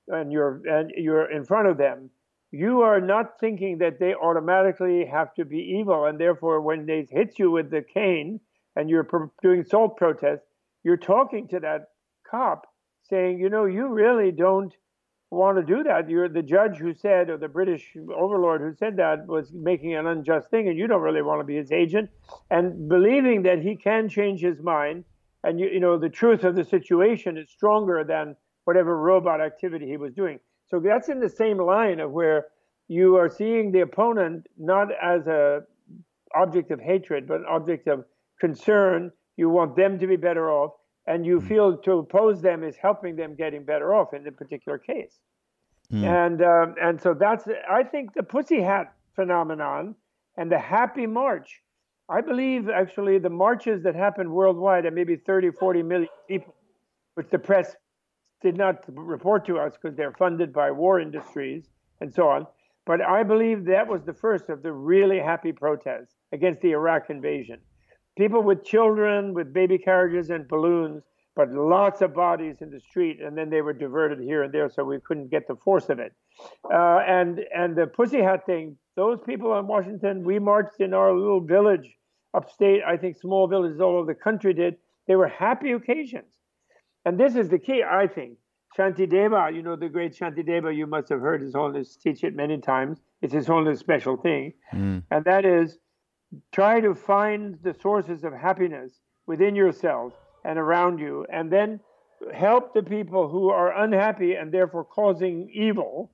and 0.07 0.31
you're 0.31 0.61
and 0.65 0.91
you're 0.95 1.29
in 1.31 1.43
front 1.45 1.67
of 1.67 1.77
them, 1.77 2.09
you 2.51 2.81
are 2.81 3.01
not 3.01 3.39
thinking 3.39 3.77
that 3.79 3.99
they 3.99 4.13
automatically 4.13 5.05
have 5.05 5.33
to 5.35 5.45
be 5.45 5.77
evil, 5.79 6.05
and 6.05 6.19
therefore 6.19 6.61
when 6.61 6.85
they 6.85 7.07
hit 7.09 7.37
you 7.37 7.51
with 7.51 7.69
the 7.69 7.81
cane 7.81 8.39
and 8.75 8.89
you're 8.89 9.07
doing 9.41 9.63
salt 9.63 9.97
protest, 9.97 10.43
you're 10.83 10.97
talking 10.97 11.47
to 11.49 11.59
that 11.59 11.89
cop 12.29 12.65
saying, 13.03 13.39
you 13.39 13.49
know, 13.49 13.65
you 13.65 13.87
really 13.87 14.31
don't 14.31 14.73
want 15.31 15.57
to 15.57 15.63
do 15.63 15.83
that. 15.83 16.09
You're 16.09 16.27
the 16.27 16.43
judge 16.43 16.77
who 16.77 16.93
said, 16.93 17.29
or 17.29 17.37
the 17.37 17.47
British 17.47 17.95
overlord 18.13 18.61
who 18.61 18.75
said 18.75 18.97
that 18.97 19.25
was 19.27 19.51
making 19.53 19.95
an 19.95 20.05
unjust 20.05 20.49
thing, 20.49 20.67
and 20.67 20.77
you 20.77 20.87
don't 20.87 21.01
really 21.01 21.21
want 21.21 21.39
to 21.39 21.45
be 21.45 21.55
his 21.55 21.71
agent. 21.71 22.09
And 22.49 22.89
believing 22.89 23.43
that 23.43 23.59
he 23.59 23.77
can 23.77 24.09
change 24.09 24.41
his 24.41 24.59
mind, 24.61 25.05
and 25.43 25.59
you, 25.59 25.69
you 25.69 25.79
know 25.79 25.97
the 25.97 26.09
truth 26.09 26.43
of 26.43 26.55
the 26.55 26.65
situation 26.65 27.37
is 27.37 27.49
stronger 27.49 28.03
than 28.03 28.35
whatever 28.65 28.97
robot 28.97 29.41
activity 29.41 29.87
he 29.87 29.97
was 29.97 30.13
doing. 30.13 30.39
So 30.67 30.79
that's 30.79 31.09
in 31.09 31.19
the 31.19 31.29
same 31.29 31.57
line 31.57 31.99
of 31.99 32.11
where 32.11 32.47
you 32.87 33.15
are 33.15 33.29
seeing 33.29 33.71
the 33.71 33.81
opponent 33.81 34.47
not 34.57 34.89
as 35.01 35.27
a 35.27 35.61
object 36.35 36.71
of 36.71 36.79
hatred, 36.79 37.27
but 37.27 37.39
an 37.39 37.45
object 37.49 37.87
of 37.87 38.03
concern. 38.39 39.11
You 39.37 39.49
want 39.49 39.77
them 39.77 39.97
to 39.99 40.07
be 40.07 40.17
better 40.17 40.51
off 40.51 40.73
and 41.11 41.25
you 41.25 41.39
hmm. 41.39 41.47
feel 41.47 41.77
to 41.77 41.91
oppose 41.99 42.41
them 42.41 42.63
is 42.63 42.75
helping 42.77 43.15
them 43.15 43.35
getting 43.35 43.63
better 43.65 43.93
off 43.93 44.13
in 44.13 44.23
the 44.23 44.31
particular 44.31 44.77
case. 44.77 45.19
Mm. 45.91 46.03
And 46.03 46.41
um, 46.41 46.75
and 46.81 47.01
so 47.01 47.13
that's 47.13 47.45
I 47.69 47.83
think 47.83 48.13
the 48.13 48.23
pussy 48.23 48.61
hat 48.61 48.93
phenomenon 49.15 49.95
and 50.37 50.49
the 50.49 50.59
happy 50.59 51.05
march. 51.05 51.61
I 52.09 52.21
believe 52.21 52.69
actually 52.69 53.19
the 53.19 53.29
marches 53.29 53.83
that 53.83 53.95
happened 53.95 54.31
worldwide 54.31 54.85
at 54.85 54.93
maybe 54.93 55.15
30, 55.15 55.51
40 55.51 55.83
million 55.83 56.09
people, 56.27 56.55
which 57.15 57.29
the 57.29 57.39
press 57.39 57.75
did 58.41 58.57
not 58.57 58.83
report 58.87 59.45
to 59.47 59.59
us 59.59 59.73
because 59.73 59.95
they're 59.97 60.13
funded 60.13 60.51
by 60.53 60.71
war 60.71 60.99
industries 60.99 61.69
and 61.99 62.13
so 62.13 62.27
on. 62.27 62.47
But 62.85 63.01
I 63.01 63.23
believe 63.23 63.65
that 63.65 63.87
was 63.87 64.01
the 64.03 64.13
first 64.13 64.49
of 64.49 64.63
the 64.63 64.71
really 64.71 65.19
happy 65.19 65.51
protests 65.51 66.15
against 66.31 66.61
the 66.61 66.71
Iraq 66.71 67.09
invasion 67.09 67.59
people 68.17 68.43
with 68.43 68.63
children, 68.63 69.33
with 69.33 69.53
baby 69.53 69.77
carriages 69.77 70.29
and 70.29 70.47
balloons, 70.47 71.03
but 71.35 71.51
lots 71.51 72.01
of 72.01 72.13
bodies 72.13 72.57
in 72.61 72.69
the 72.69 72.79
street, 72.79 73.21
and 73.21 73.37
then 73.37 73.49
they 73.49 73.61
were 73.61 73.73
diverted 73.73 74.19
here 74.19 74.43
and 74.43 74.53
there, 74.53 74.69
so 74.69 74.83
we 74.83 74.99
couldn't 74.99 75.31
get 75.31 75.47
the 75.47 75.55
force 75.55 75.89
of 75.89 75.99
it. 75.99 76.13
Uh, 76.71 76.99
and 77.07 77.39
and 77.55 77.75
the 77.75 77.87
Pussy 77.87 78.21
Hat 78.21 78.45
thing, 78.45 78.77
those 78.95 79.19
people 79.25 79.57
in 79.57 79.67
Washington, 79.67 80.23
we 80.23 80.39
marched 80.39 80.79
in 80.79 80.93
our 80.93 81.13
little 81.13 81.41
village 81.41 81.87
upstate. 82.33 82.81
I 82.85 82.97
think 82.97 83.17
small 83.17 83.47
villages 83.47 83.79
all 83.79 83.97
over 83.97 84.13
the 84.13 84.19
country 84.19 84.53
did. 84.53 84.75
They 85.07 85.15
were 85.15 85.27
happy 85.27 85.71
occasions, 85.71 86.33
and 87.05 87.19
this 87.19 87.35
is 87.35 87.49
the 87.49 87.59
key, 87.59 87.83
I 87.83 88.07
think. 88.07 88.37
Shantideva, 88.77 89.53
you 89.53 89.61
know 89.61 89.75
the 89.75 89.89
great 89.89 90.17
Shantideva, 90.17 90.73
you 90.73 90.87
must 90.87 91.09
have 91.09 91.19
heard 91.19 91.41
His 91.41 91.53
Holiness 91.53 91.97
teach 91.97 92.23
it 92.23 92.33
many 92.35 92.57
times. 92.57 92.99
It's 93.21 93.33
His 93.33 93.47
Holiness 93.47 93.79
special 93.79 94.15
thing, 94.15 94.53
mm. 94.73 95.03
and 95.11 95.25
that 95.25 95.45
is 95.45 95.77
try 96.51 96.79
to 96.79 96.95
find 96.95 97.57
the 97.63 97.73
sources 97.73 98.23
of 98.23 98.33
happiness 98.33 98.99
within 99.27 99.55
yourself 99.55 100.13
and 100.43 100.57
around 100.57 100.99
you, 100.99 101.25
and 101.31 101.51
then 101.51 101.79
help 102.33 102.73
the 102.73 102.83
people 102.83 103.29
who 103.29 103.49
are 103.49 103.83
unhappy 103.83 104.33
and 104.33 104.51
therefore 104.51 104.83
causing 104.83 105.49
evil. 105.53 106.11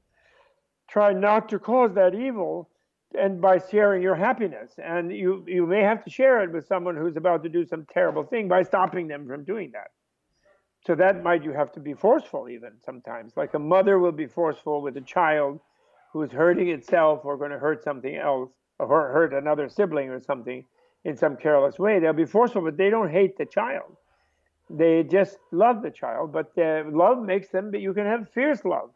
Try 0.89 1.14
not 1.14 1.50
to 1.50 1.60
cause 1.60 1.94
that 1.96 2.16
evil 2.16 2.70
and 3.18 3.41
by 3.41 3.60
sharing 3.72 4.02
your 4.02 4.16
happiness. 4.16 4.72
And 4.78 5.12
you, 5.12 5.44
you 5.48 5.66
may 5.66 5.82
have 5.82 6.04
to 6.04 6.10
share 6.10 6.44
it 6.44 6.52
with 6.52 6.68
someone 6.68 6.96
who's 6.96 7.18
about 7.18 7.44
to 7.44 7.50
do 7.50 7.66
some 7.66 7.86
terrible 7.91 8.24
thing 8.24 8.48
by 8.48 8.64
stopping 8.64 9.08
them 9.08 9.28
from 9.28 9.44
doing 9.44 9.72
that. 9.74 9.91
So 10.86 10.96
that 10.96 11.24
might 11.24 11.44
you 11.44 11.52
have 11.52 11.72
to 11.74 11.80
be 11.80 11.94
forceful 11.94 12.48
even 12.50 12.74
sometimes. 12.86 13.34
Like 13.36 13.54
a 13.54 13.60
mother 13.60 14.00
will 14.00 14.12
be 14.12 14.28
forceful 14.28 14.82
with 14.82 14.96
a 14.98 15.02
child 15.02 15.60
who 16.14 16.22
is 16.22 16.32
hurting 16.32 16.70
itself 16.70 17.22
or 17.26 17.38
going 17.38 17.52
to 17.52 17.60
hurt 17.60 17.84
something 17.84 18.16
else 18.16 18.52
or 18.80 18.88
hurt 18.88 19.34
another 19.34 19.70
sibling 19.70 20.10
or 20.10 20.20
something 20.20 20.66
in 21.04 21.18
some 21.18 21.38
careless 21.38 21.80
way. 21.80 22.00
They'll 22.00 22.14
be 22.14 22.26
forceful, 22.26 22.62
but 22.62 22.78
they 22.78 22.90
don't 22.90 23.12
hate 23.12 23.38
the 23.38 23.46
child. 23.46 23.96
They 24.70 25.04
just 25.04 25.38
love 25.52 25.82
the 25.82 25.92
child, 25.92 26.34
but 26.34 26.54
the 26.56 26.84
love 26.92 27.22
makes 27.22 27.50
them. 27.50 27.72
But 27.72 27.80
you 27.80 27.94
can 27.94 28.06
have 28.06 28.30
fierce 28.30 28.66
love, 28.66 28.92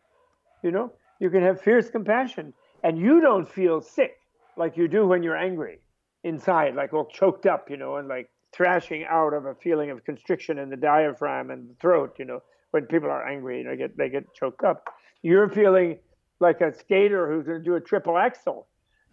you 0.64 0.72
know. 0.72 0.92
You 1.20 1.30
can 1.30 1.44
have 1.44 1.62
fierce 1.62 1.90
compassion, 1.90 2.54
and 2.84 2.98
you 2.98 3.22
don't 3.22 3.48
feel 3.48 3.80
sick 3.82 4.18
like 4.58 4.76
you 4.76 4.88
do 4.88 5.08
when 5.08 5.24
you're 5.24 5.38
angry 5.38 5.80
inside, 6.24 6.76
like 6.76 6.94
all 6.94 7.06
choked 7.06 7.46
up, 7.46 7.70
you 7.70 7.78
know, 7.78 7.98
and 7.98 8.08
like 8.08 8.30
thrashing 8.54 9.06
out 9.10 9.34
of 9.34 9.46
a 9.46 9.56
feeling 9.56 9.92
of 9.92 10.04
constriction 10.04 10.58
in 10.58 10.70
the 10.70 10.76
diaphragm 10.76 11.52
and 11.52 11.70
the 11.70 11.76
throat, 11.76 12.16
you 12.20 12.26
know, 12.26 12.40
when 12.72 12.86
people 12.86 13.10
are 13.10 13.28
angry, 13.28 13.60
you 13.60 13.64
know, 13.64 13.76
get 13.76 13.98
they 13.98 14.10
get 14.10 14.34
choked 14.34 14.64
up. 14.64 14.84
You're 15.22 15.50
feeling 15.50 16.00
like 16.40 16.60
a 16.62 16.74
skater 16.74 17.32
who's 17.32 17.46
going 17.46 17.60
to 17.60 17.64
do 17.64 17.76
a 17.76 17.82
triple 17.82 18.18
axel 18.18 18.68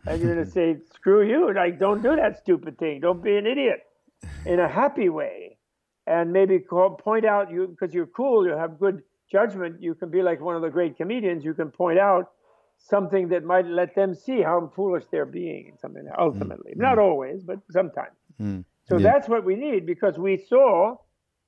and 0.06 0.20
you're 0.20 0.34
going 0.34 0.44
to 0.46 0.50
say, 0.50 0.76
screw 0.94 1.26
you, 1.26 1.52
like, 1.54 1.78
don't 1.78 2.02
do 2.02 2.16
that 2.16 2.38
stupid 2.38 2.78
thing. 2.78 3.00
Don't 3.00 3.22
be 3.22 3.36
an 3.36 3.46
idiot 3.46 3.80
in 4.46 4.60
a 4.60 4.68
happy 4.68 5.08
way. 5.08 5.56
And 6.06 6.32
maybe 6.32 6.58
call, 6.58 6.96
point 6.96 7.26
out 7.26 7.50
you, 7.50 7.66
because 7.68 7.94
you're 7.94 8.06
cool, 8.06 8.46
you 8.46 8.56
have 8.56 8.78
good 8.78 9.02
judgment, 9.30 9.82
you 9.82 9.94
can 9.94 10.10
be 10.10 10.22
like 10.22 10.40
one 10.40 10.56
of 10.56 10.62
the 10.62 10.70
great 10.70 10.96
comedians, 10.96 11.44
you 11.44 11.52
can 11.52 11.70
point 11.70 11.98
out 11.98 12.30
something 12.78 13.28
that 13.28 13.44
might 13.44 13.66
let 13.66 13.94
them 13.94 14.14
see 14.14 14.40
how 14.40 14.72
foolish 14.74 15.04
they're 15.10 15.26
being, 15.26 15.76
something 15.80 16.08
ultimately. 16.18 16.72
Mm. 16.72 16.78
Not 16.78 16.98
always, 16.98 17.42
but 17.42 17.58
sometimes. 17.70 18.16
Mm. 18.40 18.64
So 18.84 18.96
yeah. 18.96 19.12
that's 19.12 19.28
what 19.28 19.44
we 19.44 19.54
need 19.54 19.84
because 19.84 20.16
we 20.16 20.42
saw 20.48 20.96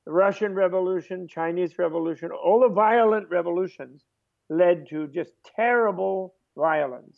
the 0.04 0.12
Russian 0.12 0.54
Revolution, 0.54 1.26
Chinese 1.28 1.78
Revolution, 1.78 2.30
all 2.30 2.60
the 2.60 2.74
violent 2.74 3.30
revolutions 3.30 4.04
led 4.50 4.88
to 4.90 5.06
just 5.06 5.30
terrible 5.56 6.34
violence 6.56 7.16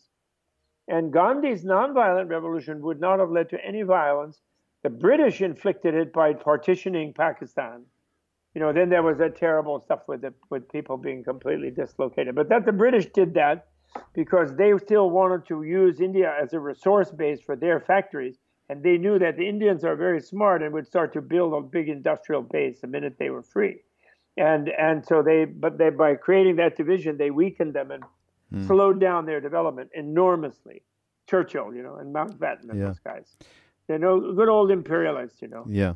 and 0.89 1.13
Gandhi's 1.13 1.65
nonviolent 1.65 2.29
revolution 2.29 2.83
would 2.83 3.01
not 3.01 3.21
have 3.21 3.31
led 3.31 3.49
to 3.51 3.65
any 3.65 3.83
violence. 3.83 4.41
The 4.83 4.91
British 4.91 5.41
inflicted 5.41 5.95
it 5.95 6.13
by 6.13 6.33
partitioning 6.35 7.15
Pakistan. 7.15 7.85
You 8.55 8.61
know, 8.61 8.73
then 8.73 8.91
there 8.91 9.03
was 9.03 9.19
that 9.19 9.37
terrible 9.37 9.81
stuff 9.81 10.01
with 10.09 10.23
the, 10.23 10.35
with 10.51 10.69
people 10.71 10.97
being 10.97 11.25
completely 11.25 11.71
dislocated. 11.71 12.35
But 12.35 12.49
that 12.49 12.67
the 12.67 12.73
British 12.73 13.07
did 13.07 13.35
that 13.35 13.69
because 14.13 14.57
they 14.57 14.77
still 14.79 15.11
wanted 15.11 15.47
to 15.47 15.63
use 15.63 16.01
India 16.01 16.35
as 16.41 16.53
a 16.53 16.61
resource 16.61 17.11
base 17.11 17.41
for 17.41 17.57
their 17.57 17.81
factories. 17.81 18.37
And 18.69 18.83
they 18.83 18.99
knew 18.99 19.19
that 19.19 19.37
the 19.37 19.49
Indians 19.49 19.85
are 19.85 19.97
very 19.97 20.21
smart 20.21 20.63
and 20.63 20.73
would 20.73 20.87
start 20.87 21.13
to 21.13 21.21
build 21.21 21.53
a 21.53 21.61
big 21.61 21.89
industrial 21.89 22.43
base 22.43 22.81
the 22.81 22.87
minute 22.87 23.17
they 23.19 23.31
were 23.31 23.43
free. 23.43 23.81
And 24.37 24.71
and 24.71 25.05
so 25.05 25.23
they 25.23 25.45
but 25.45 25.77
they 25.77 25.91
by 25.91 26.15
creating 26.15 26.57
that 26.57 26.77
division 26.77 27.19
they 27.19 27.31
weakened 27.31 27.75
them 27.75 27.91
and 27.91 28.03
mm. 28.53 28.67
slowed 28.67 29.01
down 29.01 29.27
their 29.27 29.41
development 29.41 29.91
enormously. 29.95 30.83
Churchill, 31.29 31.75
you 31.75 31.83
know, 31.83 31.97
and 31.97 32.15
Mountbatten 32.15 32.69
and 32.69 32.79
yeah. 32.79 32.87
those 32.87 32.99
guys. 32.99 33.37
They're 33.87 33.99
no 33.99 34.33
good 34.35 34.49
old 34.49 34.71
imperialists, 34.71 35.41
you 35.43 35.49
know. 35.49 35.65
Yeah. 35.69 35.95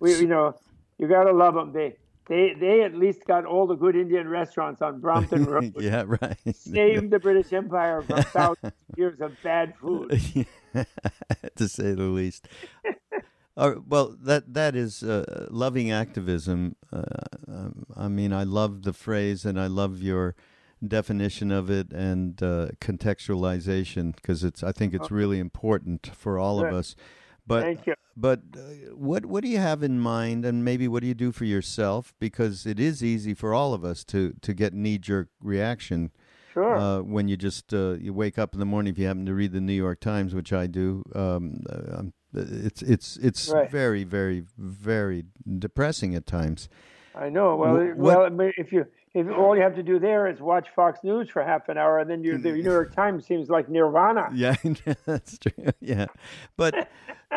We, 0.00 0.16
you 0.16 0.26
know, 0.26 0.54
you 0.98 1.08
gotta 1.08 1.32
love 1.32 1.54
them. 1.54 1.72
They, 1.72 1.96
they, 2.26 2.54
they 2.58 2.82
at 2.82 2.94
least 2.94 3.26
got 3.26 3.44
all 3.44 3.66
the 3.66 3.74
good 3.74 3.96
Indian 3.96 4.28
restaurants 4.28 4.80
on 4.80 5.00
Brompton 5.00 5.44
Road. 5.52 5.74
yeah, 5.78 6.04
right. 6.06 6.38
Saved 6.54 7.10
the 7.10 7.18
British 7.18 7.52
Empire 7.52 8.02
from 8.02 8.22
thousands 8.22 8.72
of 8.72 8.98
years 8.98 9.20
of 9.20 9.36
bad 9.42 9.74
food. 9.76 10.46
to 11.56 11.68
say 11.68 11.92
the 11.92 12.04
least. 12.04 12.48
Uh, 13.56 13.74
well, 13.86 14.16
that 14.22 14.54
that 14.54 14.74
is 14.74 15.02
uh, 15.02 15.46
loving 15.50 15.90
activism. 15.90 16.74
Uh, 16.90 17.02
um, 17.46 17.84
I 17.94 18.08
mean, 18.08 18.32
I 18.32 18.44
love 18.44 18.82
the 18.82 18.94
phrase, 18.94 19.44
and 19.44 19.60
I 19.60 19.66
love 19.66 20.00
your 20.00 20.34
definition 20.86 21.50
of 21.50 21.70
it 21.70 21.92
and 21.92 22.42
uh, 22.42 22.68
contextualization 22.80 24.14
because 24.14 24.44
it's 24.44 24.62
I 24.62 24.72
think 24.72 24.94
it's 24.94 25.10
really 25.10 25.38
important 25.38 26.10
for 26.14 26.38
all 26.38 26.64
of 26.64 26.72
us. 26.72 26.94
But 27.46 27.62
Thank 27.62 27.86
you. 27.86 27.94
but 28.16 28.40
uh, 28.56 28.60
what 28.94 29.26
what 29.26 29.42
do 29.42 29.48
you 29.48 29.58
have 29.58 29.82
in 29.82 29.98
mind, 29.98 30.44
and 30.44 30.64
maybe 30.64 30.86
what 30.86 31.00
do 31.00 31.08
you 31.08 31.14
do 31.14 31.32
for 31.32 31.44
yourself? 31.44 32.14
Because 32.20 32.66
it 32.66 32.78
is 32.78 33.02
easy 33.02 33.34
for 33.34 33.52
all 33.52 33.74
of 33.74 33.84
us 33.84 34.04
to 34.04 34.34
to 34.42 34.54
get 34.54 34.74
knee 34.74 34.98
jerk 34.98 35.28
reaction. 35.42 36.12
Sure. 36.52 36.76
Uh, 36.76 37.00
when 37.00 37.28
you 37.28 37.36
just 37.36 37.72
uh, 37.72 37.94
you 37.94 38.12
wake 38.12 38.38
up 38.38 38.52
in 38.52 38.60
the 38.60 38.66
morning, 38.66 38.92
if 38.92 38.98
you 38.98 39.06
happen 39.06 39.26
to 39.26 39.34
read 39.34 39.52
the 39.52 39.60
New 39.60 39.72
York 39.72 40.00
Times, 40.00 40.34
which 40.34 40.52
I 40.52 40.66
do, 40.66 41.02
um, 41.14 41.62
uh, 41.68 42.02
it's 42.34 42.82
it's 42.82 43.16
it's 43.16 43.48
right. 43.48 43.70
very 43.70 44.04
very 44.04 44.44
very 44.56 45.24
depressing 45.58 46.14
at 46.14 46.26
times. 46.26 46.68
I 47.14 47.28
know. 47.28 47.56
Well, 47.56 47.74
what, 47.74 47.96
well, 47.96 48.50
if 48.56 48.72
you 48.72 48.86
if 49.14 49.26
all 49.28 49.54
you 49.54 49.62
have 49.62 49.74
to 49.74 49.82
do 49.82 49.98
there 49.98 50.26
is 50.26 50.40
watch 50.40 50.68
Fox 50.74 51.00
News 51.04 51.28
for 51.28 51.44
half 51.44 51.68
an 51.68 51.76
hour, 51.76 51.98
and 51.98 52.08
then 52.08 52.24
you, 52.24 52.38
the 52.38 52.52
New 52.52 52.62
York 52.62 52.94
Times 52.94 53.26
seems 53.26 53.50
like 53.50 53.68
nirvana. 53.68 54.30
Yeah, 54.32 54.56
that's 55.06 55.38
true. 55.38 55.70
Yeah, 55.80 56.06
but 56.56 56.88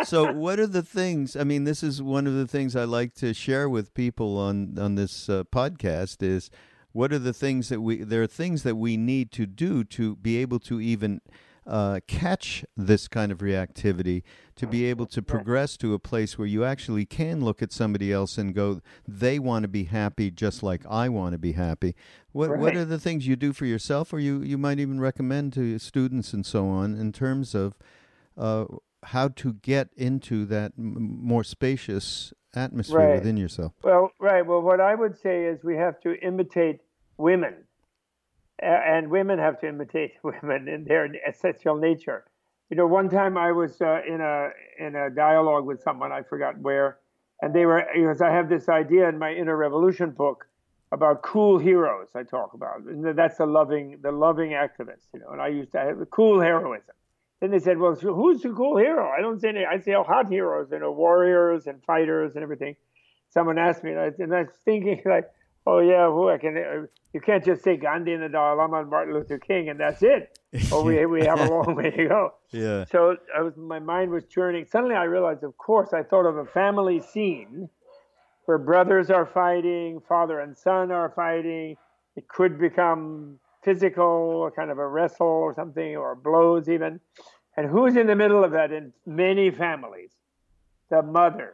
so 0.04 0.32
what 0.32 0.60
are 0.60 0.68
the 0.68 0.82
things? 0.82 1.36
I 1.36 1.44
mean, 1.44 1.66
this 1.66 1.84
is 1.84 2.02
one 2.02 2.28
of 2.28 2.34
the 2.34 2.48
things 2.48 2.76
I 2.76 2.86
like 2.86 3.14
to 3.16 3.34
share 3.34 3.68
with 3.68 3.94
people 3.94 4.38
on 4.38 4.78
on 4.80 4.96
this 4.96 5.28
uh, 5.28 5.44
podcast. 5.52 6.24
Is 6.24 6.50
what 6.94 7.12
are 7.12 7.20
the 7.20 7.34
things 7.34 7.68
that 7.70 7.82
we? 7.82 8.04
There 8.04 8.24
are 8.24 8.28
things 8.28 8.64
that 8.64 8.76
we 8.76 8.96
need 8.96 9.32
to 9.34 9.46
do 9.46 9.84
to 9.84 10.16
be 10.16 10.38
able 10.38 10.60
to 10.60 10.80
even 10.80 11.20
uh, 11.68 12.00
catch 12.08 12.64
this 12.78 13.08
kind 13.08 13.32
of 13.32 13.40
reactivity 13.40 14.24
to 14.56 14.68
be 14.68 14.86
able 14.86 15.06
to 15.08 15.22
progress 15.22 15.76
to 15.78 15.94
a 15.94 16.00
place 16.00 16.38
where 16.38 16.48
you 16.48 16.64
actually 16.64 17.06
can 17.06 17.44
look 17.44 17.62
at 17.62 17.72
somebody 17.72 18.12
else 18.12 18.38
and 18.38 18.54
go, 18.54 18.82
they 19.08 19.40
want 19.40 19.64
to 19.64 19.68
be 19.68 19.86
happy 19.86 20.30
just 20.30 20.64
like 20.64 20.86
I 20.90 21.10
want 21.10 21.34
to 21.34 21.38
be 21.38 21.54
happy. 21.54 21.96
What 22.32 22.52
right. 22.52 22.60
what 22.60 22.76
are 22.76 22.86
the 22.86 23.00
things 23.00 23.28
you 23.28 23.36
do 23.36 23.52
for 23.54 23.66
yourself, 23.66 24.14
or 24.14 24.20
you 24.20 24.42
you 24.42 24.58
might 24.58 24.80
even 24.80 25.00
recommend 25.00 25.54
to 25.54 25.80
students 25.80 26.34
and 26.34 26.46
so 26.46 26.68
on 26.68 26.96
in 26.96 27.12
terms 27.12 27.56
of 27.56 27.78
uh, 28.38 28.66
how 29.04 29.30
to 29.30 29.54
get 29.54 29.90
into 29.96 30.46
that 30.46 30.74
m- 30.78 31.20
more 31.22 31.44
spacious 31.44 32.34
atmosphere 32.54 33.00
right. 33.00 33.16
within 33.16 33.38
yourself? 33.38 33.74
Well, 33.84 34.12
right. 34.20 34.46
Well, 34.46 34.62
what 34.62 34.80
I 34.80 34.96
would 34.96 35.18
say 35.18 35.46
is 35.46 35.64
we 35.64 35.76
have 35.78 36.00
to 36.02 36.16
imitate 36.22 36.82
women 37.18 37.56
and 38.60 39.10
women 39.10 39.40
have 39.40 39.60
to 39.62 39.68
imitate 39.68 40.14
women 40.24 40.68
in 40.68 40.86
their 40.86 41.10
essential 41.28 41.76
nature. 41.76 42.26
You 42.70 42.78
know, 42.78 42.88
one 42.88 43.10
time 43.10 43.38
I 43.38 43.52
was 43.52 43.80
uh, 43.82 44.02
in 44.08 44.22
a 44.22 44.50
in 44.80 44.96
a 44.96 45.10
dialogue 45.10 45.66
with 45.66 45.82
someone 45.82 46.12
I 46.12 46.24
forgot 46.24 46.58
where, 46.60 46.98
and 47.42 47.54
they 47.54 47.66
were 47.66 47.86
because 47.94 48.22
I 48.22 48.32
have 48.32 48.50
this 48.50 48.70
idea 48.70 49.08
in 49.08 49.20
my 49.20 49.34
Inner 49.34 49.56
Revolution 49.56 50.12
book 50.12 50.48
about 50.92 51.22
cool 51.22 51.60
heroes. 51.60 52.10
I 52.16 52.24
talk 52.24 52.54
about 52.54 52.82
and 52.82 53.06
that's 53.18 53.38
the 53.38 53.46
loving 53.46 54.00
the 54.02 54.12
loving 54.12 54.52
activist. 54.52 55.06
You 55.14 55.20
know, 55.20 55.30
and 55.30 55.42
I 55.42 55.50
used 55.50 55.74
to 55.74 55.80
have 55.80 56.10
cool 56.10 56.42
heroism. 56.42 56.96
Then 57.40 57.52
they 57.52 57.60
said, 57.60 57.78
"Well, 57.78 57.94
who's 57.94 58.42
the 58.42 58.52
cool 58.52 58.78
hero?" 58.78 59.12
I 59.16 59.22
don't 59.22 59.40
say 59.40 59.50
any. 59.50 59.66
I 59.66 59.80
say 59.80 59.94
all 59.94 60.04
hot 60.04 60.30
heroes, 60.30 60.70
you 60.72 60.80
know, 60.80 60.92
warriors 60.92 61.68
and 61.68 61.84
fighters 61.84 62.34
and 62.36 62.42
everything. 62.42 62.76
Someone 63.30 63.60
asked 63.60 63.84
me, 63.84 63.92
and 63.92 64.00
I, 64.00 64.12
and 64.18 64.34
I 64.34 64.44
was 64.44 64.56
thinking 64.64 65.02
like, 65.06 65.30
"Oh 65.66 65.80
yeah, 65.80 66.08
who 66.08 66.30
I 66.30 66.38
can." 66.38 66.58
Uh, 66.58 66.86
you 67.14 67.22
can't 67.22 67.46
just 67.46 67.64
say 67.64 67.78
Gandhi 67.78 68.12
and 68.12 68.22
the 68.22 68.28
Dalai 68.28 68.58
Lama 68.58 68.82
and 68.82 68.90
Martin 68.90 69.14
Luther 69.14 69.40
King 69.40 69.70
and 69.70 69.80
that's 69.80 70.04
it. 70.04 70.38
Oh, 70.72 70.84
we 70.84 71.06
we 71.06 71.26
have 71.26 71.40
a 71.40 71.46
long 71.50 71.76
way 71.76 71.90
to 71.92 72.08
go. 72.08 72.34
Yeah. 72.52 72.84
So 72.92 73.16
I 73.36 73.42
was 73.42 73.56
my 73.56 73.80
mind 73.80 74.12
was 74.12 74.26
churning. 74.26 74.66
Suddenly 74.66 74.96
I 74.96 75.04
realized, 75.04 75.44
of 75.44 75.58
course, 75.58 75.94
I 75.94 76.04
thought 76.04 76.26
of 76.26 76.38
a 76.38 76.46
family 76.46 77.00
scene 77.02 77.70
where 78.46 78.58
brothers 78.58 79.10
are 79.10 79.26
fighting, 79.26 80.02
father 80.08 80.40
and 80.40 80.58
son 80.58 80.92
are 80.92 81.12
fighting. 81.16 81.78
It 82.16 82.28
could 82.28 82.60
become 82.60 83.40
physical, 83.64 84.52
kind 84.56 84.70
of 84.70 84.78
a 84.78 84.88
wrestle 84.88 85.28
or 85.28 85.54
something, 85.54 85.96
or 85.96 86.16
blows 86.16 86.70
even. 86.70 87.00
And 87.58 87.70
who's 87.70 87.96
in 87.96 88.08
the 88.08 88.16
middle 88.16 88.44
of 88.44 88.52
that 88.52 88.72
in 88.72 88.94
many 89.06 89.50
families? 89.52 90.12
The 90.90 91.02
mother, 91.02 91.54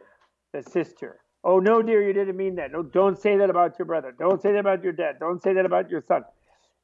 the 0.52 0.62
sister, 0.62 1.20
Oh, 1.44 1.58
no, 1.58 1.82
dear, 1.82 2.06
you 2.06 2.12
didn't 2.12 2.36
mean 2.36 2.56
that. 2.56 2.70
No, 2.70 2.82
don't 2.82 3.18
say 3.18 3.36
that 3.38 3.50
about 3.50 3.78
your 3.78 3.86
brother. 3.86 4.14
Don't 4.16 4.40
say 4.40 4.52
that 4.52 4.60
about 4.60 4.82
your 4.84 4.92
dad. 4.92 5.16
Don't 5.18 5.42
say 5.42 5.54
that 5.54 5.66
about 5.66 5.90
your 5.90 6.02
son. 6.06 6.24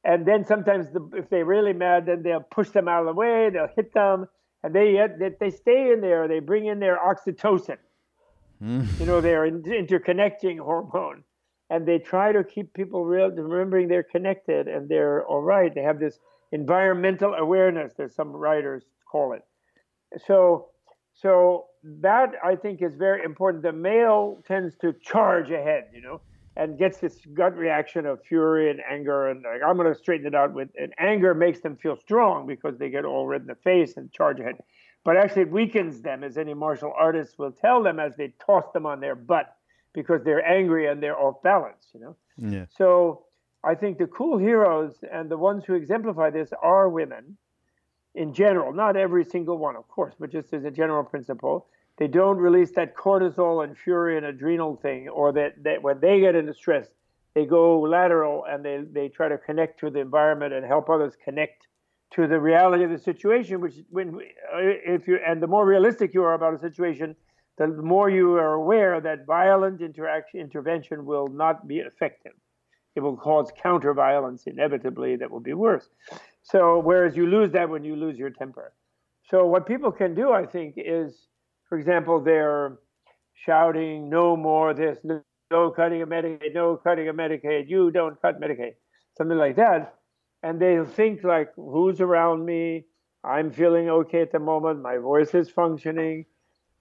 And 0.03 0.25
then 0.25 0.45
sometimes, 0.45 0.91
the, 0.91 1.09
if 1.13 1.29
they're 1.29 1.45
really 1.45 1.73
mad, 1.73 2.05
then 2.05 2.23
they'll 2.23 2.41
push 2.41 2.69
them 2.69 2.87
out 2.87 3.01
of 3.01 3.05
the 3.07 3.13
way. 3.13 3.49
They'll 3.51 3.69
hit 3.75 3.93
them, 3.93 4.27
and 4.63 4.73
they 4.73 4.97
they 5.39 5.49
stay 5.49 5.91
in 5.91 6.01
there. 6.01 6.27
They 6.27 6.39
bring 6.39 6.65
in 6.65 6.79
their 6.79 6.97
oxytocin, 6.97 7.77
mm. 8.61 8.99
you 8.99 9.05
know, 9.05 9.21
their 9.21 9.49
interconnecting 9.49 10.59
hormone, 10.59 11.23
and 11.69 11.85
they 11.85 11.99
try 11.99 12.31
to 12.31 12.43
keep 12.43 12.73
people 12.73 13.05
real, 13.05 13.29
remembering 13.29 13.87
they're 13.87 14.03
connected 14.03 14.67
and 14.67 14.89
they're 14.89 15.25
all 15.25 15.41
right. 15.41 15.73
They 15.73 15.81
have 15.81 15.99
this 15.99 16.19
environmental 16.51 17.33
awareness. 17.33 17.93
There's 17.95 18.15
some 18.15 18.31
writers 18.31 18.83
call 19.09 19.33
it. 19.33 19.43
So 20.25 20.69
so 21.13 21.65
that 21.83 22.33
I 22.43 22.55
think 22.55 22.81
is 22.81 22.95
very 22.95 23.23
important. 23.23 23.63
The 23.63 23.71
male 23.71 24.41
tends 24.47 24.75
to 24.77 24.93
charge 24.93 25.49
ahead, 25.51 25.89
you 25.93 26.01
know, 26.01 26.21
and 26.55 26.77
gets 26.77 26.97
this 26.97 27.17
gut 27.33 27.55
reaction 27.55 28.05
of 28.05 28.21
fury 28.23 28.69
and 28.69 28.81
anger, 28.89 29.29
and 29.29 29.43
like, 29.43 29.61
I'm 29.65 29.77
going 29.77 29.91
to 29.91 29.97
straighten 29.97 30.27
it 30.27 30.35
out 30.35 30.53
with. 30.53 30.69
And 30.77 30.93
anger 30.99 31.33
makes 31.33 31.61
them 31.61 31.77
feel 31.77 31.97
strong 31.97 32.47
because 32.47 32.77
they 32.77 32.89
get 32.89 33.05
all 33.05 33.27
red 33.27 33.41
in 33.41 33.47
the 33.47 33.55
face 33.55 33.97
and 33.97 34.11
charge 34.11 34.39
ahead. 34.39 34.55
But 35.05 35.15
actually, 35.15 35.43
it 35.43 35.51
weakens 35.51 36.01
them, 36.01 36.23
as 36.23 36.37
any 36.37 36.53
martial 36.53 36.93
artist 36.97 37.39
will 37.39 37.53
tell 37.53 37.81
them 37.81 37.99
as 37.99 38.13
they 38.17 38.33
toss 38.45 38.65
them 38.73 38.85
on 38.85 38.99
their 38.99 39.15
butt 39.15 39.55
because 39.93 40.23
they're 40.23 40.45
angry 40.45 40.87
and 40.87 41.01
they're 41.01 41.17
off 41.17 41.41
balance, 41.41 41.87
you 41.93 42.01
know. 42.01 42.15
Yeah. 42.37 42.65
So 42.69 43.23
I 43.63 43.75
think 43.75 43.97
the 43.97 44.07
cool 44.07 44.37
heroes 44.37 44.95
and 45.11 45.29
the 45.29 45.37
ones 45.37 45.63
who 45.65 45.73
exemplify 45.73 46.29
this 46.29 46.49
are 46.61 46.89
women 46.89 47.37
in 48.19 48.33
general, 48.33 48.73
not 48.73 48.97
every 48.97 49.23
single 49.23 49.57
one, 49.57 49.77
of 49.77 49.87
course, 49.87 50.13
but 50.19 50.29
just 50.29 50.51
as 50.53 50.65
a 50.65 50.71
general 50.71 51.05
principle, 51.05 51.67
they 51.97 52.07
don't 52.07 52.37
release 52.37 52.71
that 52.71 52.93
cortisol 52.93 53.63
and 53.63 53.77
fury 53.77 54.17
and 54.17 54.25
adrenal 54.25 54.75
thing, 54.75 55.07
or 55.07 55.31
that, 55.31 55.63
that 55.63 55.81
when 55.81 56.01
they 56.01 56.19
get 56.19 56.35
into 56.35 56.53
stress, 56.53 56.87
they 57.33 57.45
go 57.45 57.79
lateral 57.79 58.43
and 58.49 58.63
they, 58.65 58.83
they 58.91 59.07
try 59.07 59.29
to 59.29 59.37
connect 59.37 59.79
to 59.79 59.89
the 59.89 59.99
environment 59.99 60.53
and 60.53 60.65
help 60.65 60.89
others 60.89 61.13
connect 61.23 61.67
to 62.11 62.27
the 62.27 62.37
reality 62.37 62.83
of 62.83 62.89
the 62.89 62.97
situation. 62.97 63.61
Which 63.61 63.75
when 63.89 64.15
uh, 64.15 64.57
if 64.95 65.07
you 65.07 65.17
and 65.25 65.41
the 65.41 65.47
more 65.47 65.65
realistic 65.65 66.13
you 66.13 66.23
are 66.23 66.33
about 66.33 66.53
a 66.55 66.59
situation, 66.59 67.15
the 67.57 67.67
more 67.67 68.09
you 68.09 68.33
are 68.33 68.53
aware 68.53 68.99
that 68.99 69.25
violent 69.25 69.79
interaction 69.81 70.41
intervention 70.41 71.05
will 71.05 71.29
not 71.29 71.67
be 71.69 71.77
effective. 71.77 72.33
It 72.95 73.01
will 73.01 73.15
cause 73.15 73.49
counter 73.61 73.93
violence 73.93 74.43
inevitably 74.45 75.15
that 75.17 75.31
will 75.31 75.39
be 75.39 75.53
worse. 75.53 75.87
So 76.43 76.79
whereas 76.79 77.15
you 77.15 77.27
lose 77.27 77.51
that 77.51 77.69
when 77.69 77.83
you 77.83 77.95
lose 77.95 78.17
your 78.17 78.29
temper. 78.29 78.73
So 79.29 79.45
what 79.45 79.67
people 79.67 79.91
can 79.91 80.15
do, 80.15 80.31
I 80.31 80.45
think, 80.45 80.75
is 80.77 81.27
for 81.69 81.77
example, 81.77 82.19
they're 82.19 82.79
shouting, 83.45 84.09
no 84.09 84.35
more 84.35 84.73
this, 84.73 84.97
no, 85.03 85.71
cutting 85.71 86.01
of 86.01 86.09
Medicaid, 86.09 86.53
no 86.53 86.77
cutting 86.77 87.07
of 87.07 87.15
Medicaid, 87.15 87.69
you 87.69 87.91
don't 87.91 88.19
cut 88.21 88.41
Medicaid, 88.41 88.73
something 89.17 89.37
like 89.37 89.55
that. 89.55 89.95
And 90.41 90.59
they'll 90.59 90.85
think 90.85 91.23
like, 91.23 91.51
who's 91.55 92.01
around 92.01 92.45
me? 92.45 92.85
I'm 93.23 93.51
feeling 93.51 93.89
okay 93.89 94.21
at 94.21 94.31
the 94.31 94.39
moment. 94.39 94.81
My 94.81 94.97
voice 94.97 95.33
is 95.35 95.49
functioning. 95.49 96.25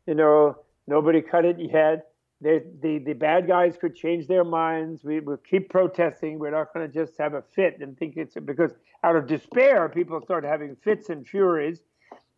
You 0.06 0.14
know, 0.14 0.56
nobody 0.86 1.20
cut 1.20 1.44
it 1.44 1.56
yet. 1.58 2.07
The, 2.40 2.62
the 3.04 3.14
bad 3.14 3.48
guys 3.48 3.76
could 3.76 3.96
change 3.96 4.28
their 4.28 4.44
minds. 4.44 5.02
We 5.02 5.18
will 5.18 5.38
keep 5.38 5.70
protesting. 5.70 6.38
We're 6.38 6.52
not 6.52 6.72
going 6.72 6.86
to 6.86 6.92
just 6.92 7.18
have 7.18 7.34
a 7.34 7.42
fit 7.42 7.78
and 7.80 7.98
think 7.98 8.16
it's 8.16 8.34
because 8.34 8.72
out 9.02 9.16
of 9.16 9.26
despair, 9.26 9.88
people 9.88 10.20
start 10.20 10.44
having 10.44 10.76
fits 10.76 11.08
and 11.08 11.26
furies 11.26 11.82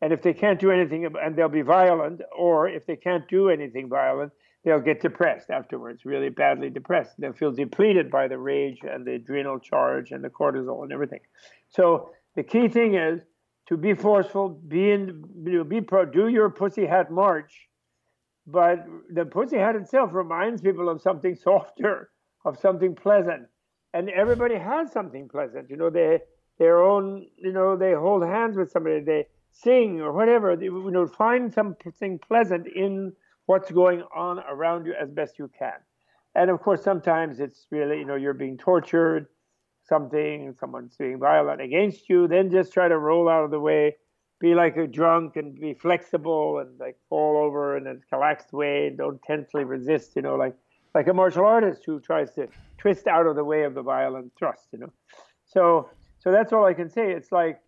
and 0.03 0.13
if 0.13 0.23
they 0.23 0.33
can't 0.33 0.59
do 0.59 0.71
anything, 0.71 1.07
and 1.21 1.37
they'll 1.37 1.49
be 1.49 1.63
violent, 1.63 2.23
or 2.37 2.69
if 2.69 2.87
they 2.87 2.97
can't 2.97 3.29
do 3.29 3.51
anything 3.51 3.89
violent, 3.89 4.33
they'll 4.65 4.81
get 4.81 5.01
depressed 5.01 5.51
afterwards, 5.51 6.05
really 6.05 6.31
badly 6.31 6.71
depressed. 6.71 7.13
They'll 7.19 7.33
feel 7.33 7.53
depleted 7.53 8.11
by 8.11 8.29
the 8.29 8.39
rage 8.39 8.79
and 8.83 9.07
the 9.07 9.15
adrenal 9.15 9.59
charge 9.59 10.11
and 10.11 10.25
the 10.25 10.31
cortisol 10.31 10.83
and 10.83 10.93
everything. 10.93 11.21
So 11.69 12.11
the 12.35 12.43
key 12.43 12.69
thing 12.69 12.95
is 12.95 13.23
to 13.69 13.77
be 13.77 13.95
forceful, 13.95 14.49
be 14.49 14.91
in, 14.91 15.23
be 15.69 15.81
pro, 15.81 16.07
do 16.07 16.29
your 16.29 16.49
pussy 16.49 16.87
hat 16.87 17.11
march, 17.11 17.69
but 18.47 18.87
the 19.13 19.25
pussy 19.25 19.59
hat 19.59 19.77
itself 19.77 20.11
reminds 20.13 20.63
people 20.63 20.89
of 20.89 21.03
something 21.03 21.35
softer, 21.35 22.11
of 22.45 22.59
something 22.59 22.95
pleasant, 22.95 23.47
and 23.93 24.09
everybody 24.11 24.57
has 24.57 24.93
something 24.93 25.29
pleasant. 25.29 25.71
You 25.71 25.77
know, 25.77 25.91
they 25.91 26.21
their 26.59 26.83
own, 26.83 27.27
you 27.39 27.53
know, 27.53 27.77
they 27.77 27.95
hold 27.95 28.23
hands 28.23 28.57
with 28.57 28.71
somebody, 28.71 29.01
they 29.01 29.27
sing 29.51 30.01
or 30.01 30.13
whatever, 30.13 30.55
you 30.61 30.91
know, 30.91 31.07
find 31.07 31.53
something 31.53 32.19
pleasant 32.19 32.67
in 32.67 33.13
what's 33.47 33.71
going 33.71 34.03
on 34.15 34.39
around 34.41 34.87
you 34.87 34.95
as 35.01 35.11
best 35.11 35.39
you 35.39 35.51
can. 35.59 35.73
And 36.35 36.51
of 36.51 36.61
course, 36.61 36.85
sometimes 36.85 37.41
it's 37.41 37.67
really, 37.71 37.99
you 37.99 38.05
know, 38.05 38.15
you're 38.15 38.35
being 38.35 38.59
tortured, 38.59 39.27
something, 39.85 40.55
someone's 40.61 40.97
being 40.97 41.19
violent 41.19 41.61
against 41.61 42.09
you, 42.09 42.29
then 42.29 42.51
just 42.51 42.73
try 42.73 42.89
to 42.89 42.99
roll 42.99 43.29
out 43.29 43.45
of 43.45 43.51
the 43.51 43.59
way, 43.59 43.97
be 44.41 44.55
like 44.55 44.77
a 44.77 44.87
drunk 44.87 45.37
and 45.37 45.55
be 45.61 45.75
flexible 45.75 46.59
and 46.59 46.79
like 46.81 46.97
fall 47.09 47.37
over 47.37 47.77
in 47.77 47.87
a 47.87 47.95
relaxed 48.11 48.53
way, 48.53 48.93
don't 48.97 49.23
tensely 49.23 49.65
resist, 49.65 50.17
you 50.17 50.23
know, 50.23 50.37
like 50.37 50.55
like 50.95 51.07
a 51.07 51.15
martial 51.15 51.45
artist 51.45 51.83
who 51.87 52.01
tries 52.01 52.33
to 52.33 52.49
twist 52.79 53.07
out 53.07 53.27
of 53.27 53.37
the 53.37 53.45
way 53.45 53.63
of 53.63 53.75
the 53.75 53.83
violent 53.83 54.33
thrust, 54.39 54.67
you 54.73 54.79
know. 54.79 54.93
So 55.45 55.89
so 56.19 56.33
that's 56.33 56.53
all 56.53 56.65
I 56.65 56.75
can 56.75 56.91
say. 56.91 57.13
It's 57.13 57.31
like 57.31 57.61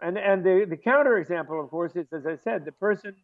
and 0.00 0.18
and 0.18 0.44
the 0.44 0.66
the 0.68 0.76
counter 0.76 1.16
example, 1.18 1.60
of 1.62 1.70
course, 1.70 1.96
is 1.96 2.06
as 2.12 2.26
I 2.26 2.36
said, 2.36 2.64
the 2.64 2.72
person 2.72 3.14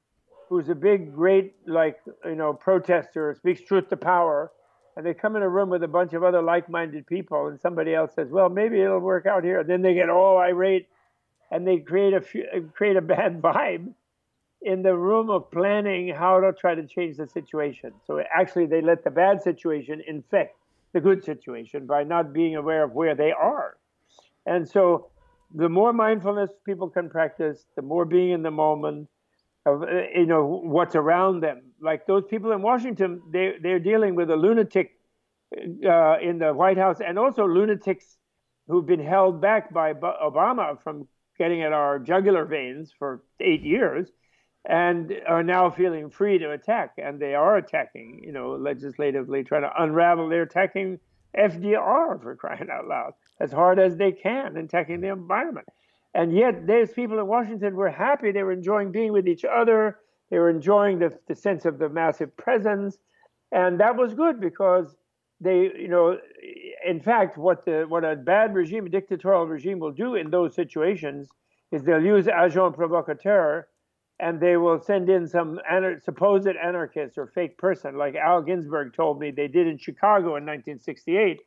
who's 0.48 0.70
a 0.70 0.74
big, 0.74 1.14
great, 1.14 1.54
like 1.66 1.98
you 2.24 2.34
know, 2.34 2.54
protester, 2.54 3.34
speaks 3.34 3.60
truth 3.60 3.88
to 3.90 3.96
power, 3.96 4.50
and 4.96 5.04
they 5.04 5.12
come 5.12 5.36
in 5.36 5.42
a 5.42 5.48
room 5.48 5.68
with 5.68 5.82
a 5.82 5.88
bunch 5.88 6.14
of 6.14 6.24
other 6.24 6.40
like-minded 6.40 7.06
people, 7.06 7.48
and 7.48 7.60
somebody 7.60 7.94
else 7.94 8.14
says, 8.14 8.30
"Well, 8.30 8.48
maybe 8.48 8.80
it'll 8.80 9.00
work 9.00 9.26
out 9.26 9.44
here." 9.44 9.60
and 9.60 9.68
Then 9.68 9.82
they 9.82 9.92
get 9.94 10.08
all 10.08 10.38
irate, 10.38 10.88
and 11.50 11.66
they 11.66 11.78
create 11.78 12.14
a 12.14 12.20
create 12.74 12.96
a 12.96 13.02
bad 13.02 13.40
vibe 13.40 13.92
in 14.60 14.82
the 14.82 14.96
room 14.96 15.30
of 15.30 15.50
planning 15.50 16.12
how 16.14 16.40
to 16.40 16.52
try 16.52 16.74
to 16.74 16.86
change 16.86 17.16
the 17.16 17.26
situation. 17.26 17.92
So 18.06 18.20
actually, 18.34 18.66
they 18.66 18.80
let 18.80 19.04
the 19.04 19.10
bad 19.10 19.42
situation 19.42 20.02
infect 20.06 20.56
the 20.92 21.00
good 21.00 21.22
situation 21.22 21.86
by 21.86 22.02
not 22.02 22.32
being 22.32 22.56
aware 22.56 22.82
of 22.82 22.92
where 22.92 23.14
they 23.14 23.32
are, 23.32 23.76
and 24.46 24.68
so 24.68 25.10
the 25.54 25.68
more 25.68 25.92
mindfulness 25.92 26.50
people 26.64 26.88
can 26.88 27.08
practice, 27.08 27.64
the 27.76 27.82
more 27.82 28.04
being 28.04 28.30
in 28.30 28.42
the 28.42 28.50
moment 28.50 29.08
of 29.66 29.82
you 30.14 30.26
know 30.26 30.60
what's 30.64 30.94
around 30.94 31.40
them. 31.40 31.62
Like 31.80 32.06
those 32.06 32.24
people 32.28 32.52
in 32.52 32.62
Washington, 32.62 33.22
they 33.30 33.54
they're 33.62 33.78
dealing 33.78 34.14
with 34.14 34.30
a 34.30 34.36
lunatic 34.36 34.96
uh, 35.54 36.18
in 36.18 36.38
the 36.38 36.52
White 36.54 36.78
House, 36.78 36.98
and 37.06 37.18
also 37.18 37.46
lunatics 37.46 38.18
who've 38.66 38.86
been 38.86 39.04
held 39.04 39.40
back 39.40 39.72
by 39.72 39.94
Obama 39.94 40.80
from 40.82 41.08
getting 41.38 41.62
at 41.62 41.72
our 41.72 41.98
jugular 41.98 42.44
veins 42.44 42.92
for 42.98 43.22
eight 43.40 43.62
years, 43.62 44.08
and 44.64 45.12
are 45.26 45.42
now 45.42 45.70
feeling 45.70 46.10
free 46.10 46.38
to 46.38 46.50
attack, 46.50 46.94
and 46.98 47.20
they 47.20 47.34
are 47.34 47.56
attacking, 47.56 48.20
you 48.22 48.32
know, 48.32 48.52
legislatively 48.52 49.44
trying 49.44 49.62
to 49.62 49.82
unravel. 49.82 50.28
They're 50.28 50.42
attacking 50.42 50.98
FDR 51.36 52.22
for 52.22 52.36
crying 52.36 52.68
out 52.70 52.86
loud 52.86 53.12
as 53.40 53.52
hard 53.52 53.78
as 53.78 53.96
they 53.96 54.12
can 54.12 54.56
in 54.56 54.64
attacking 54.64 55.00
the 55.00 55.12
environment. 55.12 55.68
And 56.14 56.34
yet, 56.34 56.66
those 56.66 56.90
people 56.92 57.18
in 57.18 57.26
Washington 57.26 57.76
were 57.76 57.90
happy. 57.90 58.32
They 58.32 58.42
were 58.42 58.52
enjoying 58.52 58.90
being 58.92 59.12
with 59.12 59.28
each 59.28 59.44
other. 59.44 59.98
They 60.30 60.38
were 60.38 60.50
enjoying 60.50 60.98
the, 60.98 61.16
the 61.28 61.34
sense 61.34 61.64
of 61.64 61.78
the 61.78 61.88
massive 61.88 62.36
presence. 62.36 62.98
And 63.52 63.80
that 63.80 63.96
was 63.96 64.14
good 64.14 64.40
because 64.40 64.96
they, 65.40 65.70
you 65.78 65.88
know, 65.88 66.18
in 66.86 67.00
fact, 67.00 67.38
what 67.38 67.64
the 67.64 67.84
what 67.88 68.04
a 68.04 68.16
bad 68.16 68.54
regime, 68.54 68.86
a 68.86 68.88
dictatorial 68.88 69.46
regime, 69.46 69.78
will 69.78 69.92
do 69.92 70.14
in 70.14 70.30
those 70.30 70.54
situations 70.54 71.28
is 71.70 71.82
they'll 71.82 72.04
use 72.04 72.28
agent 72.28 72.74
provocateur, 72.74 73.68
and 74.18 74.40
they 74.40 74.56
will 74.56 74.80
send 74.80 75.08
in 75.08 75.28
some 75.28 75.60
anar- 75.70 76.02
supposed 76.02 76.48
anarchist 76.48 77.18
or 77.18 77.26
fake 77.26 77.58
person, 77.58 77.96
like 77.96 78.14
Al 78.16 78.42
Ginsberg 78.42 78.94
told 78.94 79.20
me 79.20 79.30
they 79.30 79.48
did 79.48 79.66
in 79.66 79.78
Chicago 79.78 80.36
in 80.36 80.46
1968 80.46 81.40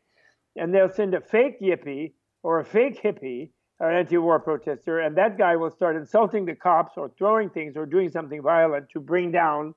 and 0.55 0.73
they'll 0.73 0.89
send 0.89 1.13
a 1.13 1.21
fake 1.21 1.59
yippie 1.61 2.13
or 2.43 2.59
a 2.59 2.65
fake 2.65 3.01
hippie, 3.01 3.49
an 3.79 3.93
anti-war 3.93 4.39
protester, 4.39 4.99
and 4.99 5.17
that 5.17 5.37
guy 5.37 5.55
will 5.55 5.71
start 5.71 5.95
insulting 5.95 6.45
the 6.45 6.55
cops 6.55 6.93
or 6.97 7.09
throwing 7.17 7.49
things 7.49 7.75
or 7.75 7.85
doing 7.85 8.09
something 8.09 8.41
violent 8.41 8.89
to 8.89 8.99
bring 8.99 9.31
down, 9.31 9.73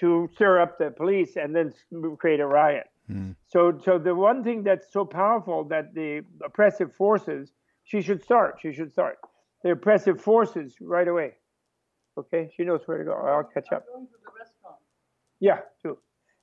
to 0.00 0.28
stir 0.34 0.60
up 0.60 0.78
the 0.78 0.90
police, 0.90 1.36
and 1.36 1.54
then 1.54 1.72
create 2.18 2.40
a 2.40 2.46
riot. 2.46 2.86
Mm. 3.10 3.36
So, 3.48 3.78
so 3.82 3.98
the 3.98 4.14
one 4.14 4.44
thing 4.44 4.62
that's 4.62 4.92
so 4.92 5.04
powerful 5.04 5.64
that 5.64 5.94
the 5.94 6.22
oppressive 6.44 6.94
forces, 6.94 7.52
she 7.84 8.02
should 8.02 8.22
start. 8.22 8.58
She 8.60 8.72
should 8.72 8.92
start. 8.92 9.18
The 9.64 9.72
oppressive 9.72 10.20
forces 10.20 10.74
right 10.80 11.08
away. 11.08 11.32
Okay, 12.18 12.50
she 12.56 12.64
knows 12.64 12.80
where 12.86 12.98
to 12.98 13.04
go. 13.04 13.12
I'll 13.12 13.44
catch 13.44 13.72
up. 13.72 13.84
Yeah, 15.40 15.60
too. 15.82 15.98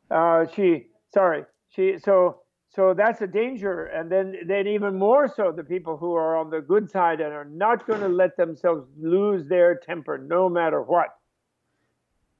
Uh, 0.09 0.45
she 0.55 0.87
sorry. 1.13 1.43
She 1.69 1.97
so 1.99 2.39
so 2.75 2.93
that's 2.93 3.21
a 3.21 3.27
danger. 3.27 3.85
And 3.85 4.11
then, 4.11 4.35
then 4.47 4.67
even 4.67 4.99
more 4.99 5.29
so, 5.33 5.53
the 5.55 5.63
people 5.63 5.95
who 5.95 6.13
are 6.13 6.35
on 6.35 6.49
the 6.49 6.59
good 6.59 6.91
side 6.91 7.21
and 7.21 7.33
are 7.33 7.45
not 7.45 7.87
going 7.87 8.01
to 8.01 8.09
let 8.09 8.35
themselves 8.35 8.85
lose 8.99 9.47
their 9.47 9.77
temper 9.77 10.17
no 10.17 10.49
matter 10.49 10.81
what. 10.81 11.07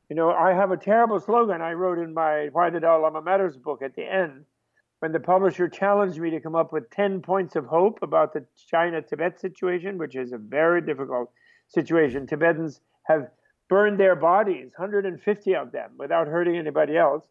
You 0.10 0.16
know, 0.16 0.32
I 0.32 0.54
have 0.54 0.72
a 0.72 0.78
terrible 0.78 1.20
slogan 1.20 1.62
I 1.62 1.74
wrote 1.74 1.98
in 1.98 2.14
my 2.14 2.50
Why 2.52 2.70
the 2.70 2.80
Dalai 2.80 3.02
Lama 3.02 3.22
Matters 3.22 3.58
book 3.58 3.82
at 3.82 3.96
the 3.96 4.04
end 4.04 4.46
when 5.00 5.12
the 5.12 5.20
publisher 5.20 5.68
challenged 5.68 6.20
me 6.20 6.30
to 6.32 6.40
come 6.40 6.56
up 6.56 6.72
with 6.72 6.90
10 6.92 7.22
points 7.22 7.56
of 7.56 7.66
hope 7.66 8.00
about 8.02 8.34
the 8.34 8.46
China 8.70 9.02
Tibet 9.02 9.40
situation, 9.40 9.98
which 9.98 10.16
is 10.16 10.32
a 10.32 10.38
very 10.38 10.82
difficult 10.82 11.32
situation. 11.68 12.28
Tibetans 12.28 12.82
have 13.08 13.30
burned 13.68 14.00
their 14.00 14.16
bodies, 14.16 14.72
150 14.78 15.56
of 15.56 15.72
them, 15.72 15.92
without 15.98 16.28
hurting 16.28 16.56
anybody 16.56 16.98
else 16.98 17.26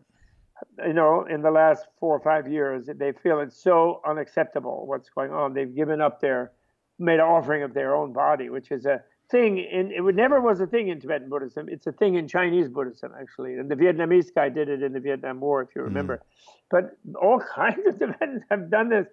you 0.86 0.92
know, 0.92 1.26
in 1.28 1.42
the 1.42 1.50
last 1.50 1.86
four 1.98 2.16
or 2.16 2.20
five 2.20 2.50
years, 2.50 2.88
they 2.96 3.12
feel 3.12 3.40
it's 3.40 3.62
so 3.62 4.00
unacceptable 4.06 4.86
what's 4.86 5.08
going 5.10 5.32
on. 5.32 5.54
They've 5.54 5.74
given 5.74 6.00
up 6.00 6.20
their, 6.20 6.52
made 6.98 7.14
an 7.14 7.20
offering 7.20 7.62
of 7.62 7.74
their 7.74 7.94
own 7.94 8.12
body, 8.12 8.50
which 8.50 8.70
is 8.70 8.86
a 8.86 9.02
thing 9.34 9.58
in, 9.58 9.90
it 9.90 10.00
would 10.00 10.16
never 10.16 10.40
was 10.40 10.60
a 10.60 10.66
thing 10.66 10.88
in 10.88 11.00
Tibetan 11.00 11.28
Buddhism. 11.28 11.68
It's 11.68 11.86
a 11.86 11.92
thing 11.92 12.14
in 12.14 12.28
Chinese 12.28 12.68
Buddhism, 12.68 13.12
actually. 13.20 13.54
And 13.54 13.70
the 13.70 13.74
Vietnamese 13.74 14.34
guy 14.34 14.48
did 14.48 14.68
it 14.68 14.82
in 14.82 14.92
the 14.92 15.00
Vietnam 15.00 15.40
War, 15.40 15.62
if 15.62 15.70
you 15.74 15.82
mm. 15.82 15.86
remember. 15.86 16.16
Mm. 16.16 16.20
But 16.70 17.14
all 17.20 17.40
kinds 17.54 17.86
of 17.86 17.98
Tibetans 17.98 18.42
have 18.50 18.70
done 18.70 18.88
this 18.90 19.06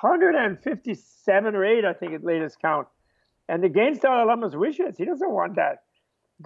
157 0.00 1.54
or 1.54 1.64
8, 1.64 1.84
I 1.84 1.92
think, 1.92 2.14
at 2.14 2.24
latest 2.24 2.60
count. 2.60 2.88
And 3.48 3.64
against 3.64 4.02
Dalai 4.02 4.24
Lama's 4.24 4.56
wishes, 4.56 4.96
he 4.96 5.04
doesn't 5.04 5.30
want 5.30 5.56
that. 5.56 5.82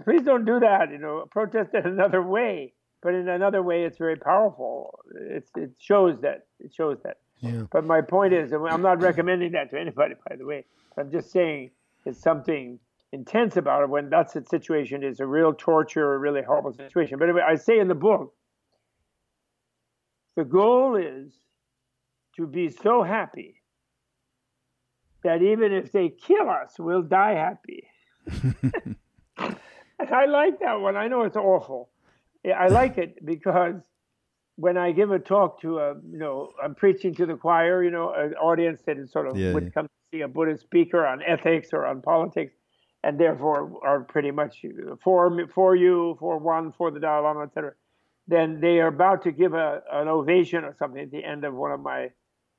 Please 0.05 0.23
don't 0.23 0.45
do 0.45 0.61
that, 0.61 0.91
you 0.91 0.99
know, 0.99 1.25
protest 1.31 1.71
in 1.75 1.87
another 1.97 2.23
way 2.23 2.75
but 3.05 3.15
in 3.15 3.29
another 3.29 3.63
way, 3.63 3.85
it's 3.85 3.99
very 3.99 4.17
powerful. 4.17 4.99
It's, 5.15 5.51
it 5.57 5.73
shows 5.79 6.23
that. 6.23 6.47
It 6.59 6.73
shows 6.73 6.97
that. 7.05 7.19
Yeah. 7.41 7.65
But 7.71 7.85
my 7.85 8.01
point 8.01 8.33
is, 8.33 8.51
I'm 8.51 8.81
not 8.81 9.03
recommending 9.03 9.53
that 9.53 9.71
to 9.73 9.79
anybody, 9.79 10.15
by 10.27 10.37
the 10.37 10.47
way. 10.47 10.65
I'm 10.97 11.13
just 11.13 11.31
saying 11.31 11.71
it's 12.07 12.19
something 12.19 12.79
intense 13.15 13.57
about 13.57 13.83
it 13.83 13.89
when 13.89 14.11
that's 14.11 14.35
the 14.35 14.45
situation 14.45 15.03
is 15.03 15.21
a 15.21 15.27
real 15.27 15.55
torture, 15.55 16.15
a 16.15 16.19
really 16.19 16.43
horrible 16.43 16.73
situation. 16.73 17.19
But 17.19 17.29
anyway, 17.29 17.43
I 17.47 17.55
say 17.55 17.79
in 17.79 17.89
the 17.89 17.95
book, 17.95 18.35
the 20.37 20.45
goal 20.45 20.97
is 20.97 21.33
to 22.37 22.47
be 22.47 22.69
so 22.69 23.03
happy 23.03 23.63
that 25.23 25.43
even 25.43 25.73
if 25.73 25.93
they 25.93 26.09
kill 26.11 26.51
us, 26.51 26.75
we'll 26.79 27.03
die 27.03 27.35
happy. 27.35 27.85
and 29.39 30.11
I 30.11 30.27
like 30.27 30.59
that 30.61 30.81
one. 30.81 30.97
I 30.97 31.09
know 31.09 31.23
it's 31.23 31.37
awful. 31.37 31.91
I 32.45 32.69
like 32.69 32.99
it 32.99 33.25
because 33.25 33.81
when 34.57 34.77
I 34.77 34.93
give 34.93 35.11
a 35.11 35.19
talk 35.19 35.61
to 35.63 35.79
a, 35.79 35.95
you 35.95 36.19
know, 36.19 36.51
I'm 36.63 36.75
preaching 36.75 37.15
to 37.15 37.27
the 37.27 37.37
choir, 37.37 37.83
you 37.83 37.91
know, 37.91 38.13
an 38.13 38.35
audience 38.35 38.83
that 38.87 38.99
is 38.99 39.11
sort 39.13 39.29
of 39.29 39.37
Yeah, 39.37 39.53
would 39.53 39.65
yeah. 39.65 39.71
come 39.71 39.87
to 39.87 39.91
see 40.13 40.21
a 40.23 40.29
Buddhist 40.29 40.63
speaker 40.63 41.07
on 41.07 41.23
ethics 41.23 41.69
or 41.73 41.87
on 41.87 42.03
politics, 42.03 42.55
and 43.05 43.19
therefore 43.19 43.59
are 43.85 44.01
pretty 44.15 44.31
much 44.41 44.55
for 45.05 45.21
for 45.59 45.71
you, 45.85 46.17
for 46.21 46.39
one, 46.39 46.73
for 46.79 46.91
the 46.91 47.01
Dalai 47.01 47.23
Lama, 47.23 47.43
etc. 47.49 47.73
Then 48.27 48.61
they 48.61 48.81
are 48.81 48.89
about 48.99 49.23
to 49.27 49.33
give 49.33 49.53
a, 49.55 49.83
an 49.93 50.09
ovation 50.09 50.65
or 50.65 50.75
something 50.79 51.03
at 51.03 51.11
the 51.11 51.23
end 51.33 51.45
of 51.45 51.53
one 51.55 51.73
of 51.73 51.81
my 51.81 52.01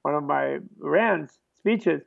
one 0.03 0.15
of 0.15 0.23
my 0.23 0.59
rants 0.77 1.39
speeches, 1.57 2.01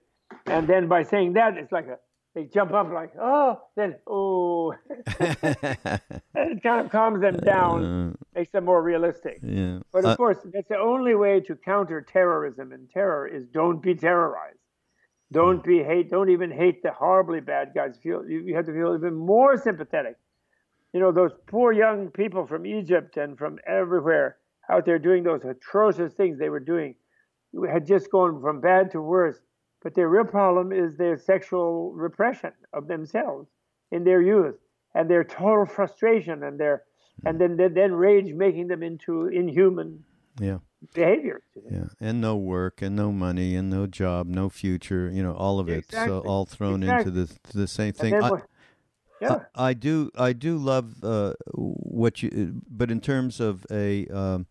and 0.47 0.69
then 0.69 0.87
by 0.89 1.03
saying 1.03 1.33
that, 1.35 1.57
it's 1.59 1.73
like 1.73 1.89
a 1.89 1.99
they 2.35 2.45
jump 2.45 2.73
up 2.73 2.89
like 2.93 3.13
oh, 3.21 3.61
then 3.75 3.97
oh, 4.07 4.73
and 5.21 6.47
it 6.53 6.63
kind 6.63 6.85
of 6.85 6.91
calms 6.93 7.21
them 7.21 7.37
down, 7.39 7.85
Uh, 7.85 8.39
makes 8.39 8.53
them 8.53 8.65
more 8.65 8.83
realistic. 8.83 9.39
yeah. 9.43 9.79
But 9.93 10.05
of 10.05 10.11
Uh, 10.13 10.17
course, 10.17 10.39
that's 10.53 10.69
the 10.69 10.79
only 10.79 11.15
way 11.15 11.41
to 11.49 11.57
counter 11.57 12.01
terrorism 12.01 12.73
and 12.73 12.89
terror 12.91 13.27
is 13.27 13.43
don't 13.49 13.81
be 13.83 13.95
terrorized. 13.95 14.58
Don't 15.31 15.63
be 15.63 15.83
hate. 15.83 16.11
Don't 16.11 16.31
even 16.31 16.51
hate 16.51 16.83
the 16.83 16.91
horribly 16.91 17.41
bad 17.41 17.73
guys. 17.75 17.99
Feel 18.03 18.25
you, 18.29 18.55
have 18.55 18.67
to 18.67 18.73
feel 18.73 18.95
even 18.95 19.15
more 19.15 19.57
sympathetic. 19.59 20.17
You 20.93 21.01
know 21.01 21.13
those 21.13 21.33
poor 21.47 21.73
young 21.73 22.09
people 22.09 22.47
from 22.47 22.65
Egypt 22.65 23.17
and 23.19 23.37
from 23.37 23.59
everywhere 23.67 24.39
out 24.71 24.87
there 24.87 24.99
doing 24.99 25.23
those 25.23 25.45
atrocious 25.45 26.15
things 26.15 26.39
they 26.39 26.49
were 26.49 26.61
doing. 26.61 26.95
Had 27.71 27.87
just 27.87 28.11
gone 28.11 28.41
from 28.41 28.61
bad 28.61 28.91
to 28.93 29.03
worse. 29.03 29.39
But 29.83 29.95
their 29.95 30.09
real 30.09 30.25
problem 30.25 30.73
is 30.73 30.97
their 30.97 31.17
sexual 31.17 31.93
repression 31.93 32.53
of 32.73 32.89
themselves 32.89 33.49
in 33.91 34.05
their 34.05 34.23
youth 34.23 34.57
and 34.95 35.09
their 35.09 35.25
total 35.25 35.67
frustration 35.67 36.43
and 36.43 36.59
their 36.59 36.85
and 37.25 37.41
then 37.41 37.57
then, 37.57 37.75
then 37.75 37.93
rage 37.93 38.33
making 38.33 38.69
them 38.69 38.83
into 38.83 39.27
inhuman 39.27 40.05
yeah. 40.41 40.59
behaviors. 40.95 41.43
Yeah, 41.71 41.87
and 42.01 42.21
no 42.21 42.37
work, 42.37 42.83
and 42.83 42.95
no 42.97 43.13
money, 43.13 43.57
and 43.57 43.71
no 43.71 43.87
job, 43.87 44.27
no 44.27 44.49
future. 44.49 45.11
You 45.13 45.23
know, 45.23 45.35
all 45.35 45.61
of 45.61 45.69
it. 45.69 45.79
exactly. 45.79 46.09
So 46.09 46.21
all 46.21 46.47
thrown 46.47 46.83
Exactly. 46.83 47.13
into 47.13 47.27
the 47.27 47.59
the 47.59 47.69
same 47.69 47.93
thing. 47.93 48.15
I, 48.15 48.31
yeah, 49.21 49.41
I, 49.55 49.71
I 49.71 49.75
do 49.75 50.11
I 50.17 50.33
do 50.33 50.57
love 50.57 51.03
uh, 51.03 51.35
what 51.55 52.23
you, 52.23 52.61
but 52.69 52.91
in 52.91 53.01
terms 53.01 53.41
of 53.41 53.67
a 53.71 54.07
um, 54.09 54.47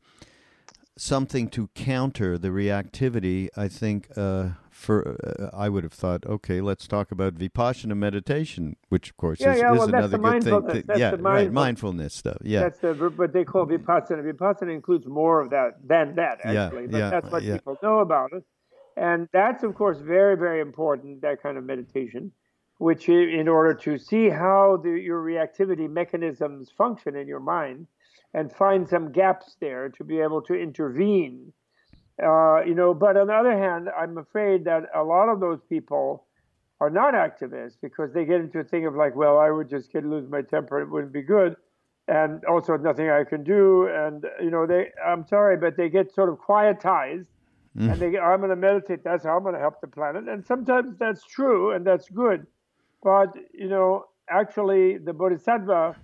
something 0.97 1.49
to 1.49 1.69
counter 1.75 2.37
the 2.37 2.49
reactivity, 2.49 3.49
I 3.55 3.67
think 3.67 4.09
uh, 4.17 4.49
for 4.69 5.15
uh, 5.23 5.55
I 5.55 5.69
would 5.69 5.83
have 5.83 5.93
thought, 5.93 6.25
okay, 6.25 6.61
let's 6.61 6.87
talk 6.87 7.11
about 7.11 7.35
vipassana 7.35 7.95
meditation, 7.95 8.75
which 8.89 9.09
of 9.11 9.17
course 9.17 9.39
Yeah, 9.39 9.53
is, 9.53 9.59
yeah, 9.59 9.73
is 9.73 9.79
well, 9.79 9.87
another 9.89 10.07
the 10.07 10.17
good 10.17 10.43
thing. 10.43 10.61
to- 10.61 10.83
That's 10.87 10.99
yeah, 10.99 11.11
the 11.11 11.17
right, 11.17 11.51
mindfulness 11.51 12.13
stuff. 12.13 12.37
Yeah, 12.43 12.61
that's 12.61 12.79
the, 12.79 12.93
what 12.93 13.33
they 13.33 13.43
call 13.45 13.65
vipassana. 13.65 14.23
Vipassana 14.31 14.73
includes 14.73 15.07
more 15.07 15.41
of 15.41 15.49
that 15.51 15.75
than 15.85 16.15
that, 16.15 16.39
Yeah, 16.45 16.65
actually. 16.65 16.87
but 16.87 16.97
yeah, 16.99 17.09
that's 17.09 17.31
what 17.31 17.43
yeah. 17.43 17.53
people 17.53 17.77
know 17.81 17.99
about 17.99 18.33
it. 18.33 18.43
And 18.95 19.29
that's, 19.31 19.63
of 19.63 19.75
course, 19.75 19.99
very, 19.99 20.35
very 20.35 20.59
important, 20.59 21.21
that 21.21 21.41
kind 21.43 21.57
of 21.57 21.63
meditation, 21.63 22.31
which 22.79 23.09
in 23.09 23.47
order 23.47 23.73
to 23.75 23.97
see 23.97 24.29
how 24.29 24.79
the, 24.83 24.89
your 24.89 25.21
reactivity 25.23 25.87
mechanisms 25.89 26.71
function 26.75 27.15
in 27.15 27.27
your 27.27 27.39
mind 27.39 27.87
and 28.37 28.53
find 28.53 28.87
some 28.87 29.11
gaps 29.11 29.55
there 29.59 29.89
to 29.89 30.03
be 30.03 30.19
able 30.19 30.43
to 30.43 30.53
intervene. 30.53 31.51
Uh, 32.23 32.61
you 32.63 32.75
know, 32.75 32.93
but 32.93 33.17
on 33.17 33.25
the 33.27 33.33
other 33.33 33.57
hand, 33.57 33.89
I'm 33.99 34.19
afraid 34.19 34.63
that 34.65 34.83
a 34.93 35.03
lot 35.03 35.27
of 35.27 35.39
those 35.39 35.59
people 35.67 36.27
are 36.79 36.91
not 36.91 37.15
activists 37.15 37.77
because 37.81 38.13
they 38.13 38.25
get 38.25 38.39
into 38.39 38.59
a 38.59 38.63
thing 38.63 38.85
of 38.85 38.93
like, 38.93 39.15
well, 39.15 39.39
I 39.39 39.49
would 39.49 39.67
just 39.67 39.91
get 39.91 40.05
lose 40.05 40.29
my 40.29 40.43
temper, 40.43 40.79
it 40.79 40.87
wouldn't 40.87 41.13
be 41.13 41.23
good, 41.23 41.55
and 42.07 42.45
also 42.45 42.77
nothing 42.77 43.09
I 43.09 43.23
can 43.23 43.43
do, 43.43 43.87
and 43.87 44.23
you 44.39 44.51
know, 44.51 44.67
they, 44.67 44.91
I'm 45.03 45.25
sorry, 45.25 45.57
but 45.57 45.75
they 45.75 45.89
get 45.89 46.13
sort 46.13 46.29
of 46.29 46.37
quietized, 46.37 47.29
and 47.75 47.99
they, 47.99 48.11
get, 48.11 48.21
I'm 48.21 48.39
going 48.39 48.51
to 48.51 48.55
meditate. 48.55 49.03
That's 49.03 49.23
how 49.23 49.37
I'm 49.37 49.43
going 49.43 49.55
to 49.55 49.59
help 49.59 49.81
the 49.81 49.87
planet, 49.87 50.27
and 50.27 50.45
sometimes 50.45 50.95
that's 50.99 51.25
true 51.25 51.71
and 51.71 51.83
that's 51.83 52.07
good, 52.09 52.45
but 53.01 53.33
you 53.51 53.67
know, 53.67 54.05
actually, 54.29 54.99
the 54.99 55.13
Bodhisattva 55.13 55.95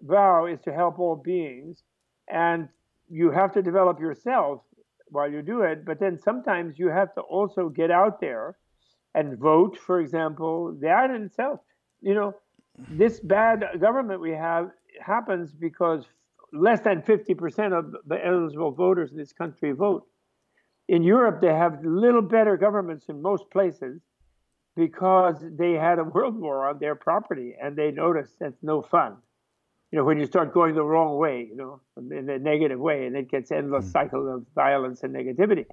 vow 0.00 0.46
is 0.46 0.60
to 0.62 0.72
help 0.72 0.98
all 0.98 1.16
beings, 1.16 1.82
and 2.28 2.68
you 3.08 3.30
have 3.30 3.52
to 3.52 3.62
develop 3.62 4.00
yourself 4.00 4.62
while 5.08 5.30
you 5.30 5.42
do 5.42 5.62
it, 5.62 5.84
but 5.84 6.00
then 6.00 6.18
sometimes 6.18 6.78
you 6.78 6.88
have 6.88 7.14
to 7.14 7.20
also 7.20 7.68
get 7.68 7.90
out 7.90 8.20
there 8.20 8.56
and 9.14 9.38
vote, 9.38 9.78
for 9.78 10.00
example, 10.00 10.76
that 10.80 11.10
in 11.10 11.22
itself, 11.22 11.60
you 12.00 12.14
know, 12.14 12.34
this 12.90 13.20
bad 13.20 13.64
government 13.80 14.20
we 14.20 14.32
have 14.32 14.70
happens 15.00 15.52
because 15.52 16.04
less 16.52 16.80
than 16.80 17.02
50% 17.02 17.78
of 17.78 17.94
the 18.06 18.18
eligible 18.24 18.72
voters 18.72 19.10
in 19.10 19.16
this 19.16 19.32
country 19.32 19.72
vote. 19.72 20.06
In 20.88 21.02
Europe, 21.02 21.40
they 21.40 21.54
have 21.54 21.84
little 21.84 22.22
better 22.22 22.56
governments 22.56 23.06
in 23.08 23.22
most 23.22 23.50
places 23.50 24.00
because 24.76 25.36
they 25.56 25.72
had 25.72 25.98
a 25.98 26.04
world 26.04 26.38
war 26.38 26.68
on 26.68 26.78
their 26.78 26.94
property 26.94 27.54
and 27.60 27.76
they 27.76 27.90
noticed 27.90 28.34
that's 28.40 28.62
no 28.62 28.82
fun. 28.82 29.16
You 29.94 30.00
know, 30.00 30.06
when 30.06 30.18
you 30.18 30.26
start 30.26 30.52
going 30.52 30.74
the 30.74 30.82
wrong 30.82 31.18
way, 31.18 31.46
you 31.48 31.54
know, 31.54 31.80
in 31.96 32.28
a 32.28 32.36
negative 32.36 32.80
way, 32.80 33.06
and 33.06 33.14
it 33.14 33.30
gets 33.30 33.52
endless 33.52 33.84
hmm. 33.84 33.90
cycle 33.92 34.34
of 34.34 34.44
violence 34.52 35.04
and 35.04 35.14
negativity. 35.14 35.66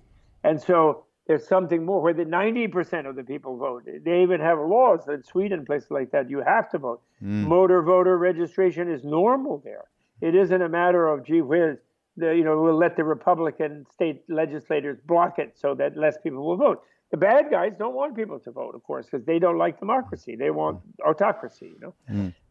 And 0.43 0.61
so 0.61 1.05
there's 1.25 1.47
something 1.47 1.83
more 1.83 2.03
where 2.03 2.13
the 2.13 2.25
90% 2.25 3.09
of 3.09 3.15
the 3.15 3.23
people 3.23 3.57
vote. 3.57 3.83
They 4.05 4.21
even 4.21 4.39
have 4.39 4.59
laws 4.59 5.07
in 5.07 5.23
Sweden, 5.23 5.65
places 5.65 5.89
like 5.89 6.11
that, 6.11 6.29
you 6.29 6.43
have 6.45 6.69
to 6.69 6.77
vote. 6.77 7.01
Hmm. 7.19 7.45
Motor 7.45 7.81
voter 7.81 8.15
registration 8.15 8.91
is 8.91 9.03
normal 9.03 9.57
there. 9.63 9.85
It 10.21 10.35
isn't 10.35 10.61
a 10.61 10.69
matter 10.69 11.07
of, 11.07 11.25
gee 11.25 11.41
whiz, 11.41 11.79
the, 12.15 12.35
you 12.35 12.43
know, 12.43 12.61
we'll 12.61 12.77
let 12.77 12.95
the 12.95 13.03
Republican 13.03 13.87
state 13.91 14.21
legislators 14.29 14.99
block 15.03 15.39
it 15.39 15.57
so 15.57 15.73
that 15.73 15.97
less 15.97 16.19
people 16.21 16.45
will 16.45 16.57
vote. 16.57 16.83
The 17.09 17.17
bad 17.17 17.49
guys 17.49 17.71
don't 17.79 17.95
want 17.95 18.15
people 18.15 18.39
to 18.41 18.51
vote, 18.51 18.75
of 18.75 18.83
course, 18.83 19.07
because 19.07 19.25
they 19.25 19.39
don't 19.39 19.57
like 19.57 19.79
democracy. 19.79 20.35
They 20.35 20.51
want 20.51 20.77
hmm. 20.77 21.09
autocracy, 21.09 21.73
you 21.73 21.79
know. 21.79 21.95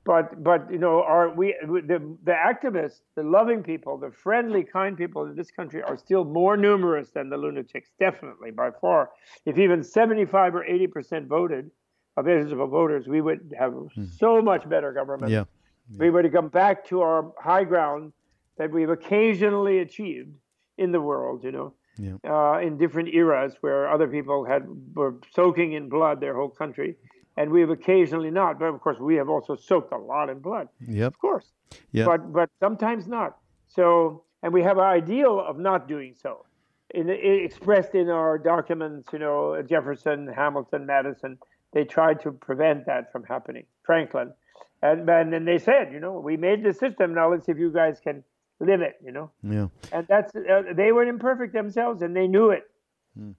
But 0.05 0.42
but 0.42 0.70
you 0.70 0.78
know, 0.78 1.03
are 1.03 1.28
we 1.28 1.55
the 1.62 2.01
the 2.24 2.32
activists, 2.32 3.01
the 3.16 3.22
loving 3.22 3.62
people, 3.62 3.98
the 3.98 4.11
friendly, 4.11 4.64
kind 4.64 4.96
people 4.96 5.24
in 5.26 5.36
this 5.36 5.51
country 5.51 5.82
are 5.82 5.96
still 5.96 6.24
more 6.24 6.57
numerous 6.57 7.11
than 7.11 7.28
the 7.28 7.36
lunatics, 7.36 7.90
definitely 7.98 8.51
by 8.51 8.70
far. 8.80 9.11
If 9.44 9.59
even 9.59 9.82
75 9.84 10.55
or 10.55 10.64
80 10.64 10.86
percent 10.86 11.26
voted 11.26 11.70
of 12.16 12.26
eligible 12.26 12.66
voters, 12.66 13.09
we 13.09 13.20
would 13.20 13.55
have 13.59 13.74
so 14.18 14.40
much 14.40 14.68
better 14.68 14.92
government. 14.92 15.30
yeah, 15.32 15.44
We 15.98 16.09
would 16.11 16.32
come 16.32 16.48
back 16.48 16.84
to 16.86 17.03
our 17.03 17.32
high 17.38 17.64
ground 17.64 18.12
that 18.57 18.70
we've 18.70 18.90
occasionally 18.90 19.78
achieved 19.80 20.34
in 20.78 20.92
the 20.92 21.01
world, 21.01 21.44
you 21.44 21.53
know, 21.53 21.74
Yeah. 21.98 22.16
uh, 22.24 22.59
in 22.61 22.78
different 22.78 23.09
eras 23.14 23.57
where 23.61 23.88
other 23.88 24.09
people 24.09 24.44
had 24.44 24.66
were 24.94 25.14
soaking 25.32 25.72
in 25.74 25.88
blood 25.88 26.20
their 26.20 26.34
whole 26.34 26.48
country, 26.51 26.96
and 27.36 27.50
we 27.50 27.60
have 27.60 27.70
occasionally 27.70 28.30
not. 28.30 28.58
But 28.58 28.66
of 28.66 28.80
course, 28.80 28.98
we 28.98 29.16
have 29.16 29.28
also 29.28 29.56
soaked 29.56 29.92
a 29.92 29.98
lot 29.98 30.28
in 30.28 30.40
blood, 30.40 30.68
yep, 30.86 31.08
of 31.08 31.18
course. 31.18 31.46
yeah. 31.92 32.04
But 32.04 32.32
but 32.32 32.50
sometimes 32.60 33.06
not. 33.06 33.38
So, 33.68 34.24
and 34.42 34.52
we 34.52 34.62
have 34.62 34.78
an 34.78 34.84
ideal 34.84 35.40
of 35.40 35.58
not 35.58 35.88
doing 35.88 36.14
so, 36.20 36.44
in, 36.94 37.08
i 37.08 37.12
expressed 37.12 37.94
in 37.94 38.08
our 38.08 38.38
documents. 38.38 39.08
You 39.12 39.20
know, 39.20 39.62
Jefferson, 39.62 40.28
Hamilton, 40.34 40.86
Madison. 40.86 41.38
They 41.72 41.84
tried 41.84 42.20
to 42.22 42.32
prevent 42.32 42.86
that 42.86 43.12
from 43.12 43.22
happening. 43.24 43.64
Franklin, 43.84 44.32
and 44.82 45.08
and 45.08 45.32
then 45.32 45.44
they 45.44 45.58
said, 45.58 45.92
you 45.92 46.00
know, 46.00 46.18
we 46.18 46.36
made 46.36 46.64
the 46.64 46.72
system. 46.72 47.14
Now 47.14 47.30
let's 47.30 47.46
see 47.46 47.52
if 47.52 47.58
you 47.58 47.72
guys 47.72 48.00
can 48.00 48.24
live 48.58 48.80
it. 48.80 48.96
You 49.04 49.12
know, 49.12 49.30
yeah. 49.42 49.68
and 49.92 50.06
that's 50.08 50.34
uh, 50.34 50.62
they 50.74 50.92
were 50.92 51.04
imperfect 51.04 51.52
themselves, 51.52 52.02
and 52.02 52.14
they 52.14 52.26
knew 52.26 52.50
it. 52.50 52.69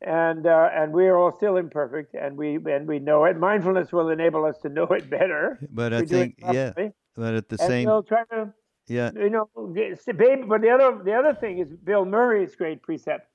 And 0.01 0.45
uh, 0.45 0.69
and 0.73 0.93
we 0.93 1.07
are 1.07 1.17
all 1.17 1.31
still 1.31 1.57
imperfect, 1.57 2.13
and 2.13 2.37
we 2.37 2.55
and 2.65 2.87
we 2.87 2.99
know 2.99 3.25
it. 3.25 3.37
Mindfulness 3.37 3.91
will 3.91 4.09
enable 4.09 4.45
us 4.45 4.57
to 4.59 4.69
know 4.69 4.83
it 4.85 5.09
better. 5.09 5.59
But 5.71 5.93
I 5.93 5.99
We 6.01 6.05
do 6.05 6.15
it 6.15 6.35
think, 6.37 6.53
yeah, 6.53 6.73
but 7.15 7.33
at 7.33 7.49
the 7.49 7.57
and 7.61 7.69
same, 7.69 7.87
we'll 7.87 8.03
try 8.03 8.23
to 8.31 8.53
yeah, 8.87 9.11
you 9.15 9.29
know, 9.29 9.49
baby. 9.73 10.43
But 10.47 10.61
the 10.61 10.69
other 10.69 11.01
the 11.03 11.13
other 11.13 11.33
thing 11.33 11.59
is 11.59 11.69
Bill 11.73 12.05
Murray's 12.05 12.55
great 12.55 12.81
precept. 12.83 13.27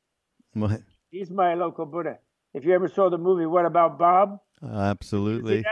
what- 0.53 0.83
He's 1.11 1.31
my 1.31 1.55
local 1.55 1.87
Buddha. 1.87 2.19
If 2.53 2.65
you 2.65 2.75
ever 2.75 2.89
saw 2.89 3.09
the 3.09 3.19
movie 3.19 3.47
What 3.47 3.65
About 3.65 3.99
Bob? 3.99 4.41
absolutely, 4.63 5.65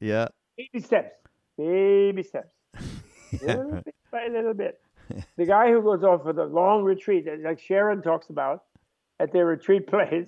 yeah, 0.00 0.28
Baby 0.56 0.80
steps, 0.84 1.14
baby 1.58 2.22
steps, 2.22 2.48
little 3.42 3.80
bit 3.84 3.94
by 4.10 4.24
a 4.24 4.30
little 4.30 4.54
bit. 4.54 4.80
The 5.36 5.44
guy 5.44 5.70
who 5.70 5.82
goes 5.82 6.02
off 6.04 6.22
for 6.22 6.32
the 6.32 6.44
long 6.44 6.84
retreat, 6.84 7.26
like 7.44 7.58
Sharon 7.60 8.00
talks 8.00 8.30
about 8.30 8.64
at 9.20 9.32
their 9.32 9.46
retreat 9.46 9.86
place, 9.94 10.26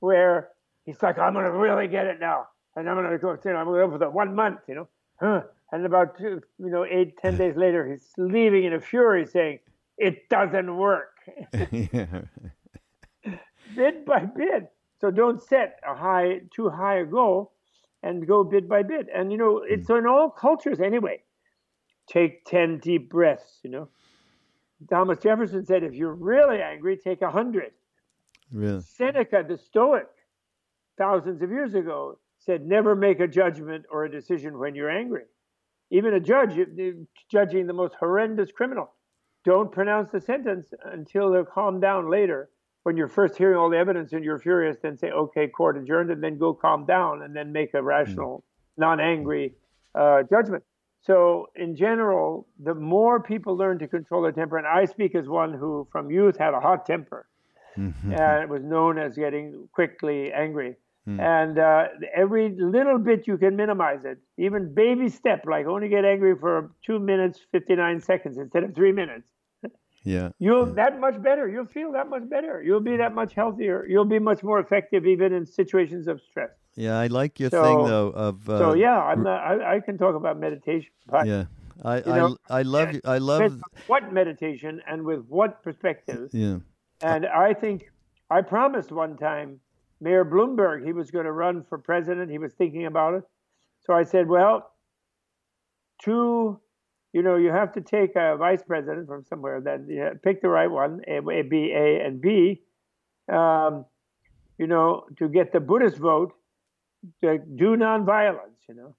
where 0.00 0.48
he's 0.84 1.00
like, 1.02 1.18
I'm 1.18 1.34
gonna 1.34 1.52
really 1.52 1.86
get 1.86 2.06
it 2.06 2.18
now, 2.18 2.48
and 2.74 2.88
I'm 2.88 2.96
gonna 2.96 3.18
go, 3.18 3.32
you 3.44 3.52
know, 3.52 3.58
I'm 3.58 3.66
gonna 3.66 3.86
go 3.86 3.90
for 3.92 3.98
the 3.98 4.10
one 4.10 4.34
month, 4.34 4.60
you 4.66 4.74
know. 4.74 4.88
huh. 5.20 5.42
And 5.70 5.86
about 5.86 6.18
two, 6.18 6.42
you 6.58 6.70
know 6.70 6.84
eight 6.84 7.16
ten 7.18 7.36
days 7.38 7.56
later, 7.56 7.88
he's 7.88 8.10
leaving 8.18 8.64
in 8.64 8.74
a 8.74 8.80
fury, 8.80 9.26
saying, 9.26 9.60
"It 9.96 10.28
doesn't 10.28 10.76
work." 10.76 11.14
yeah. 11.72 12.22
bit 13.74 14.04
by 14.04 14.26
bit. 14.26 14.70
So 15.00 15.10
don't 15.10 15.42
set 15.42 15.80
a 15.88 15.94
high, 15.94 16.42
too 16.54 16.68
high 16.68 16.98
a 16.98 17.06
goal, 17.06 17.52
and 18.02 18.26
go 18.26 18.44
bit 18.44 18.68
by 18.68 18.82
bit. 18.82 19.06
And 19.14 19.32
you 19.32 19.38
know, 19.38 19.62
it's 19.66 19.88
hmm. 19.88 19.96
in 19.96 20.06
all 20.06 20.28
cultures 20.28 20.78
anyway. 20.78 21.22
Take 22.06 22.44
ten 22.44 22.78
deep 22.78 23.08
breaths. 23.08 23.60
You 23.62 23.70
know, 23.70 23.88
Thomas 24.88 25.18
Jefferson 25.18 25.64
said, 25.64 25.82
if 25.82 25.94
you're 25.94 26.14
really 26.14 26.60
angry, 26.60 26.96
take 26.96 27.22
a 27.22 27.30
hundred. 27.30 27.72
Really. 28.52 28.82
Seneca, 28.82 29.44
the 29.48 29.56
Stoic, 29.56 30.08
thousands 30.98 31.42
of 31.42 31.50
years 31.50 31.74
ago, 31.74 32.18
said, 32.38 32.66
never 32.66 32.94
make 32.94 33.20
a 33.20 33.28
judgment 33.28 33.86
or 33.90 34.04
a 34.04 34.10
decision 34.10 34.58
when 34.58 34.74
you're 34.74 34.90
angry. 34.90 35.24
Even 35.90 36.14
a 36.14 36.20
judge 36.20 36.58
judging 37.30 37.66
the 37.66 37.72
most 37.72 37.94
horrendous 37.98 38.50
criminal, 38.50 38.92
don't 39.44 39.72
pronounce 39.72 40.10
the 40.10 40.20
sentence 40.20 40.72
until 40.84 41.30
they're 41.30 41.44
calmed 41.44 41.80
down 41.82 42.10
later. 42.10 42.50
When 42.84 42.96
you're 42.96 43.08
first 43.08 43.36
hearing 43.36 43.56
all 43.56 43.70
the 43.70 43.76
evidence 43.76 44.12
and 44.12 44.24
you're 44.24 44.40
furious, 44.40 44.76
then 44.82 44.96
say, 44.96 45.10
okay, 45.10 45.48
court 45.48 45.76
adjourned, 45.76 46.10
and 46.10 46.22
then 46.22 46.38
go 46.38 46.52
calm 46.52 46.84
down 46.84 47.22
and 47.22 47.34
then 47.34 47.52
make 47.52 47.74
a 47.74 47.82
rational, 47.82 48.44
non 48.76 49.00
angry 49.00 49.54
uh, 49.94 50.22
judgment. 50.28 50.64
So, 51.02 51.46
in 51.54 51.76
general, 51.76 52.48
the 52.62 52.74
more 52.74 53.20
people 53.20 53.56
learn 53.56 53.78
to 53.80 53.88
control 53.88 54.22
their 54.22 54.32
temper, 54.32 54.58
and 54.58 54.66
I 54.66 54.84
speak 54.84 55.14
as 55.14 55.28
one 55.28 55.52
who 55.52 55.86
from 55.92 56.10
youth 56.10 56.36
had 56.38 56.54
a 56.54 56.60
hot 56.60 56.86
temper 56.86 57.26
Mm-hmm. 57.78 58.12
and 58.12 58.42
it 58.42 58.48
was 58.48 58.62
known 58.62 58.98
as 58.98 59.16
getting 59.16 59.68
quickly 59.72 60.32
angry. 60.32 60.76
And 61.04 61.58
uh, 61.58 61.88
every 62.14 62.50
little 62.50 62.96
bit 62.98 63.26
you 63.26 63.36
can 63.36 63.56
minimize 63.56 64.04
it, 64.04 64.18
even 64.38 64.72
baby 64.72 65.08
step, 65.08 65.44
like 65.46 65.66
only 65.66 65.88
get 65.88 66.04
angry 66.04 66.36
for 66.38 66.70
two 66.86 67.00
minutes, 67.00 67.40
59 67.50 68.00
seconds 68.00 68.38
instead 68.38 68.62
of 68.62 68.72
three 68.76 68.92
minutes. 68.92 69.26
Yeah. 70.04 70.28
You'll 70.38 70.66
that 70.74 71.00
much 71.00 71.20
better. 71.20 71.48
You'll 71.48 71.66
feel 71.66 71.90
that 71.92 72.08
much 72.08 72.28
better. 72.28 72.62
You'll 72.62 72.80
be 72.92 72.96
that 72.98 73.14
much 73.16 73.34
healthier. 73.34 73.84
You'll 73.88 74.04
be 74.04 74.20
much 74.20 74.44
more 74.44 74.60
effective 74.60 75.04
even 75.06 75.32
in 75.32 75.44
situations 75.44 76.06
of 76.06 76.20
stress. 76.20 76.50
Yeah. 76.76 76.98
I 76.98 77.06
like 77.08 77.40
your 77.40 77.50
So- 77.50 77.64
thing 77.64 77.78
though 77.86 78.08
of. 78.10 78.48
Uh, 78.48 78.58
so 78.58 78.74
yeah, 78.74 78.98
I'm 79.02 79.22
not, 79.24 79.40
I, 79.40 79.76
I 79.76 79.80
can 79.80 79.98
talk 79.98 80.14
about 80.14 80.38
meditation, 80.38 80.90
but 81.08 81.26
Yeah. 81.26 81.44
I 81.84 81.96
I, 81.96 82.16
know, 82.18 82.36
I 82.48 82.62
love 82.62 82.90
I 83.04 83.18
love 83.18 83.60
what 83.88 84.12
meditation 84.12 84.80
and 84.86 85.02
with 85.04 85.26
what 85.26 85.64
perspective. 85.64 86.30
yeah 86.32 86.58
And 87.02 87.26
I 87.26 87.52
think 87.54 87.90
I 88.30 88.42
promised 88.42 88.92
one 88.92 89.16
time 89.16 89.60
Mayor 90.00 90.24
Bloomberg 90.24 90.84
he 90.84 90.92
was 90.92 91.10
going 91.10 91.24
to 91.24 91.32
run 91.32 91.64
for 91.68 91.78
president. 91.78 92.30
He 92.30 92.38
was 92.38 92.52
thinking 92.54 92.86
about 92.86 93.14
it. 93.14 93.24
So 93.80 93.92
I 93.92 94.04
said, 94.04 94.28
well, 94.28 94.72
two, 96.02 96.60
you 97.12 97.22
know, 97.22 97.36
you 97.36 97.50
have 97.50 97.72
to 97.72 97.80
take 97.80 98.14
a 98.16 98.36
vice 98.36 98.62
president 98.62 99.08
from 99.08 99.24
somewhere. 99.24 99.60
Then 99.60 99.86
you 99.88 99.98
know, 99.98 100.12
pick 100.22 100.40
the 100.40 100.48
right 100.48 100.70
one, 100.70 101.00
A, 101.08 101.20
B, 101.42 101.72
A, 101.74 102.04
and 102.04 102.20
B. 102.20 102.62
Um, 103.30 103.84
you 104.58 104.66
know, 104.66 105.04
to 105.18 105.28
get 105.28 105.52
the 105.52 105.60
Buddhist 105.60 105.96
vote, 105.96 106.32
to 107.22 107.38
do 107.38 107.76
nonviolence. 107.76 108.68
You 108.68 108.74
know, 108.76 108.94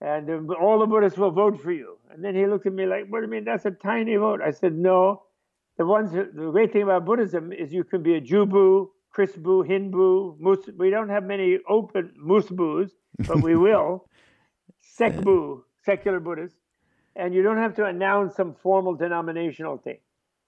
and 0.00 0.50
uh, 0.50 0.54
all 0.54 0.80
the 0.80 0.86
Buddhists 0.86 1.18
will 1.18 1.30
vote 1.30 1.60
for 1.62 1.72
you. 1.72 1.98
And 2.10 2.24
then 2.24 2.34
he 2.34 2.46
looked 2.46 2.66
at 2.66 2.72
me 2.72 2.86
like, 2.86 3.06
what 3.08 3.20
do 3.20 3.26
you 3.26 3.30
mean? 3.30 3.44
That's 3.44 3.66
a 3.66 3.70
tiny 3.70 4.16
vote. 4.16 4.40
I 4.44 4.50
said, 4.50 4.74
no. 4.74 5.22
The 5.78 5.84
ones, 5.84 6.12
the 6.12 6.50
great 6.52 6.72
thing 6.72 6.82
about 6.82 7.04
Buddhism 7.04 7.52
is 7.52 7.72
you 7.72 7.84
can 7.84 8.02
be 8.02 8.14
a 8.14 8.20
Jubu, 8.20 8.88
Chrisbu, 9.14 9.66
Hindu, 9.66 10.36
Mus. 10.38 10.58
We 10.78 10.88
don't 10.88 11.10
have 11.10 11.24
many 11.24 11.58
open 11.68 12.14
Musbus, 12.18 12.90
but 13.18 13.42
we 13.42 13.56
will. 13.66 14.06
Sekbu, 14.98 15.62
secular 15.84 16.18
Buddhists. 16.18 16.58
And 17.14 17.34
you 17.34 17.42
don't 17.42 17.58
have 17.58 17.74
to 17.76 17.84
announce 17.84 18.36
some 18.36 18.54
formal 18.54 18.94
denominational 18.94 19.76
thing. 19.76 19.98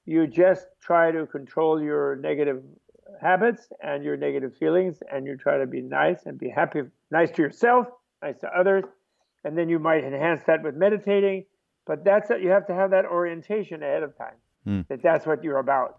You 0.06 0.26
just 0.26 0.66
try 0.80 1.10
to 1.10 1.26
control 1.26 1.82
your 1.82 2.16
negative 2.16 2.62
habits 3.20 3.68
and 3.82 4.02
your 4.04 4.16
negative 4.16 4.56
feelings, 4.56 4.98
and 5.12 5.26
you 5.26 5.36
try 5.36 5.58
to 5.58 5.66
be 5.66 5.82
nice 5.82 6.24
and 6.24 6.38
be 6.38 6.48
happy, 6.48 6.80
nice 7.10 7.30
to 7.32 7.42
yourself, 7.42 7.86
nice 8.22 8.38
to 8.38 8.48
others, 8.48 8.84
and 9.44 9.56
then 9.56 9.68
you 9.68 9.78
might 9.78 10.04
enhance 10.04 10.42
that 10.46 10.62
with 10.62 10.74
meditating. 10.74 11.44
But 11.86 12.04
that's 12.04 12.30
it. 12.30 12.40
You 12.40 12.50
have 12.50 12.66
to 12.68 12.74
have 12.74 12.90
that 12.90 13.04
orientation 13.04 13.82
ahead 13.82 14.02
of 14.02 14.16
time 14.16 14.36
Mm. 14.68 14.86
that 14.88 15.02
that's 15.02 15.24
what 15.26 15.42
you're 15.42 15.58
about. 15.58 15.98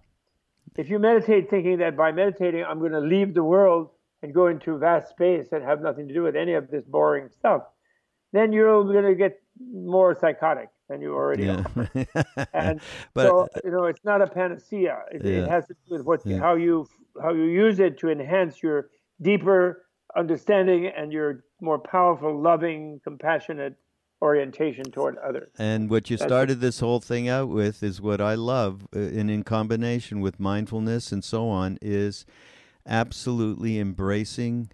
If 0.77 0.89
you 0.89 0.99
meditate 0.99 1.49
thinking 1.49 1.79
that 1.79 1.97
by 1.97 2.11
meditating 2.11 2.63
I'm 2.63 2.79
going 2.79 2.91
to 2.91 2.99
leave 3.15 3.33
the 3.33 3.43
world 3.43 3.89
and 4.21 4.33
go 4.33 4.47
into 4.47 4.77
vast 4.77 5.09
space 5.09 5.47
and 5.51 5.63
have 5.63 5.81
nothing 5.81 6.07
to 6.07 6.13
do 6.13 6.23
with 6.23 6.35
any 6.35 6.53
of 6.53 6.69
this 6.69 6.85
boring 6.85 7.29
stuff, 7.29 7.63
then 8.31 8.53
you're 8.53 8.83
going 8.83 9.05
to 9.05 9.15
get 9.15 9.41
more 9.73 10.15
psychotic 10.21 10.69
than 10.87 11.01
you 11.01 11.13
already 11.13 11.49
are. 11.49 11.65
And 12.53 12.81
but 13.13 13.23
so 13.23 13.41
uh, 13.41 13.47
you 13.63 13.71
know, 13.71 13.85
it's 13.85 14.03
not 14.03 14.21
a 14.21 14.27
panacea. 14.27 14.99
It, 15.11 15.25
Yeah. 15.25 15.31
it 15.43 15.47
has 15.49 15.65
to 15.67 15.73
do 15.87 15.95
with 15.95 16.05
what 16.05 16.21
Yeah. 16.25 16.39
how 16.39 16.55
you 16.55 16.87
how 17.23 17.33
you 17.33 17.43
use 17.43 17.79
it 17.79 17.97
to 17.99 18.09
enhance 18.09 18.61
your 18.61 18.89
deeper 19.21 19.85
understanding 20.15 20.87
and 20.87 21.11
your 21.11 21.43
more 21.61 21.79
powerful, 21.79 22.39
loving, 22.41 22.99
compassionate 23.03 23.75
orientation 24.21 24.85
toward 24.91 25.17
others. 25.17 25.49
And 25.57 25.89
what 25.89 26.09
you 26.09 26.17
That's 26.17 26.29
started 26.29 26.59
this 26.59 26.79
whole 26.79 26.99
thing 26.99 27.27
out 27.29 27.49
with 27.49 27.83
is 27.83 28.01
what 28.01 28.19
I 28.21 28.35
love, 28.35 28.87
uh, 28.95 28.99
and 28.99 29.29
in 29.31 29.43
combination 29.43 30.19
with 30.19 30.39
mindfulness 30.39 31.11
and 31.11 31.23
so 31.23 31.47
on, 31.49 31.77
is 31.81 32.25
absolutely 32.85 33.79
embracing 33.79 34.71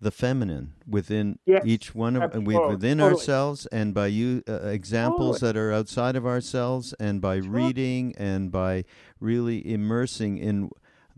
the 0.00 0.10
feminine 0.12 0.74
within 0.86 1.38
Yes, 1.44 1.62
each 1.66 1.94
one 1.94 2.14
of 2.14 2.22
absolutely, 2.22 2.56
within 2.56 2.98
totally. 2.98 3.14
ourselves, 3.18 3.66
and 3.66 3.92
by 3.92 4.06
you 4.06 4.42
uh, 4.48 4.60
examples 4.66 5.40
that 5.40 5.56
are 5.56 5.72
outside 5.72 6.14
of 6.14 6.24
ourselves, 6.24 6.94
and 7.00 7.20
by 7.20 7.36
reading 7.36 8.14
and 8.16 8.52
by 8.52 8.84
really 9.20 9.68
immersing 9.70 10.38
in 10.38 10.70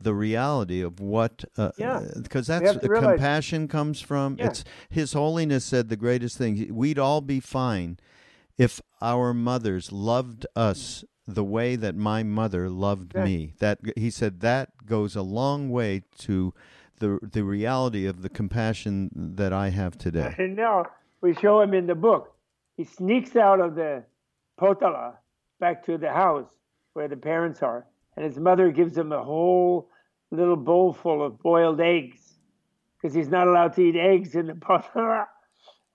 the 0.03 0.15
reality 0.15 0.81
of 0.81 1.01
what 1.01 1.45
uh, 1.57 1.71
Yeah. 1.79 2.01
because 2.23 2.47
that's 2.47 2.77
the 2.79 2.89
realize- 2.89 3.11
compassion 3.17 3.69
comes 3.69 4.01
from 4.01 4.37
Yeah. 4.39 4.47
it's 4.47 4.65
his 4.89 5.13
holiness 5.13 5.65
said 5.65 5.89
the 5.89 5.97
greatest 5.97 6.39
thing 6.39 6.75
we'd 6.75 6.99
all 6.99 7.21
be 7.21 7.41
fine 7.41 7.99
if 8.59 8.81
our 9.01 9.33
mothers 9.35 9.93
loved 9.93 10.47
us 10.57 11.05
the 11.27 11.45
way 11.45 11.77
that 11.77 11.95
my 11.95 12.23
mother 12.23 12.69
loved 12.69 13.13
Yeah. 13.15 13.25
me 13.25 13.55
that 13.61 13.79
he 13.97 14.11
said 14.11 14.41
that 14.41 14.87
goes 14.87 15.15
a 15.17 15.23
long 15.23 15.71
way 15.71 16.03
to 16.19 16.53
the 16.99 17.19
the 17.23 17.45
reality 17.45 18.07
of 18.07 18.23
the 18.23 18.29
compassion 18.29 19.11
that 19.37 19.53
I 19.53 19.69
have 19.71 19.97
today 19.99 20.35
And 20.39 20.57
now 20.57 20.87
we 21.21 21.35
show 21.35 21.61
him 21.61 21.75
in 21.75 21.87
the 21.87 21.95
book. 21.95 22.35
He 22.77 22.85
sneaks 22.85 23.37
out 23.37 23.61
of 23.61 23.75
the 23.75 24.05
potala 24.59 25.17
back 25.61 25.85
to 25.85 25.99
the 25.99 26.11
house 26.11 26.51
where 26.95 27.09
the 27.09 27.17
parents 27.17 27.63
are, 27.63 27.87
and 28.17 28.25
his 28.25 28.39
mother 28.39 28.71
gives 28.73 28.97
him 28.97 29.13
a 29.13 29.23
whole 29.23 29.90
little 30.31 30.57
bowl 30.57 30.93
full 30.93 31.25
of 31.25 31.39
boiled 31.41 31.81
eggs 31.81 32.35
because 32.97 33.15
he's 33.15 33.29
not 33.29 33.47
allowed 33.49 33.73
to 33.75 33.83
eat 33.83 33.97
eggs 33.97 34.35
in 34.35 34.47
the 34.47 34.55
potala. 34.55 35.27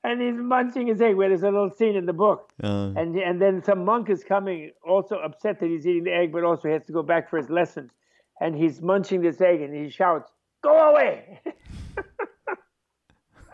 And 0.03 0.21
he's 0.21 0.36
munching 0.36 0.86
his 0.86 1.01
egg. 1.01 1.15
Where 1.15 1.29
there's 1.29 1.41
a 1.41 1.49
little 1.49 1.71
scene 1.71 1.95
in 1.95 2.05
the 2.05 2.13
book, 2.13 2.51
uh, 2.63 2.91
and 2.95 3.15
and 3.17 3.41
then 3.41 3.63
some 3.63 3.83
monk 3.83 4.07
is 4.07 4.23
coming, 4.23 4.69
also 4.88 5.15
upset 5.15 5.59
that 5.59 5.65
he's 5.67 5.88
eating 5.88 6.03
the 6.03 6.13
egg, 6.13 6.31
but 6.31 6.43
also 6.43 6.69
has 6.69 6.86
to 6.86 6.93
go 6.93 7.01
back 7.01 7.27
for 7.27 7.38
his 7.38 7.49
lessons. 7.49 7.91
And 8.39 8.55
he's 8.55 8.83
munching 8.83 9.21
this 9.23 9.41
egg, 9.41 9.61
and 9.61 9.73
he 9.73 9.89
shouts, 9.89 10.31
"Go 10.61 10.91
away!" 10.91 11.41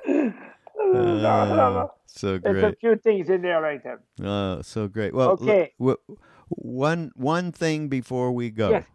uh, 0.10 1.88
so 2.06 2.38
great. 2.38 2.44
There's 2.54 2.74
a 2.74 2.76
few 2.76 2.96
things 2.98 3.30
in 3.30 3.42
there 3.42 3.62
like 3.62 3.84
that. 3.84 4.00
uh, 4.28 4.62
so 4.62 4.90
great 4.90 5.14
well 5.14 5.32
Okay. 5.32 5.72
w- 5.80 5.98
one 6.50 7.12
one 7.16 7.54
thing 7.54 7.88
before 7.88 8.32
we 8.34 8.50
go 8.50 8.72
Yes. 8.72 8.86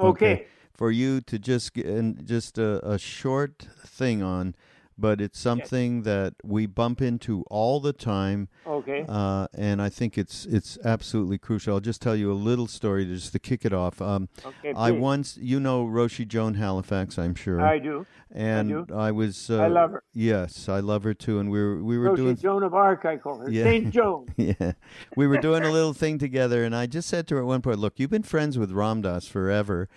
Okay. 0.00 0.46
For 0.76 0.90
you 0.90 1.20
to 1.22 1.38
just 1.38 1.72
get 1.74 1.86
and 1.86 2.26
just 2.26 2.58
a, 2.58 2.84
a 2.84 2.98
short 2.98 3.68
thing 3.86 4.24
on, 4.24 4.56
but 4.98 5.20
it's 5.20 5.38
something 5.38 6.02
that 6.02 6.34
we 6.42 6.66
bump 6.66 7.00
into 7.00 7.44
all 7.48 7.78
the 7.78 7.92
time, 7.92 8.48
Okay. 8.66 9.04
uh, 9.08 9.46
and 9.54 9.80
I 9.80 9.88
think 9.88 10.18
it's 10.18 10.44
it's 10.46 10.76
absolutely 10.84 11.38
crucial. 11.38 11.74
I'll 11.74 11.80
just 11.80 12.02
tell 12.02 12.16
you 12.16 12.32
a 12.32 12.34
little 12.34 12.66
story 12.66 13.04
just 13.04 13.32
to 13.34 13.38
kick 13.38 13.64
it 13.64 13.72
off. 13.72 14.02
Um, 14.02 14.28
Okay. 14.44 14.72
I 14.76 14.90
once, 14.90 15.36
you 15.40 15.60
know, 15.60 15.86
Roshi 15.86 16.26
Joan 16.26 16.54
Halifax, 16.54 17.18
I'm 17.18 17.36
sure, 17.36 17.60
I 17.60 17.78
do. 17.78 18.04
and 18.32 18.68
do. 18.68 18.86
I 18.92 19.12
was. 19.12 19.48
Uh, 19.50 19.62
I 19.62 19.68
love 19.68 19.92
her. 19.92 20.02
Yes, 20.12 20.68
I 20.68 20.80
love 20.80 21.04
her 21.04 21.14
too, 21.14 21.38
and 21.38 21.52
we 21.52 21.60
were 21.62 21.82
we 21.84 21.98
were 21.98 22.10
Roshi 22.10 22.16
doing 22.16 22.36
Joan 22.36 22.62
of 22.64 22.74
Arc, 22.74 23.04
I 23.04 23.16
call 23.16 23.38
her. 23.38 23.48
Yeah. 23.50 23.62
Saint 23.62 23.90
Joan. 23.90 24.26
yeah. 24.36 24.72
We 25.16 25.28
were 25.28 25.38
doing 25.38 25.62
a 25.62 25.70
little 25.70 25.92
thing 25.94 26.18
together, 26.18 26.64
and 26.64 26.74
I 26.74 26.86
just 26.86 27.08
said 27.08 27.28
to 27.28 27.36
her 27.36 27.40
at 27.42 27.46
one 27.46 27.62
point, 27.62 27.78
Look, 27.78 28.00
you've 28.00 28.10
been 28.10 28.24
friends 28.24 28.58
with 28.58 28.72
Ram 28.72 29.02
Dass 29.02 29.28
forever. 29.28 29.88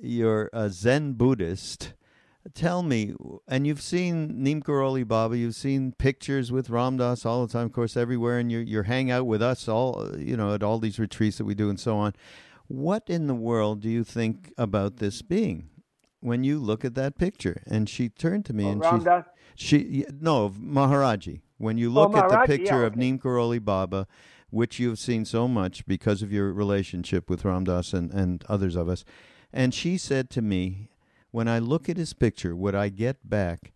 You're 0.00 0.50
a 0.52 0.70
Zen 0.70 1.14
Buddhist. 1.14 1.94
Tell 2.54 2.82
me, 2.82 3.14
and 3.46 3.66
you've 3.66 3.80
seen 3.80 4.42
Neem 4.42 4.62
Karoli 4.62 5.06
Baba, 5.06 5.38
you've 5.38 5.54
seen 5.54 5.92
pictures 5.92 6.50
with 6.50 6.70
Ram 6.70 6.96
Dass 6.96 7.24
all 7.24 7.46
the 7.46 7.52
time, 7.52 7.66
of 7.66 7.72
course, 7.72 7.96
everywhere, 7.96 8.38
and 8.38 8.50
you 8.50 8.58
you 8.58 8.82
hang 8.82 9.12
out 9.12 9.26
with 9.26 9.40
us 9.40 9.68
all, 9.68 10.18
you 10.18 10.36
know, 10.36 10.52
at 10.52 10.62
all 10.62 10.80
these 10.80 10.98
retreats 10.98 11.38
that 11.38 11.44
we 11.44 11.54
do 11.54 11.70
and 11.70 11.78
so 11.78 11.96
on. 11.96 12.14
What 12.66 13.04
in 13.08 13.28
the 13.28 13.34
world 13.34 13.80
do 13.80 13.88
you 13.88 14.02
think 14.02 14.52
about 14.58 14.96
this 14.96 15.22
being 15.22 15.68
when 16.20 16.42
you 16.42 16.58
look 16.58 16.84
at 16.84 16.94
that 16.96 17.16
picture? 17.16 17.62
And 17.66 17.88
she 17.88 18.08
turned 18.08 18.44
to 18.46 18.52
me 18.52 18.66
and 18.66 18.82
she 18.84 19.04
she 19.54 20.04
no 20.20 20.50
Maharaji 20.50 21.42
When 21.58 21.78
you 21.78 21.90
look 21.90 22.12
oh, 22.14 22.18
at 22.18 22.28
the 22.28 22.38
picture 22.46 22.80
yeah, 22.80 22.86
of 22.86 22.92
okay. 22.92 23.00
Neem 23.00 23.18
Karoli 23.18 23.64
Baba, 23.64 24.08
which 24.50 24.80
you've 24.80 24.98
seen 24.98 25.24
so 25.24 25.46
much 25.46 25.86
because 25.86 26.22
of 26.22 26.32
your 26.32 26.52
relationship 26.52 27.30
with 27.30 27.44
Ram 27.44 27.64
Dass 27.64 27.92
and, 27.92 28.10
and 28.12 28.44
others 28.48 28.74
of 28.74 28.88
us, 28.88 29.04
and 29.52 29.72
she 29.74 29.98
said 29.98 30.30
to 30.30 30.42
me, 30.42 30.88
when 31.30 31.48
I 31.48 31.58
look 31.58 31.88
at 31.88 31.96
his 31.96 32.12
picture, 32.12 32.54
what 32.56 32.74
I 32.74 32.88
get 32.88 33.28
back 33.28 33.72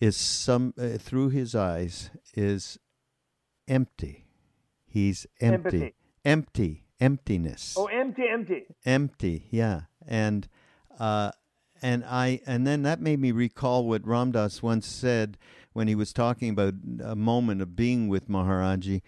is 0.00 0.16
some 0.16 0.74
uh, 0.78 0.98
through 0.98 1.30
his 1.30 1.54
eyes 1.54 2.10
is 2.34 2.78
empty. 3.66 4.26
He's 4.86 5.26
empty, 5.40 5.66
Empathy. 5.66 5.94
empty, 6.24 6.84
emptiness 7.00 7.74
Oh, 7.78 7.86
empty, 7.86 8.24
empty. 8.32 8.64
empty 8.84 9.46
yeah 9.50 9.82
and 10.06 10.48
uh 10.98 11.30
and 11.80 12.04
i 12.04 12.40
and 12.46 12.66
then 12.66 12.82
that 12.82 13.00
made 13.00 13.20
me 13.20 13.30
recall 13.30 13.86
what 13.86 14.04
Ram 14.04 14.32
Dass 14.32 14.62
once 14.62 14.86
said 14.86 15.38
when 15.74 15.86
he 15.86 15.94
was 15.94 16.12
talking 16.12 16.50
about 16.50 16.74
a 17.04 17.14
moment 17.14 17.62
of 17.62 17.76
being 17.76 18.08
with 18.08 18.28
maharaji 18.28 19.02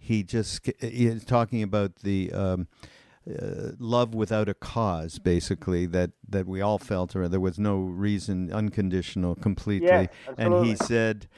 he 0.00 0.24
just 0.24 0.68
he 0.80 1.08
was 1.08 1.24
talking 1.24 1.62
about 1.62 1.96
the 1.96 2.32
um 2.32 2.66
uh, 3.28 3.72
love 3.78 4.14
without 4.14 4.48
a 4.48 4.54
cause 4.54 5.18
basically 5.18 5.86
that 5.86 6.12
that 6.28 6.46
we 6.46 6.60
all 6.60 6.78
felt 6.78 7.16
or 7.16 7.28
there 7.28 7.40
was 7.40 7.58
no 7.58 7.78
reason 7.78 8.52
unconditional 8.52 9.34
completely. 9.34 9.88
Yes, 9.88 10.08
and 10.38 10.64
he 10.64 10.76
said 10.76 11.28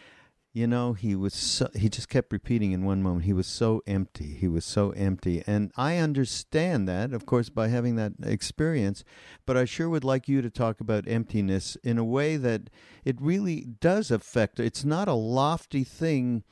you 0.53 0.67
know 0.67 0.93
he 0.93 1.15
was 1.15 1.35
so 1.35 1.69
he 1.75 1.89
just 1.89 2.09
kept 2.09 2.33
repeating 2.33 2.73
in 2.73 2.85
one 2.85 3.03
moment 3.03 3.25
he 3.25 3.33
was 3.33 3.47
so 3.47 3.83
empty 3.87 4.35
he 4.35 4.49
was 4.49 4.65
so 4.65 4.91
empty. 4.91 5.43
And 5.47 5.71
i 5.77 5.97
understand 5.97 6.89
that 6.89 7.13
of 7.13 7.27
course 7.27 7.49
by 7.49 7.69
having 7.69 7.97
that 7.97 8.13
experience 8.23 9.05
but 9.47 9.57
i 9.57 9.65
sure 9.65 9.89
would 9.89 10.05
like 10.05 10.29
you 10.29 10.43
to 10.43 10.51
talk 10.51 10.81
about 10.81 11.07
emptiness 11.07 11.77
in 11.85 11.97
a 11.97 12.05
way 12.05 12.37
that 12.37 12.71
it 13.05 13.21
really 13.21 13.67
does 13.81 14.11
affect 14.11 14.59
it's 14.59 14.85
not 14.85 15.09
a 15.09 15.15
lofty 15.15 15.85
thing 15.85 16.43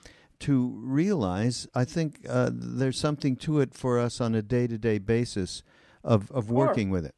to 0.41 0.73
realize 0.83 1.67
i 1.75 1.85
think 1.85 2.27
uh, 2.29 2.51
there's 2.53 2.99
something 2.99 3.37
to 3.37 3.61
it 3.61 3.75
for 3.75 3.99
us 3.99 4.21
on 4.21 4.35
a 4.35 4.43
day-to-day 4.43 4.99
basis 4.99 5.63
of, 6.05 6.31
of 6.31 6.51
working 6.51 6.91
with 6.91 7.05
it 7.05 7.15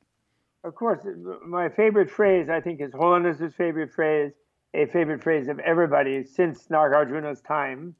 Of 0.64 0.75
course, 0.75 1.01
my 1.47 1.69
favorite 1.69 2.11
phrase, 2.11 2.49
I 2.51 2.61
think, 2.61 2.81
is 2.81 2.93
Holiness's 2.93 3.55
favorite 3.55 3.93
phrase, 3.93 4.33
a 4.75 4.87
favorite 4.87 5.23
phrase 5.23 5.49
of 5.49 5.59
everybody 5.61 6.25
since 6.25 6.66
Nagarjuna's 6.69 7.41
time, 7.41 7.95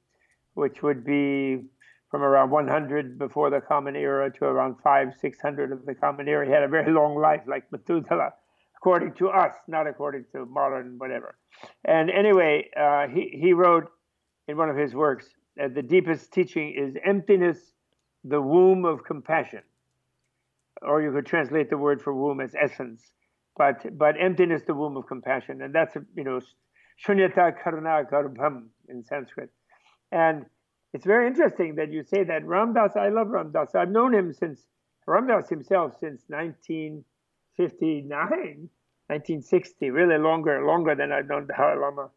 which 0.55 0.83
would 0.83 1.05
be 1.05 1.63
from 2.11 2.23
around 2.23 2.51
100 2.51 3.19
before 3.19 3.49
the 3.51 3.61
Common 3.61 3.95
Era 3.95 4.31
to 4.39 4.45
around 4.45 4.77
5, 4.83 5.15
600 5.21 5.73
of 5.73 5.87
the 5.87 5.95
Common 5.95 6.27
Era. 6.27 6.47
He 6.47 6.53
had 6.53 6.63
a 6.63 6.69
very 6.69 6.93
long 6.93 7.17
life, 7.17 7.43
like 7.47 7.71
Methuselah, 7.71 8.33
according 8.77 9.15
to 9.15 9.29
us, 9.29 9.55
not 9.69 9.87
according 9.87 10.25
to 10.33 10.45
modern 10.47 10.99
whatever. 10.99 11.39
And 11.85 12.11
anyway, 12.11 12.69
uh, 12.77 13.07
he, 13.09 13.39
he 13.41 13.53
wrote 13.53 13.89
in 14.49 14.57
one 14.57 14.71
of 14.71 14.77
his 14.77 14.95
works 14.95 15.29
that 15.57 15.75
the 15.75 15.83
deepest 15.83 16.33
teaching 16.33 16.75
is 16.77 16.97
emptiness, 17.05 17.59
the 18.25 18.41
womb 18.41 18.85
of 18.85 19.05
compassion 19.05 19.63
or 20.83 21.03
you 21.03 21.13
could 21.13 21.27
translate 21.27 21.69
the 21.71 21.77
word 21.77 22.01
for 22.01 22.15
womb 22.15 22.41
as 22.41 22.55
essence. 22.61 23.13
But 23.57 23.99
but 23.99 24.15
emptiness, 24.21 24.63
the 24.67 24.75
womb 24.75 24.97
of 24.97 25.07
compassion, 25.07 25.63
and 25.63 25.75
that's 25.75 25.97
you 26.15 26.25
know 26.25 26.41
shunyata 27.05 27.55
karuna 27.63 28.09
garbham 28.11 28.69
in 28.89 29.05
Sanskrit. 29.05 29.51
And 30.13 30.47
it's 30.95 31.05
very 31.05 31.27
interesting 31.27 31.75
that 31.77 31.93
you 31.93 32.03
say 32.05 32.25
that 32.25 32.47
Ram 32.47 32.73
Dass. 32.73 32.97
I 32.97 33.09
love 33.09 33.29
Ram 33.29 33.51
Dass. 33.53 33.75
I've 33.75 33.91
known 33.91 34.15
him 34.15 34.33
since 34.33 34.63
Ram 35.07 35.27
Dass 35.27 35.49
himself 35.49 35.95
since 35.99 36.23
1959, 36.29 38.09
1960, 38.09 39.91
really 39.91 40.19
longer 40.19 40.65
longer 40.65 40.95
than 40.95 41.11
I've 41.11 41.27
known 41.27 41.49
the 41.49 41.55
Dalai 41.55 41.81
Lama. 41.81 42.11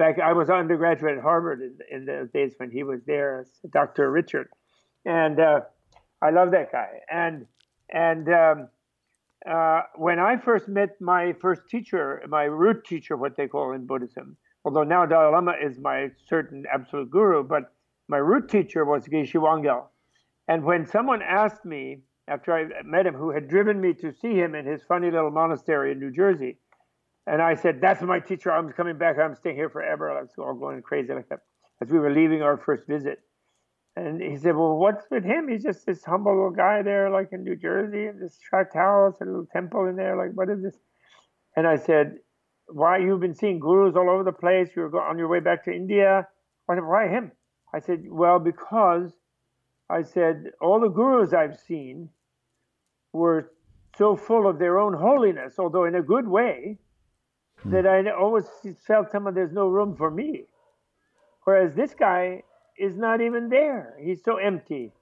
Back 0.00 0.18
I 0.18 0.32
was 0.32 0.48
undergraduate 0.48 1.18
at 1.18 1.22
Harvard 1.22 1.60
in, 1.60 2.08
in 2.08 2.30
days 2.32 2.54
when 2.56 2.70
he 2.70 2.84
was 2.84 3.00
there 3.06 3.44
Dr. 3.70 4.10
Richard, 4.10 4.48
and 5.04 5.38
uh, 5.38 5.60
I 6.22 6.30
love 6.30 6.52
that 6.52 6.72
guy. 6.72 6.88
And 7.12 7.44
and 7.90 8.26
um, 8.30 8.68
uh, 9.46 9.82
when 9.96 10.18
I 10.18 10.38
first 10.38 10.68
met 10.68 10.98
my 11.02 11.34
first 11.34 11.68
teacher, 11.68 12.22
my 12.28 12.44
root 12.44 12.86
teacher, 12.86 13.14
what 13.14 13.36
they 13.36 13.46
call 13.46 13.72
in 13.72 13.84
Buddhism, 13.84 14.38
although 14.64 14.84
now 14.84 15.04
Dalai 15.04 15.32
Lama 15.32 15.52
is 15.62 15.78
my 15.78 16.08
certain 16.26 16.64
absolute 16.72 17.10
guru, 17.10 17.44
but 17.44 17.64
my 18.08 18.16
root 18.16 18.48
teacher 18.48 18.86
was 18.86 19.06
Geshe 19.06 19.34
Wangyal. 19.34 19.84
And 20.48 20.64
when 20.64 20.86
someone 20.86 21.20
asked 21.20 21.66
me, 21.66 21.98
after 22.26 22.54
I 22.54 22.82
met 22.84 23.04
him, 23.04 23.12
who 23.12 23.32
had 23.32 23.48
driven 23.48 23.78
me 23.78 23.92
to 24.00 24.14
see 24.14 24.32
him 24.32 24.54
in 24.54 24.64
his 24.64 24.80
funny 24.82 25.10
little 25.10 25.30
monastery 25.30 25.92
in 25.92 26.00
New 26.00 26.10
Jersey, 26.10 26.56
and 27.30 27.40
I 27.40 27.54
said, 27.54 27.80
That's 27.80 28.02
my 28.02 28.18
teacher. 28.18 28.50
I'm 28.50 28.72
coming 28.72 28.98
back. 28.98 29.16
I'm 29.16 29.36
staying 29.36 29.54
here 29.54 29.70
forever. 29.70 30.10
I 30.10 30.20
was 30.20 30.30
all 30.36 30.54
going 30.54 30.82
crazy 30.82 31.14
like 31.14 31.28
that 31.28 31.38
as 31.80 31.88
we 31.88 31.98
were 32.00 32.12
leaving 32.12 32.42
our 32.42 32.58
first 32.58 32.88
visit. 32.88 33.20
And 33.94 34.20
he 34.20 34.36
said, 34.36 34.56
Well, 34.56 34.76
what's 34.76 35.04
with 35.12 35.24
him? 35.24 35.46
He's 35.48 35.62
just 35.62 35.86
this 35.86 36.02
humble 36.04 36.34
little 36.34 36.50
guy 36.50 36.82
there, 36.82 37.08
like 37.08 37.28
in 37.30 37.44
New 37.44 37.54
Jersey, 37.54 38.08
in 38.08 38.18
this 38.18 38.36
tract 38.38 38.74
house, 38.74 39.14
a 39.22 39.24
little 39.24 39.46
temple 39.52 39.86
in 39.86 39.94
there. 39.94 40.16
Like, 40.16 40.32
what 40.34 40.50
is 40.50 40.60
this? 40.60 40.76
And 41.56 41.68
I 41.68 41.76
said, 41.76 42.16
Why? 42.66 42.98
You've 42.98 43.20
been 43.20 43.34
seeing 43.34 43.60
gurus 43.60 43.94
all 43.94 44.10
over 44.10 44.24
the 44.24 44.32
place. 44.32 44.70
You're 44.74 44.90
on 45.00 45.16
your 45.16 45.28
way 45.28 45.38
back 45.38 45.64
to 45.66 45.72
India. 45.72 46.26
Why 46.66 47.06
him? 47.06 47.30
I 47.72 47.78
said, 47.78 48.02
Well, 48.08 48.40
because 48.40 49.12
I 49.88 50.02
said, 50.02 50.50
All 50.60 50.80
the 50.80 50.88
gurus 50.88 51.32
I've 51.32 51.60
seen 51.60 52.08
were 53.12 53.52
so 53.96 54.16
full 54.16 54.48
of 54.48 54.58
their 54.58 54.80
own 54.80 54.94
holiness, 54.94 55.60
although 55.60 55.84
in 55.84 55.94
a 55.94 56.02
good 56.02 56.26
way, 56.26 56.78
Hmm. 57.62 57.70
that 57.72 57.86
I 57.86 58.10
always 58.10 58.44
felt 58.86 59.10
someone 59.10 59.34
there's 59.34 59.52
no 59.52 59.68
room 59.68 59.96
for 59.96 60.10
me. 60.10 60.44
Whereas 61.44 61.74
this 61.74 61.94
guy 61.94 62.42
is 62.78 62.96
not 62.96 63.20
even 63.20 63.48
there. 63.48 63.96
He's 64.02 64.22
so 64.24 64.36
empty. 64.36 64.92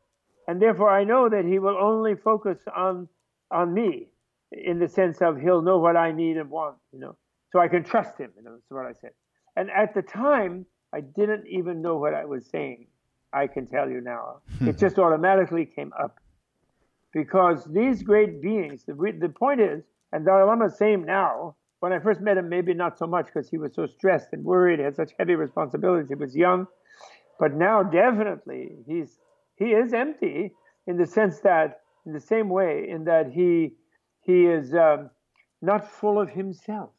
And 0.46 0.61
therefore 0.61 0.90
I 0.90 1.04
know 1.04 1.28
that 1.28 1.44
he 1.44 1.59
will 1.59 1.76
only 1.76 2.14
focus 2.14 2.59
on 2.74 3.09
on 3.50 3.72
me 3.72 4.09
in 4.52 4.78
the 4.78 4.88
sense 4.88 5.20
of 5.20 5.38
he'll 5.38 5.62
know 5.62 5.78
what 5.78 5.96
I 5.96 6.12
need 6.12 6.36
and 6.36 6.50
want, 6.50 6.76
you 6.92 6.98
know. 6.98 7.16
So 7.50 7.61
I 7.61 7.68
can 7.68 7.84
trust 7.84 8.18
him, 8.18 8.30
you 8.36 8.42
know, 8.42 8.52
that's 8.52 8.70
what 8.70 8.86
I 8.86 8.92
said. 9.00 9.12
And 9.56 9.70
at 9.70 9.94
the 9.94 10.02
time 10.02 10.66
I 10.92 11.00
didn't 11.00 11.46
even 11.46 11.82
know 11.82 11.96
what 11.96 12.14
I 12.14 12.24
was 12.24 12.46
saying. 12.46 12.86
I 13.32 13.46
can 13.46 13.66
tell 13.66 13.90
you 13.90 14.00
now. 14.00 14.40
Hmm. 14.59 14.68
it 14.68 14.78
just 14.78 14.98
automatically 14.98 15.66
came 15.66 15.92
up. 15.98 16.16
Because 17.12 17.64
these 17.64 18.02
great 18.02 18.42
beings, 18.42 18.84
the, 18.84 18.94
the 18.94 19.28
point 19.28 19.61
is, 19.61 19.84
and 20.12 20.24
Dalai 20.24 20.44
Lama's 20.44 20.78
same 20.78 21.04
now, 21.04 21.56
when 21.80 21.92
I 21.92 21.98
first 21.98 22.20
met 22.20 22.36
him, 22.36 22.48
maybe 22.48 22.74
not 22.74 22.98
so 22.98 23.06
much 23.06 23.26
because 23.26 23.48
he 23.48 23.58
was 23.58 23.74
so 23.74 23.86
stressed 23.86 24.28
and 24.32 24.44
worried, 24.44 24.80
had 24.80 24.96
such 24.96 25.12
heavy 25.18 25.34
responsibilities. 25.34 26.08
He 26.08 26.14
was 26.14 26.34
young, 26.34 26.66
but 27.38 27.54
now 27.54 27.82
definitely 27.82 28.78
he's 28.86 29.18
he 29.56 29.66
is 29.66 29.92
empty 29.92 30.52
in 30.86 30.96
the 30.96 31.06
sense 31.06 31.40
that, 31.40 31.80
in 32.06 32.12
the 32.12 32.20
same 32.20 32.48
way, 32.48 32.88
in 32.88 33.04
that 33.04 33.30
he 33.32 33.74
he 34.22 34.46
is 34.46 34.74
um, 34.74 35.10
not 35.62 35.88
full 35.88 36.20
of 36.20 36.30
himself. 36.30 36.90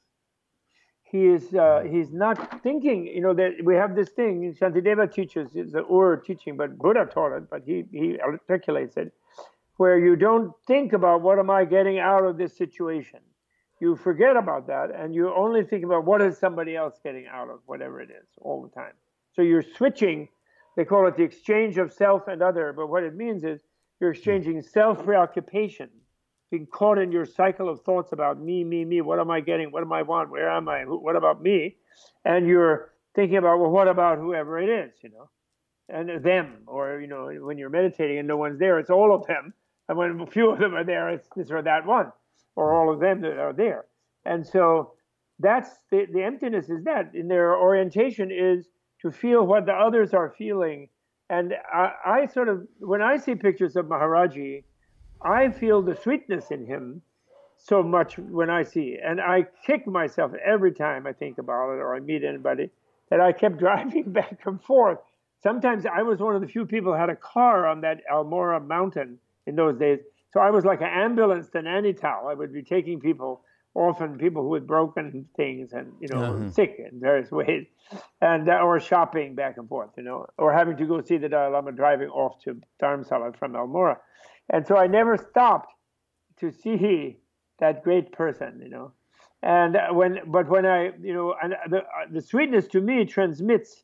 He 1.03 1.27
is 1.27 1.53
uh, 1.53 1.83
he's 1.89 2.13
not 2.13 2.61
thinking. 2.63 3.07
You 3.07 3.21
know 3.21 3.33
that 3.33 3.55
we 3.63 3.75
have 3.75 3.95
this 3.95 4.09
thing. 4.09 4.55
Shantideva 4.59 5.11
teaches 5.11 5.55
it's 5.55 5.73
the 5.73 5.83
Ur 5.85 6.17
teaching, 6.17 6.55
but 6.55 6.77
Buddha 6.77 7.05
taught 7.05 7.35
it, 7.35 7.49
but 7.49 7.63
he 7.65 7.83
he 7.91 8.17
articulates 8.21 8.95
it, 8.95 9.11
where 9.75 9.99
you 9.99 10.15
don't 10.15 10.53
think 10.67 10.93
about 10.93 11.21
what 11.21 11.37
am 11.37 11.49
I 11.49 11.65
getting 11.65 11.99
out 11.99 12.23
of 12.23 12.37
this 12.37 12.55
situation 12.55 13.19
you 13.79 13.95
forget 13.95 14.35
about 14.35 14.67
that 14.67 14.91
and 14.93 15.15
you 15.15 15.33
only 15.33 15.63
think 15.63 15.85
about 15.85 16.05
what 16.05 16.21
is 16.21 16.37
somebody 16.37 16.75
else 16.75 16.99
getting 17.03 17.27
out 17.27 17.49
of 17.49 17.59
whatever 17.65 18.01
it 18.01 18.09
is 18.09 18.27
all 18.41 18.61
the 18.61 18.69
time. 18.69 18.93
So 19.33 19.41
you're 19.41 19.63
switching, 19.63 20.27
they 20.75 20.85
call 20.85 21.07
it 21.07 21.15
the 21.15 21.23
exchange 21.23 21.77
of 21.77 21.93
self 21.93 22.27
and 22.27 22.41
other, 22.41 22.73
but 22.73 22.87
what 22.87 23.03
it 23.03 23.15
means 23.15 23.43
is 23.43 23.61
you're 23.99 24.11
exchanging 24.11 24.61
self 24.61 25.03
preoccupation, 25.03 25.89
being 26.51 26.67
caught 26.67 26.97
in 26.97 27.11
your 27.11 27.25
cycle 27.25 27.69
of 27.69 27.81
thoughts 27.81 28.11
about 28.11 28.41
me, 28.41 28.63
me, 28.63 28.83
me, 28.83 29.01
what 29.01 29.19
am 29.19 29.31
I 29.31 29.39
getting, 29.39 29.71
what 29.71 29.83
do 29.83 29.93
I 29.93 30.01
want, 30.01 30.29
where 30.29 30.49
am 30.49 30.67
I, 30.67 30.83
what 30.83 31.15
about 31.15 31.41
me? 31.41 31.77
And 32.25 32.47
you're 32.47 32.93
thinking 33.15 33.37
about, 33.37 33.59
well, 33.59 33.71
what 33.71 33.87
about 33.87 34.17
whoever 34.17 34.59
it 34.59 34.69
is, 34.69 34.93
you 35.01 35.09
know, 35.09 35.29
and 35.87 36.23
them, 36.23 36.63
or, 36.67 36.99
you 36.99 37.07
know, 37.07 37.29
when 37.41 37.57
you're 37.57 37.69
meditating 37.69 38.19
and 38.19 38.27
no 38.27 38.37
one's 38.37 38.59
there, 38.59 38.77
it's 38.77 38.89
all 38.89 39.15
of 39.15 39.25
them. 39.25 39.53
And 39.87 39.97
when 39.97 40.19
a 40.19 40.27
few 40.27 40.51
of 40.51 40.59
them 40.59 40.75
are 40.75 40.83
there, 40.83 41.09
it's 41.09 41.27
this 41.35 41.49
or 41.49 41.61
that 41.61 41.85
one 41.85 42.11
or 42.59 42.73
all 42.73 42.93
of 42.93 42.99
them 42.99 43.21
that 43.21 43.39
are 43.39 43.53
there. 43.53 43.85
And 44.25 44.45
so 44.45 44.91
that's 45.39 45.69
the, 45.91 46.05
the 46.11 46.21
emptiness 46.21 46.69
is 46.69 46.83
that 46.83 47.15
in 47.15 47.29
their 47.29 47.57
orientation 47.57 48.31
is 48.31 48.67
to 49.01 49.11
feel 49.11 49.47
what 49.47 49.65
the 49.65 49.71
others 49.71 50.13
are 50.13 50.35
feeling. 50.37 50.89
And 51.29 51.53
I, 51.73 51.93
I 52.05 52.25
sort 52.25 52.49
of, 52.49 52.67
when 52.79 53.01
I 53.01 53.15
see 53.15 53.35
pictures 53.35 53.77
of 53.77 53.85
Maharaji, 53.85 54.63
I 55.21 55.51
feel 55.51 55.81
the 55.81 55.95
sweetness 55.95 56.51
in 56.51 56.65
him 56.65 57.01
so 57.55 57.81
much 57.81 58.17
when 58.17 58.49
I 58.49 58.63
see 58.63 58.89
it. 58.95 58.99
And 59.05 59.21
I 59.21 59.45
kick 59.65 59.87
myself 59.87 60.33
every 60.45 60.73
time 60.73 61.07
I 61.07 61.13
think 61.13 61.37
about 61.37 61.71
it 61.71 61.79
or 61.79 61.95
I 61.95 62.01
meet 62.01 62.25
anybody 62.25 62.71
that 63.09 63.21
I 63.21 63.31
kept 63.31 63.57
driving 63.65 64.11
back 64.11 64.41
and 64.45 64.61
forth. 64.61 64.99
Sometimes 65.41 65.85
I 65.85 66.01
was 66.01 66.19
one 66.19 66.35
of 66.35 66.41
the 66.41 66.47
few 66.47 66.65
people 66.65 66.91
who 66.91 66.99
had 66.99 67.09
a 67.09 67.15
car 67.15 67.67
on 67.67 67.79
that 67.81 68.01
Almora 68.11 68.59
mountain 68.59 69.17
in 69.47 69.55
those 69.55 69.79
days. 69.79 69.99
So 70.33 70.39
I 70.39 70.51
was 70.51 70.65
like 70.65 70.81
an 70.81 70.87
ambulance 70.93 71.49
to 71.51 71.59
Nainital. 71.59 72.29
I 72.29 72.33
would 72.33 72.53
be 72.53 72.63
taking 72.63 72.99
people 72.99 73.43
often 73.75 74.17
people 74.17 74.41
who 74.43 74.55
had 74.55 74.65
broken 74.67 75.27
things 75.37 75.73
and 75.73 75.93
you 76.01 76.07
know 76.07 76.39
Uh-huh. 76.39 76.51
sick 76.51 76.75
in 76.79 76.99
various 76.99 77.31
ways, 77.31 77.65
and 78.21 78.49
uh, 78.49 78.53
or 78.57 78.79
shopping 78.79 79.35
back 79.35 79.57
and 79.57 79.69
forth, 79.69 79.91
you 79.97 80.03
know, 80.03 80.25
or 80.37 80.51
having 80.53 80.75
to 80.77 80.85
go 80.85 81.01
see 81.01 81.17
the 81.17 81.29
Dalai 81.29 81.51
Lama 81.51 81.71
driving 81.71 82.09
off 82.09 82.41
to 82.43 82.59
Dharamsala 82.81 83.37
from 83.37 83.53
Almora, 83.53 83.97
and 84.49 84.65
so 84.67 84.75
I 84.77 84.87
never 84.87 85.17
stopped 85.17 85.71
to 86.39 86.51
see 86.51 87.17
that 87.59 87.83
great 87.83 88.11
person, 88.11 88.59
you 88.63 88.69
know. 88.69 88.91
And 89.43 89.75
uh, 89.75 89.87
when, 89.93 90.19
but 90.27 90.49
when 90.49 90.65
I, 90.65 90.91
you 91.01 91.13
know, 91.13 91.35
and 91.41 91.55
the 91.69 91.77
uh, 91.77 91.83
the 92.11 92.21
sweetness 92.21 92.67
to 92.69 92.81
me 92.81 93.05
transmits 93.05 93.83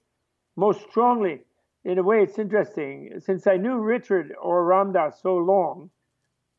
most 0.56 0.82
strongly. 0.90 1.42
In 1.86 2.00
a 2.00 2.04
way, 2.04 2.24
it's 2.24 2.40
interesting. 2.40 3.12
Since 3.20 3.46
I 3.46 3.58
knew 3.58 3.78
Richard 3.78 4.34
or 4.42 4.66
Ram 4.66 4.92
Dass 4.94 5.22
so 5.22 5.36
long, 5.38 5.92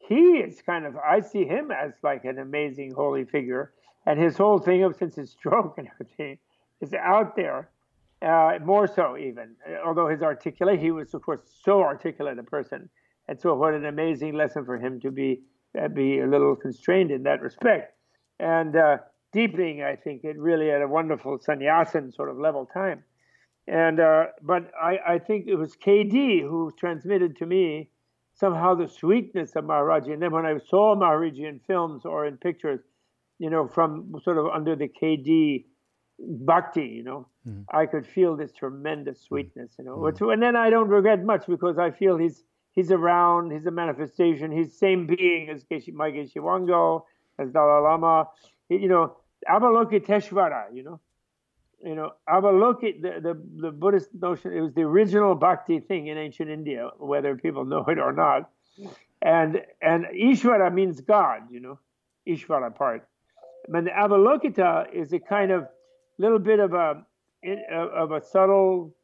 he 0.09 0.39
is 0.39 0.63
kind 0.63 0.87
of 0.87 0.97
I 0.97 1.21
see 1.21 1.45
him 1.45 1.71
as 1.71 1.93
like 2.03 2.25
an 2.25 2.39
amazing 2.39 2.93
holy 2.93 3.25
figure, 3.25 3.73
and 4.07 4.21
his 4.21 4.37
whole 4.37 4.59
thing 4.59 4.85
of 4.85 4.97
since 4.97 5.17
his 5.17 5.31
stroke 5.39 5.75
and 5.79 5.89
everything 5.95 6.39
is 6.81 6.93
out 6.95 7.37
there, 7.37 7.71
uh, 8.23 8.59
more 8.65 8.87
so 8.87 9.17
even. 9.17 9.57
Although 9.85 10.09
his 10.09 10.23
articulate, 10.23 10.81
he 10.81 10.91
was 10.91 11.13
of 11.15 11.23
course 11.23 11.41
so 11.65 11.81
articulate 11.81 12.39
a 12.39 12.45
person, 12.45 12.89
and 13.29 13.41
so 13.41 13.55
what 13.55 13.75
an 13.75 13.87
amazing 13.87 14.35
lesson 14.35 14.65
for 14.65 14.79
him 14.79 15.01
to 15.01 15.11
be 15.11 15.43
uh, 15.81 15.89
be 15.89 16.21
a 16.21 16.27
little 16.27 16.55
constrained 16.55 17.11
in 17.11 17.25
that 17.25 17.43
respect, 17.43 17.95
and 18.39 18.77
uh, 18.77 18.99
deepening. 19.33 19.83
I 19.83 19.97
think 19.97 20.25
it 20.25 20.39
really 20.39 20.71
at 20.71 20.83
a 20.83 20.89
wonderful 20.89 21.39
sannyasin 21.39 22.13
sort 22.13 22.31
of 22.31 22.39
level 22.39 22.67
time, 22.67 23.03
and 23.67 23.99
uh, 23.99 24.27
but 24.41 24.71
I, 24.81 24.99
I 25.15 25.19
think 25.19 25.47
it 25.49 25.57
was 25.57 25.77
KD 25.77 26.43
who 26.43 26.71
transmitted 26.79 27.37
to 27.39 27.47
me 27.47 27.91
somehow 28.37 28.74
the 28.74 28.89
sweetness 28.89 29.57
of 29.57 29.64
Maharaji. 29.64 30.12
And 30.12 30.22
then 30.22 30.32
when 30.32 30.47
I 30.47 30.59
saw 30.59 30.95
Maharaji 30.95 31.49
in 31.49 31.61
films 31.66 32.05
or 32.05 32.26
in 32.26 32.37
pictures, 32.37 32.80
you 33.39 33.51
know, 33.51 33.66
from 33.66 34.14
sort 34.22 34.39
of 34.39 34.47
under 34.47 34.76
the 34.76 34.89
KD 34.89 35.64
bhakti, 36.18 36.87
you 36.87 37.03
know, 37.03 37.28
Mm. 37.49 37.64
I 37.72 37.87
could 37.87 38.07
feel 38.07 38.37
this 38.37 38.53
tremendous 38.53 39.22
sweetness, 39.22 39.72
you 39.78 39.84
know. 39.84 39.97
Which, 39.97 40.20
and 40.20 40.43
then 40.43 40.57
I 40.57 40.70
don't 40.70 40.89
regret 40.89 41.22
much 41.22 41.47
because 41.47 41.78
I 41.78 41.91
feel 41.91 42.16
he's 42.16 42.43
he's 42.72 42.91
around, 42.91 43.53
he's 43.53 43.66
a 43.66 43.70
manifestation, 43.70 44.51
he's 44.51 44.76
same 44.78 45.07
being 45.07 45.49
as 45.49 45.64
Geshe, 45.64 45.93
my 45.93 46.11
Geshe 46.11 46.37
Wangyal, 46.37 47.03
as 47.39 47.51
Dalai 47.51 47.80
Lama, 47.80 48.28
you 48.68 48.89
know, 48.89 49.16
Avalokiteshvara, 49.49 50.74
you 50.74 50.82
know. 50.82 51.01
You 51.87 51.95
know, 51.95 52.11
Avalokit, 52.28 53.01
the, 53.01 53.20
the, 53.22 53.41
the 53.61 53.70
Buddhist 53.70 54.09
notion, 54.12 54.53
it 54.53 54.61
was 54.61 54.74
the 54.74 54.82
original 54.82 55.37
bhakti 55.37 55.78
thing 55.78 56.09
in 56.09 56.18
ancient 56.18 56.51
India, 56.51 56.91
whether 56.99 57.37
people 57.37 57.64
know 57.64 57.84
it 57.87 58.01
or 58.01 58.12
not. 58.12 58.51
And 59.22 59.62
and 59.80 60.05
Ishvara 60.07 60.74
means 60.74 61.01
God, 61.01 61.43
you 61.49 61.61
know, 61.61 61.78
Ishvara 62.28 62.74
part. 62.74 63.09
But 63.68 63.84
the 63.84 63.91
Avalokita 63.91 64.93
is 64.93 65.12
a 65.12 65.20
kind 65.20 65.53
of 65.53 65.68
little 66.18 66.41
bit 66.41 66.59
of 66.59 66.74
a 66.74 67.05
of 67.72 68.11
a 68.11 68.20
subtle 68.20 68.97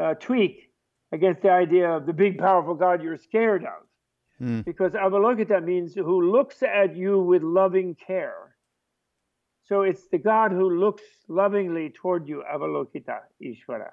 uh, 0.00 0.14
tweak 0.14 0.70
against 1.12 1.42
the 1.42 1.50
idea 1.50 1.90
of 1.90 2.06
the 2.06 2.14
big 2.14 2.38
powerful 2.38 2.74
God 2.74 3.02
you're 3.02 3.18
scared 3.18 3.64
of. 3.64 4.44
Mm. 4.46 4.64
Because 4.64 4.92
Avalokita 4.92 5.62
means 5.62 5.94
who 5.94 6.32
looks 6.32 6.62
at 6.62 6.96
you 6.96 7.20
with 7.20 7.42
loving 7.42 7.94
care. 7.94 8.43
So 9.66 9.82
it's 9.82 10.08
the 10.08 10.18
God 10.18 10.52
who 10.52 10.78
looks 10.78 11.02
lovingly 11.28 11.90
toward 11.90 12.28
you, 12.28 12.42
Avalokita, 12.52 13.20
Ishvara. 13.42 13.90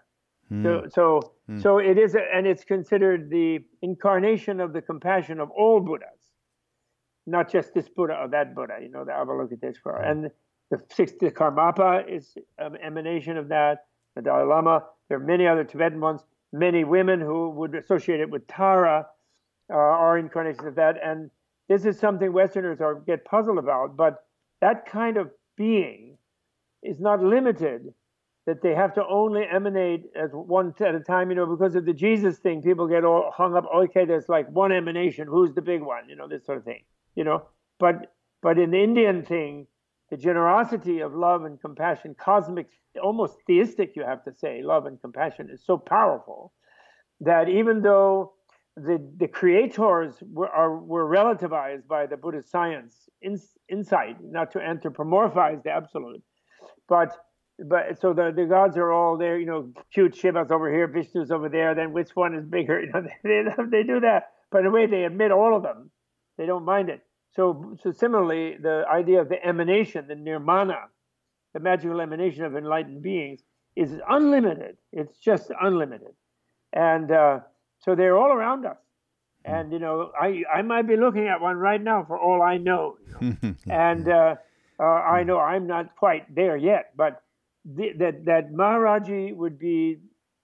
Mm. 0.52 0.64
So, 0.64 0.84
so, 0.90 1.34
so 1.62 1.78
it 1.78 1.98
is, 1.98 2.16
a, 2.16 2.20
and 2.34 2.46
it's 2.46 2.66
considered 2.66 3.30
the 3.30 3.60
incarnation 3.82 4.60
of 4.60 4.74
the 4.74 4.82
compassion 4.82 5.40
of 5.40 5.50
all 5.52 5.80
Buddhas, 5.80 6.10
not 7.26 7.50
just 7.50 7.74
this 7.74 7.88
Buddha 7.88 8.16
or 8.22 8.28
that 8.30 8.54
Buddha. 8.54 8.80
You 8.82 8.90
know, 8.90 9.06
the 9.06 9.12
Avalokiteshvara, 9.12 10.12
and 10.12 10.30
the 10.72 10.82
sixth 10.94 11.20
the 11.20 11.32
Karmapa 11.32 12.04
is 12.10 12.36
an 12.58 12.76
emanation 12.84 13.38
of 13.38 13.48
that. 13.48 13.86
The 14.16 14.24
Dalai 14.24 14.44
Lama. 14.44 14.84
There 15.08 15.18
are 15.18 15.24
many 15.24 15.48
other 15.48 15.64
Tibetan 15.64 16.02
ones. 16.02 16.22
Many 16.52 16.84
women 16.84 17.22
who 17.22 17.50
would 17.52 17.76
associate 17.76 18.20
it 18.20 18.30
with 18.30 18.46
Tara 18.48 19.08
uh, 19.70 19.74
are 19.74 20.18
incarnations 20.18 20.68
of 20.68 20.76
that, 20.76 20.96
and 21.02 21.32
this 21.70 21.86
is 21.86 21.98
something 21.98 22.34
Westerners 22.34 22.82
are 22.82 22.96
get 22.96 23.24
puzzled 23.24 23.58
about. 23.58 23.96
But 23.96 24.26
that 24.60 24.86
kind 24.86 25.16
of 25.16 25.32
being 25.58 26.18
is 26.84 27.00
not 27.00 27.22
limited 27.22 27.94
that 28.48 28.62
they 28.62 28.74
have 28.74 28.94
to 28.96 29.06
only 29.08 29.44
emanate 29.52 30.06
as 30.16 30.32
one 30.34 30.74
at 30.80 30.96
a 30.96 31.00
time, 31.00 31.30
you 31.30 31.36
know, 31.36 31.46
because 31.46 31.76
of 31.76 31.86
the 31.86 31.94
Jesus 31.94 32.40
thing, 32.40 32.62
people 32.62 32.88
get 32.88 33.06
all 33.06 33.32
hung 33.36 33.56
up, 33.56 33.66
okay, 33.74 34.04
there's 34.04 34.28
like 34.28 34.50
one 34.50 34.72
emanation, 34.72 35.28
who's 35.28 35.54
the 35.54 35.62
big 35.62 35.82
one, 35.82 36.10
you 36.10 36.16
know, 36.16 36.28
this 36.28 36.46
sort 36.46 36.58
of 36.58 36.64
thing, 36.64 36.82
you 37.16 37.24
know. 37.24 37.44
But 37.80 38.14
but 38.42 38.58
in 38.58 38.72
the 38.72 38.84
Indian 38.84 39.24
thing, 39.24 39.68
the 40.10 40.18
generosity 40.18 41.02
of 41.02 41.14
love 41.14 41.46
and 41.46 41.62
compassion, 41.62 42.16
cosmic, 42.16 42.68
almost 43.02 43.38
theistic, 43.46 43.96
you 43.96 44.04
have 44.04 44.24
to 44.26 44.34
say, 44.34 44.64
love 44.64 44.88
and 44.88 45.00
compassion 45.00 45.50
is 45.52 45.64
so 45.64 45.78
powerful 45.78 46.52
that 47.20 47.48
even 47.48 47.84
though 47.84 48.34
the 48.76 49.06
the 49.18 49.28
creators 49.28 50.16
were 50.22 50.50
are, 50.50 50.78
were 50.78 51.06
relativized 51.06 51.88
by 51.88 52.06
the 52.06 52.18
Buddhist 52.18 52.50
science 52.50 53.10
in, 53.22 53.40
insight, 53.70 54.18
not 54.24 54.52
to 54.52 54.60
anthropomorphize 54.60 55.64
the 55.64 55.72
absolute, 55.72 56.24
but 56.88 57.18
but 57.64 58.00
so 58.00 58.14
the, 58.14 58.32
the 58.36 58.46
gods 58.46 58.78
are 58.78 58.92
all 58.92 59.18
there, 59.18 59.38
you 59.40 59.46
know, 59.46 59.72
cute 59.94 60.16
Shiva's 60.16 60.52
over 60.52 60.72
here, 60.72 60.88
Vishnu's 60.88 61.32
over 61.32 61.50
there, 61.50 61.76
then 61.76 61.94
which 61.94 62.16
one 62.16 62.34
is 62.34 62.46
bigger? 62.46 62.82
You 62.86 62.92
know, 62.92 63.02
they, 63.24 63.44
they 63.70 63.84
do 63.84 64.00
that. 64.00 64.32
But 64.52 64.62
in 64.62 64.68
a 64.68 64.72
way, 64.72 64.88
they 64.88 65.04
admit 65.04 65.32
all 65.32 65.56
of 65.56 65.64
them. 65.64 65.92
They 66.38 66.46
don't 66.46 66.66
mind 66.66 66.90
it. 66.90 67.02
So, 67.36 67.78
so 67.82 67.92
similarly, 67.92 68.58
the 68.62 68.84
idea 68.92 69.22
of 69.22 69.30
the 69.30 69.44
emanation, 69.46 70.08
the 70.08 70.16
nirmana, 70.16 70.88
the 71.54 71.60
magical 71.60 72.02
emanation 72.02 72.44
of 72.44 72.56
enlightened 72.56 73.02
beings, 73.02 73.42
is 73.76 73.94
unlimited. 74.10 74.78
It's 74.92 75.18
just 75.18 75.52
unlimited. 75.62 76.14
And 76.74 77.12
uh, 77.12 77.40
so 77.84 77.96
they're 77.96 78.18
all 78.18 78.32
around 78.32 78.66
us. 78.66 78.78
And, 79.44 79.72
you 79.72 79.80
know, 79.80 80.12
I, 80.20 80.44
I 80.54 80.62
might 80.62 80.88
be 80.88 80.96
looking 80.96 81.28
at 81.28 81.42
one 81.42 81.58
right 81.58 81.82
now 81.82 82.04
for 82.08 82.20
all 82.20 82.42
I 82.42 82.58
know. 82.58 82.98
You 83.22 83.38
know? 83.42 83.56
and 83.70 84.08
uh, 84.08 84.36
uh, 84.80 84.84
I 84.84 85.24
know 85.24 85.40
I'm 85.40 85.68
not 85.68 85.96
quite 85.96 86.34
there 86.34 86.58
yet, 86.58 86.92
but 86.96 87.24
the, 87.66 87.92
that 87.98 88.26
that 88.26 88.52
Maharaji 88.52 89.36
would 89.36 89.60
be 89.60 90.00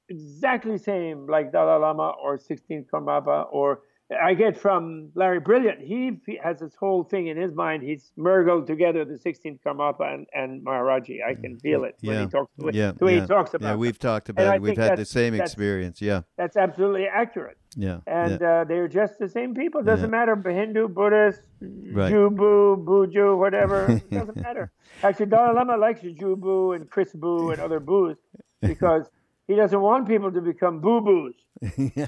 exactly 0.09 0.73
the 0.73 0.79
same 0.79 1.27
like 1.27 1.51
Dalai 1.51 1.79
Lama 1.79 2.13
or 2.21 2.37
16th 2.37 2.85
Karmapa 2.93 3.47
or 3.51 3.81
I 4.09 4.35
get 4.35 4.57
from 4.57 5.09
Larry 5.15 5.41
Brilliant. 5.41 5.81
He 5.81 6.19
has 6.41 6.59
this 6.59 6.73
whole 6.75 7.03
thing 7.03 7.27
in 7.27 7.35
his 7.35 7.53
mind. 7.53 7.83
He's 7.83 8.13
merged 8.15 8.67
together 8.67 9.03
the 9.03 9.15
16th 9.15 9.59
Karmapa 9.65 10.13
and, 10.13 10.25
and 10.33 10.65
Maharaji. 10.65 11.17
I 11.27 11.33
can 11.35 11.59
feel 11.59 11.83
it 11.83 11.97
when 12.01 12.15
Yeah. 12.15 12.21
he 12.23 12.27
talks. 12.29 12.51
The 12.57 12.65
way, 12.65 12.71
yeah, 12.73 12.91
the 12.91 13.05
way 13.05 13.15
yeah. 13.15 13.21
he 13.21 13.27
talks 13.27 13.53
about. 13.53 13.67
Yeah, 13.67 13.75
we've 13.75 13.99
talked 13.99 14.29
about 14.29 14.55
it. 14.55 14.61
We've 14.61 14.77
had 14.77 14.97
the 14.97 15.03
same 15.05 15.33
experience. 15.33 16.01
Yeah, 16.01 16.21
That's 16.37 16.55
absolutely 16.55 17.05
accurate. 17.07 17.57
yeah, 17.75 17.99
And 18.07 18.39
yeah. 18.39 18.61
uh, 18.61 18.63
they're 18.63 18.87
just 18.87 19.19
the 19.19 19.27
same 19.27 19.53
people. 19.53 19.83
Doesn't 19.83 20.09
matter 20.11 20.37
Hindu, 20.51 20.87
Buddhist, 20.87 21.41
Right. 21.59 22.11
Boo, 22.11 22.77
Buju, 22.77 23.37
whatever. 23.37 23.91
It 23.91 24.09
doesn't 24.11 24.37
matter. 24.37 24.71
Actually, 25.03 25.25
Dalai 25.27 25.53
Lama 25.53 25.75
likes 25.75 26.01
Boo 26.37 26.71
and 26.73 26.89
Chris 26.89 27.11
Boo 27.13 27.51
and 27.51 27.59
other 27.59 27.79
boos 27.79 28.17
because 28.61 29.09
he 29.47 29.55
doesn't 29.55 29.81
want 29.81 30.07
people 30.07 30.31
to 30.31 30.41
become 30.41 30.79
boo 30.81 31.01
boos. 31.01 31.35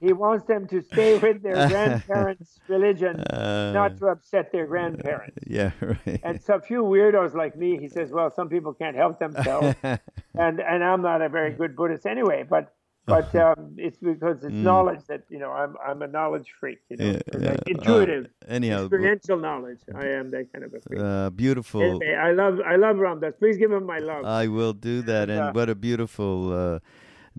He 0.00 0.12
wants 0.12 0.46
them 0.46 0.66
to 0.66 0.82
stay 0.82 1.16
with 1.16 1.44
their 1.44 1.68
grandparents' 1.72 2.58
religion, 2.66 3.20
Uh, 3.20 3.70
not 3.72 3.98
to 3.98 4.06
upset 4.06 4.50
their 4.50 4.66
grandparents. 4.66 5.38
yeah, 5.46 5.70
right. 5.80 6.20
And 6.24 6.42
so 6.42 6.54
a 6.54 6.60
few 6.60 6.82
weirdos 6.82 7.34
like 7.34 7.54
me, 7.56 7.78
he 7.78 7.88
says, 7.88 8.10
well, 8.10 8.28
some 8.38 8.48
people 8.48 8.74
can't 8.74 8.96
help 8.96 9.20
themselves, 9.20 9.76
and 10.44 10.54
and 10.60 10.82
I'm 10.82 11.02
not 11.02 11.22
a 11.22 11.28
very 11.28 11.52
good 11.52 11.76
Buddhist 11.76 12.04
anyway, 12.04 12.44
but 12.54 12.74
but 13.06 13.34
um, 13.34 13.74
it's 13.78 13.98
because 13.98 14.44
it's 14.44 14.54
knowledge 14.54 15.00
that 15.08 15.22
you 15.28 15.38
know 15.38 15.50
I'm 15.50 15.74
I'm 15.84 16.02
a 16.02 16.06
knowledge 16.06 16.52
freak, 16.58 16.78
you 16.88 16.96
know, 16.96 17.04
Mm. 17.04 17.22
Yeah, 17.32 17.40
yeah. 17.40 17.50
like 17.50 17.68
intuitive, 17.68 18.24
Uh, 18.26 18.46
anyhow, 18.48 18.82
experiential 18.82 19.38
knowledge. 19.38 19.80
I 19.94 20.06
am 20.06 20.30
that 20.30 20.52
kind 20.52 20.64
of 20.64 20.74
a 20.74 20.80
freak. 20.80 21.00
uh, 21.00 21.30
beautiful. 21.30 21.82
Anyway, 21.82 22.14
I 22.14 22.32
love 22.32 22.60
I 22.64 22.76
love 22.76 22.96
Ram 22.98 23.20
Dass. 23.20 23.34
Please 23.38 23.56
give 23.56 23.72
him 23.72 23.86
my 23.86 23.98
love. 23.98 24.24
I 24.24 24.46
will 24.48 24.72
do 24.72 25.02
that. 25.02 25.30
And 25.30 25.40
uh, 25.40 25.52
what 25.52 25.68
a 25.68 25.74
beautiful 25.74 26.52
uh, 26.52 26.78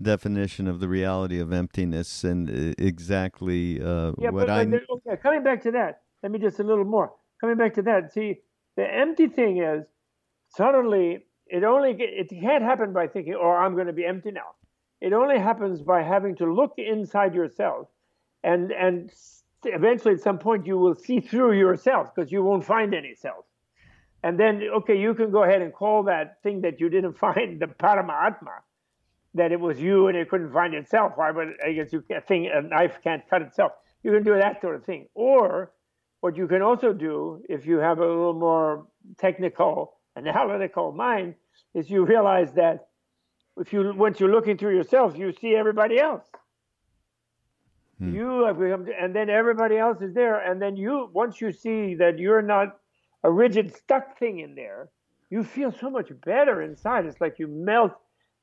definition 0.00 0.66
of 0.66 0.80
the 0.80 0.88
reality 0.88 1.38
of 1.40 1.52
emptiness 1.52 2.24
and 2.24 2.50
uh, 2.50 2.74
exactly 2.78 3.80
uh, 3.80 4.12
yeah, 4.18 4.30
what 4.30 4.50
I. 4.50 4.64
but 4.64 4.80
okay, 4.90 5.16
coming 5.22 5.42
back 5.42 5.62
to 5.62 5.70
that, 5.72 6.02
let 6.22 6.30
me 6.32 6.38
just 6.38 6.58
a 6.60 6.64
little 6.64 6.84
more. 6.84 7.12
Coming 7.40 7.56
back 7.56 7.74
to 7.74 7.82
that, 7.82 8.12
see, 8.12 8.40
the 8.76 8.86
empty 8.86 9.28
thing 9.28 9.58
is 9.62 9.84
suddenly 10.48 11.24
it 11.46 11.64
only 11.64 11.96
it 11.98 12.28
can't 12.28 12.62
happen 12.64 12.92
by 12.92 13.06
thinking, 13.06 13.34
"Oh, 13.34 13.50
I'm 13.50 13.74
going 13.74 13.86
to 13.86 13.92
be 13.92 14.04
empty 14.04 14.30
now." 14.30 14.50
It 15.04 15.12
only 15.12 15.38
happens 15.38 15.82
by 15.82 16.02
having 16.02 16.34
to 16.36 16.50
look 16.50 16.72
inside 16.78 17.34
yourself, 17.34 17.88
and 18.42 18.72
and 18.72 19.10
eventually 19.64 20.14
at 20.14 20.22
some 20.22 20.38
point 20.38 20.66
you 20.66 20.78
will 20.78 20.94
see 20.94 21.20
through 21.20 21.58
yourself 21.58 22.14
because 22.14 22.32
you 22.32 22.42
won't 22.42 22.64
find 22.64 22.94
any 22.94 23.14
self. 23.14 23.44
And 24.22 24.40
then, 24.40 24.62
okay, 24.78 24.98
you 24.98 25.12
can 25.14 25.30
go 25.30 25.42
ahead 25.42 25.60
and 25.60 25.74
call 25.74 26.04
that 26.04 26.42
thing 26.42 26.62
that 26.62 26.80
you 26.80 26.88
didn't 26.88 27.18
find 27.26 27.60
the 27.60 27.66
Paramatma, 27.66 28.56
that 29.34 29.52
it 29.52 29.60
was 29.60 29.78
you 29.78 30.08
and 30.08 30.16
it 30.16 30.30
couldn't 30.30 30.54
find 30.54 30.72
itself. 30.72 31.12
Why 31.16 31.30
would 31.30 31.48
I 31.62 31.72
guess 31.72 31.92
you 31.92 32.00
can't 32.00 32.26
think 32.26 32.48
a 32.50 32.62
knife 32.62 32.96
can't 33.04 33.28
cut 33.28 33.42
itself? 33.42 33.72
You 34.02 34.10
can 34.10 34.22
do 34.22 34.34
that 34.38 34.62
sort 34.62 34.74
of 34.74 34.86
thing. 34.86 35.08
Or 35.14 35.70
what 36.22 36.34
you 36.34 36.48
can 36.48 36.62
also 36.62 36.94
do, 36.94 37.42
if 37.46 37.66
you 37.66 37.76
have 37.76 37.98
a 37.98 38.06
little 38.06 38.32
more 38.32 38.86
technical, 39.18 39.98
analytical 40.16 40.92
mind 40.92 41.34
is 41.74 41.90
you 41.90 42.06
realize 42.06 42.54
that 42.54 42.86
if 43.58 43.72
you 43.72 43.92
once 43.94 44.20
you're 44.20 44.32
looking 44.32 44.56
through 44.56 44.76
yourself, 44.76 45.16
you 45.16 45.32
see 45.32 45.54
everybody 45.54 45.98
else. 45.98 46.26
Hmm. 47.98 48.14
You 48.14 48.44
have 48.46 48.58
become, 48.58 48.86
and 49.00 49.14
then 49.14 49.30
everybody 49.30 49.76
else 49.78 50.00
is 50.00 50.14
there, 50.14 50.38
and 50.38 50.60
then 50.60 50.76
you 50.76 51.08
once 51.12 51.40
you 51.40 51.52
see 51.52 51.94
that 51.96 52.18
you're 52.18 52.42
not 52.42 52.76
a 53.22 53.30
rigid 53.30 53.74
stuck 53.74 54.18
thing 54.18 54.40
in 54.40 54.54
there, 54.54 54.90
you 55.30 55.44
feel 55.44 55.72
so 55.72 55.90
much 55.90 56.10
better 56.24 56.62
inside. 56.62 57.06
It's 57.06 57.20
like 57.20 57.38
you 57.38 57.46
melt 57.46 57.92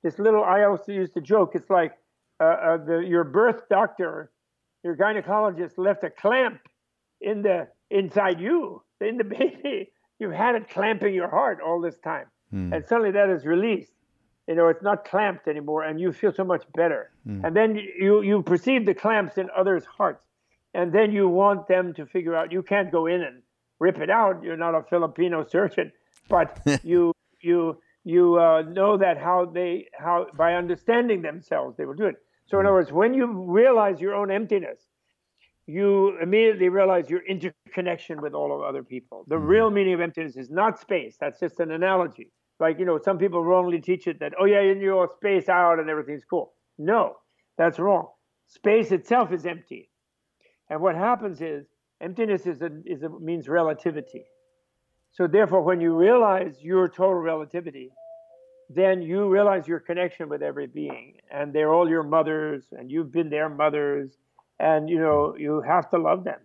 this 0.03 0.18
little. 0.20 0.43
I 0.43 0.64
also 0.64 0.91
used 0.91 1.14
to 1.16 1.22
joke. 1.22 1.51
It's 1.55 1.70
like 1.70 1.93
uh, 2.39 2.43
uh, 2.43 2.78
the, 2.78 2.97
your 2.99 3.24
birth 3.24 3.68
doctor, 3.70 4.32
your 4.84 4.95
gynecologist 4.95 5.78
left 5.78 6.03
a 6.03 6.09
clamp 6.09 6.59
in 7.20 7.41
the 7.41 7.68
inside 7.89 8.39
you, 8.39 8.82
in 9.01 9.18
the 9.18 9.24
baby. 9.39 9.91
You've 10.20 10.34
had 10.34 10.55
it 10.55 10.70
clamping 10.70 11.14
your 11.14 11.30
heart 11.30 11.59
all 11.66 11.82
this 11.82 11.97
time, 11.97 12.28
mm. 12.53 12.74
and 12.74 12.86
suddenly 12.86 13.12
that 13.12 13.30
is 13.30 13.45
released. 13.45 13.91
You 14.52 14.58
know, 14.58 14.68
it's 14.68 14.84
not 14.84 15.06
clamped 15.06 15.47
anymore, 15.47 15.84
and 15.84 15.97
you 15.97 16.12
feel 16.12 16.34
so 16.34 16.43
much 16.43 16.66
better. 16.76 17.10
Mm. 17.26 17.45
And 17.45 17.56
then 17.56 17.70
you 17.76 18.22
you 18.22 18.43
perceive 18.43 18.86
the 18.86 18.93
clamps 18.93 19.38
in 19.38 19.47
others' 19.56 19.86
hearts, 19.86 20.26
and 20.74 20.91
then 20.91 21.14
you 21.14 21.30
want 21.30 21.70
them 21.70 21.93
to 21.93 22.06
figure 22.06 22.36
out. 22.36 22.52
You 22.52 22.62
can't 22.62 22.91
go 22.91 23.06
in 23.06 23.22
and 23.22 23.43
rip 23.80 23.97
it 23.99 24.10
out. 24.10 24.43
You're 24.43 24.58
not 24.58 24.76
a 24.76 24.84
Filipino 24.84 25.45
surgeon, 25.45 25.93
but 26.28 26.60
you 26.84 27.14
you 27.39 27.78
you 28.04 28.38
uh, 28.38 28.64
know 28.64 28.97
that 28.97 29.18
how 29.18 29.45
they 29.45 29.88
how 29.97 30.28
by 30.38 30.56
understanding 30.56 31.22
themselves 31.22 31.78
they 31.78 31.86
will 31.86 31.99
do 32.04 32.08
it. 32.08 32.16
So 32.47 32.60
in 32.60 32.66
other 32.66 32.76
words, 32.76 32.91
when 32.91 33.14
you 33.14 33.28
realize 33.28 34.02
your 34.02 34.16
own 34.16 34.32
emptiness, 34.32 34.82
you 35.66 36.18
immediately 36.22 36.68
realize 36.68 37.10
your 37.10 37.26
interconnection 37.26 38.22
with 38.22 38.34
all 38.34 38.54
of 38.54 38.62
other 38.68 38.84
people. 38.84 39.24
The 39.30 39.36
mm-hmm. 39.36 39.45
real 39.45 39.70
meaning 39.72 39.93
of 39.93 40.02
emptiness 40.02 40.36
is 40.36 40.49
not 40.49 40.78
space. 40.78 41.16
That's 41.22 41.39
just 41.39 41.62
an 41.62 41.72
analogy. 41.72 42.32
Like, 42.62 42.80
you 42.80 42.86
know, 42.86 42.99
some 43.03 43.18
people 43.18 43.43
wrongly 43.43 43.82
teach 43.82 44.07
it 44.07 44.20
that, 44.20 44.34
oh, 44.39 44.45
yeah, 44.45 44.62
you're 44.62 45.09
space 45.16 45.49
out 45.49 45.80
and 45.80 45.89
everything's 45.89 46.24
cool. 46.24 46.53
No, 46.78 47.16
that's 47.57 47.80
wrong. 47.80 48.07
Space 48.47 48.91
itself 48.91 49.34
is 49.34 49.45
empty. 49.45 49.89
And 50.70 50.80
what 50.80 50.95
happens 50.95 51.41
is 51.41 51.66
emptiness 51.99 52.45
is 52.45 52.62
a, 52.62 52.70
is 52.86 53.03
a, 53.03 53.09
means 53.09 53.49
relativity. 53.49 54.26
So 55.12 55.28
therefore, 55.28 55.64
when 55.64 55.82
you 55.82 55.95
realize 55.95 56.62
your 56.62 56.88
total 56.88 57.16
relativity, 57.16 57.91
then 58.70 59.01
you 59.01 59.28
realize 59.28 59.68
your 59.68 59.80
connection 59.80 60.30
with 60.30 60.41
every 60.41 60.68
being 60.68 61.16
and 61.30 61.51
they're 61.51 61.74
all 61.74 61.89
your 61.89 62.03
mothers 62.03 62.64
and 62.72 62.89
you've 62.89 63.12
been 63.12 63.30
their 63.30 63.49
mothers 63.49 64.12
and 64.59 64.89
you 64.89 64.99
know 64.99 65.36
you 65.38 65.62
have 65.62 65.89
to 65.89 65.97
love 65.97 66.24
them 66.24 66.39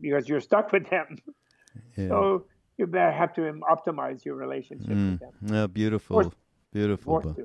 because 0.00 0.28
you're 0.28 0.40
stuck 0.40 0.72
with 0.72 0.88
them 0.90 1.16
yeah. 1.96 2.08
so 2.08 2.44
you 2.78 2.86
better 2.86 3.12
have 3.12 3.34
to 3.34 3.40
optimize 3.70 4.24
your 4.24 4.34
relationship 4.34 4.88
mm. 4.88 5.12
with 5.12 5.20
them 5.20 5.54
yeah, 5.54 5.66
beautiful 5.66 6.32
beautiful 6.72 7.36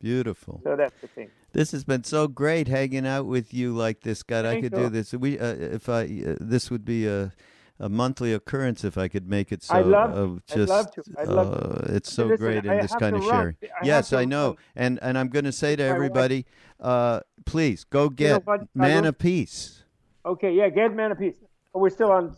beautiful 0.00 0.60
so 0.62 0.76
that's 0.76 1.00
the 1.00 1.08
thing 1.08 1.30
this 1.52 1.72
has 1.72 1.84
been 1.84 2.04
so 2.04 2.28
great 2.28 2.68
hanging 2.68 3.06
out 3.06 3.26
with 3.26 3.52
you 3.52 3.74
like 3.74 4.00
this 4.00 4.22
god 4.22 4.44
i 4.44 4.60
could 4.60 4.72
do 4.72 4.88
this 4.88 5.12
we 5.12 5.38
uh, 5.38 5.54
if 5.54 5.88
i 5.88 6.02
uh, 6.02 6.36
this 6.40 6.70
would 6.70 6.84
be 6.84 7.06
a 7.06 7.32
a 7.80 7.88
monthly 7.88 8.32
occurrence 8.32 8.84
if 8.84 8.98
I 8.98 9.08
could 9.08 9.28
make 9.28 9.52
it 9.52 9.62
so. 9.62 9.74
I'd 9.74 9.86
love, 9.86 10.36
uh, 10.36 10.40
just, 10.46 10.58
I'd 10.58 10.68
love 10.68 10.90
to. 10.92 11.02
I'd 11.18 11.28
love 11.28 11.54
uh, 11.54 11.86
to. 11.86 11.94
It's 11.94 12.12
so 12.12 12.26
listen, 12.26 12.44
great 12.44 12.64
in 12.64 12.78
this 12.78 12.94
kind 12.94 13.16
of 13.16 13.24
sharing. 13.24 13.56
I 13.62 13.86
yes, 13.86 14.12
I 14.12 14.24
know, 14.24 14.56
and 14.74 14.98
and 15.02 15.16
I'm 15.16 15.28
going 15.28 15.44
to 15.44 15.52
say 15.52 15.76
to 15.76 15.82
everybody, 15.82 16.46
uh, 16.80 17.20
please 17.44 17.84
go 17.84 18.08
get 18.08 18.42
you 18.46 18.54
know 18.54 18.68
Man 18.74 19.04
of 19.04 19.18
Peace. 19.18 19.84
Okay, 20.26 20.52
yeah, 20.52 20.68
get 20.68 20.94
Man 20.94 21.12
of 21.12 21.18
Peace. 21.18 21.36
We're 21.78 21.90
still 21.90 22.12
on. 22.12 22.36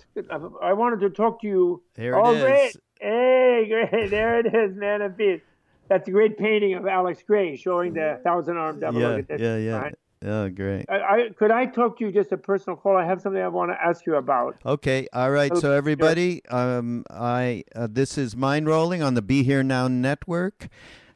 I 0.62 0.72
wanted 0.72 1.00
to 1.00 1.10
talk 1.10 1.40
to 1.42 1.46
you. 1.46 1.82
There 1.94 2.14
it 2.14 2.22
oh, 2.22 2.32
is. 2.32 2.42
Great. 2.42 2.76
Hey, 3.00 3.66
great. 3.68 4.10
There 4.10 4.40
it 4.40 4.54
is, 4.54 4.76
Man 4.76 5.02
of 5.02 5.16
Peace. 5.16 5.40
That's 5.88 6.06
a 6.06 6.10
great 6.10 6.38
painting 6.38 6.74
of 6.74 6.86
Alex 6.86 7.22
Grey 7.26 7.56
showing 7.56 7.94
the 7.94 8.20
thousand 8.22 8.56
armed 8.56 8.80
devil. 8.80 9.00
Yeah, 9.00 9.36
yeah, 9.36 9.56
yeah. 9.56 9.90
Oh, 10.22 10.50
great. 10.50 10.84
I, 10.90 10.96
I, 10.96 11.28
could 11.30 11.50
I 11.50 11.64
talk 11.64 11.98
to 11.98 12.04
you 12.04 12.12
just 12.12 12.30
a 12.30 12.36
personal 12.36 12.76
call? 12.76 12.94
I 12.94 13.06
have 13.06 13.22
something 13.22 13.40
I 13.40 13.48
want 13.48 13.70
to 13.70 13.82
ask 13.82 14.04
you 14.04 14.16
about. 14.16 14.56
Okay. 14.66 15.08
All 15.14 15.30
right. 15.30 15.56
So 15.56 15.72
everybody, 15.72 16.44
um, 16.46 17.04
I 17.10 17.64
uh, 17.74 17.88
this 17.90 18.18
is 18.18 18.34
Mindrolling 18.34 19.04
on 19.04 19.14
the 19.14 19.22
Be 19.22 19.42
Here 19.42 19.62
Now 19.62 19.88
network, 19.88 20.68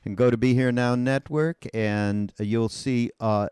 and 0.06 0.16
go 0.16 0.30
to 0.30 0.38
Be 0.38 0.54
Here 0.54 0.72
Now 0.72 0.94
network, 0.94 1.66
and 1.74 2.32
you'll 2.38 2.70
see 2.70 3.10
uh, 3.20 3.48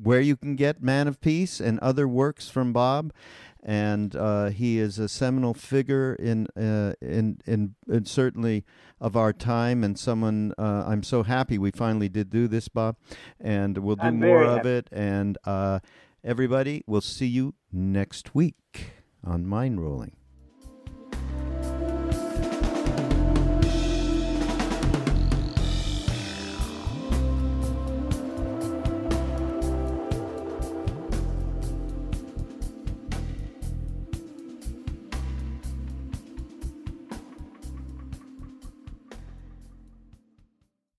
where 0.00 0.20
you 0.20 0.36
can 0.36 0.56
get 0.56 0.82
Man 0.82 1.08
of 1.08 1.22
Peace 1.22 1.58
and 1.58 1.78
other 1.80 2.06
works 2.06 2.50
from 2.50 2.74
Bob 2.74 3.14
and 3.62 4.16
uh, 4.16 4.46
he 4.46 4.78
is 4.78 4.98
a 4.98 5.08
seminal 5.08 5.54
figure 5.54 6.14
in, 6.14 6.46
uh, 6.56 6.94
in, 7.00 7.38
in, 7.46 7.74
in 7.88 8.04
certainly 8.04 8.64
of 9.00 9.16
our 9.16 9.32
time, 9.32 9.84
and 9.84 9.98
someone 9.98 10.52
uh, 10.58 10.84
I'm 10.86 11.02
so 11.02 11.22
happy 11.22 11.58
we 11.58 11.70
finally 11.70 12.08
did 12.08 12.30
do 12.30 12.48
this, 12.48 12.68
Bob, 12.68 12.96
and 13.40 13.78
we'll 13.78 13.96
do 13.96 14.06
I'm 14.06 14.20
more 14.20 14.44
of 14.44 14.66
it. 14.66 14.88
And 14.92 15.38
uh, 15.44 15.80
everybody, 16.24 16.82
we'll 16.86 17.00
see 17.00 17.26
you 17.26 17.54
next 17.72 18.34
week 18.34 18.92
on 19.24 19.44
Mindrolling. 19.44 20.12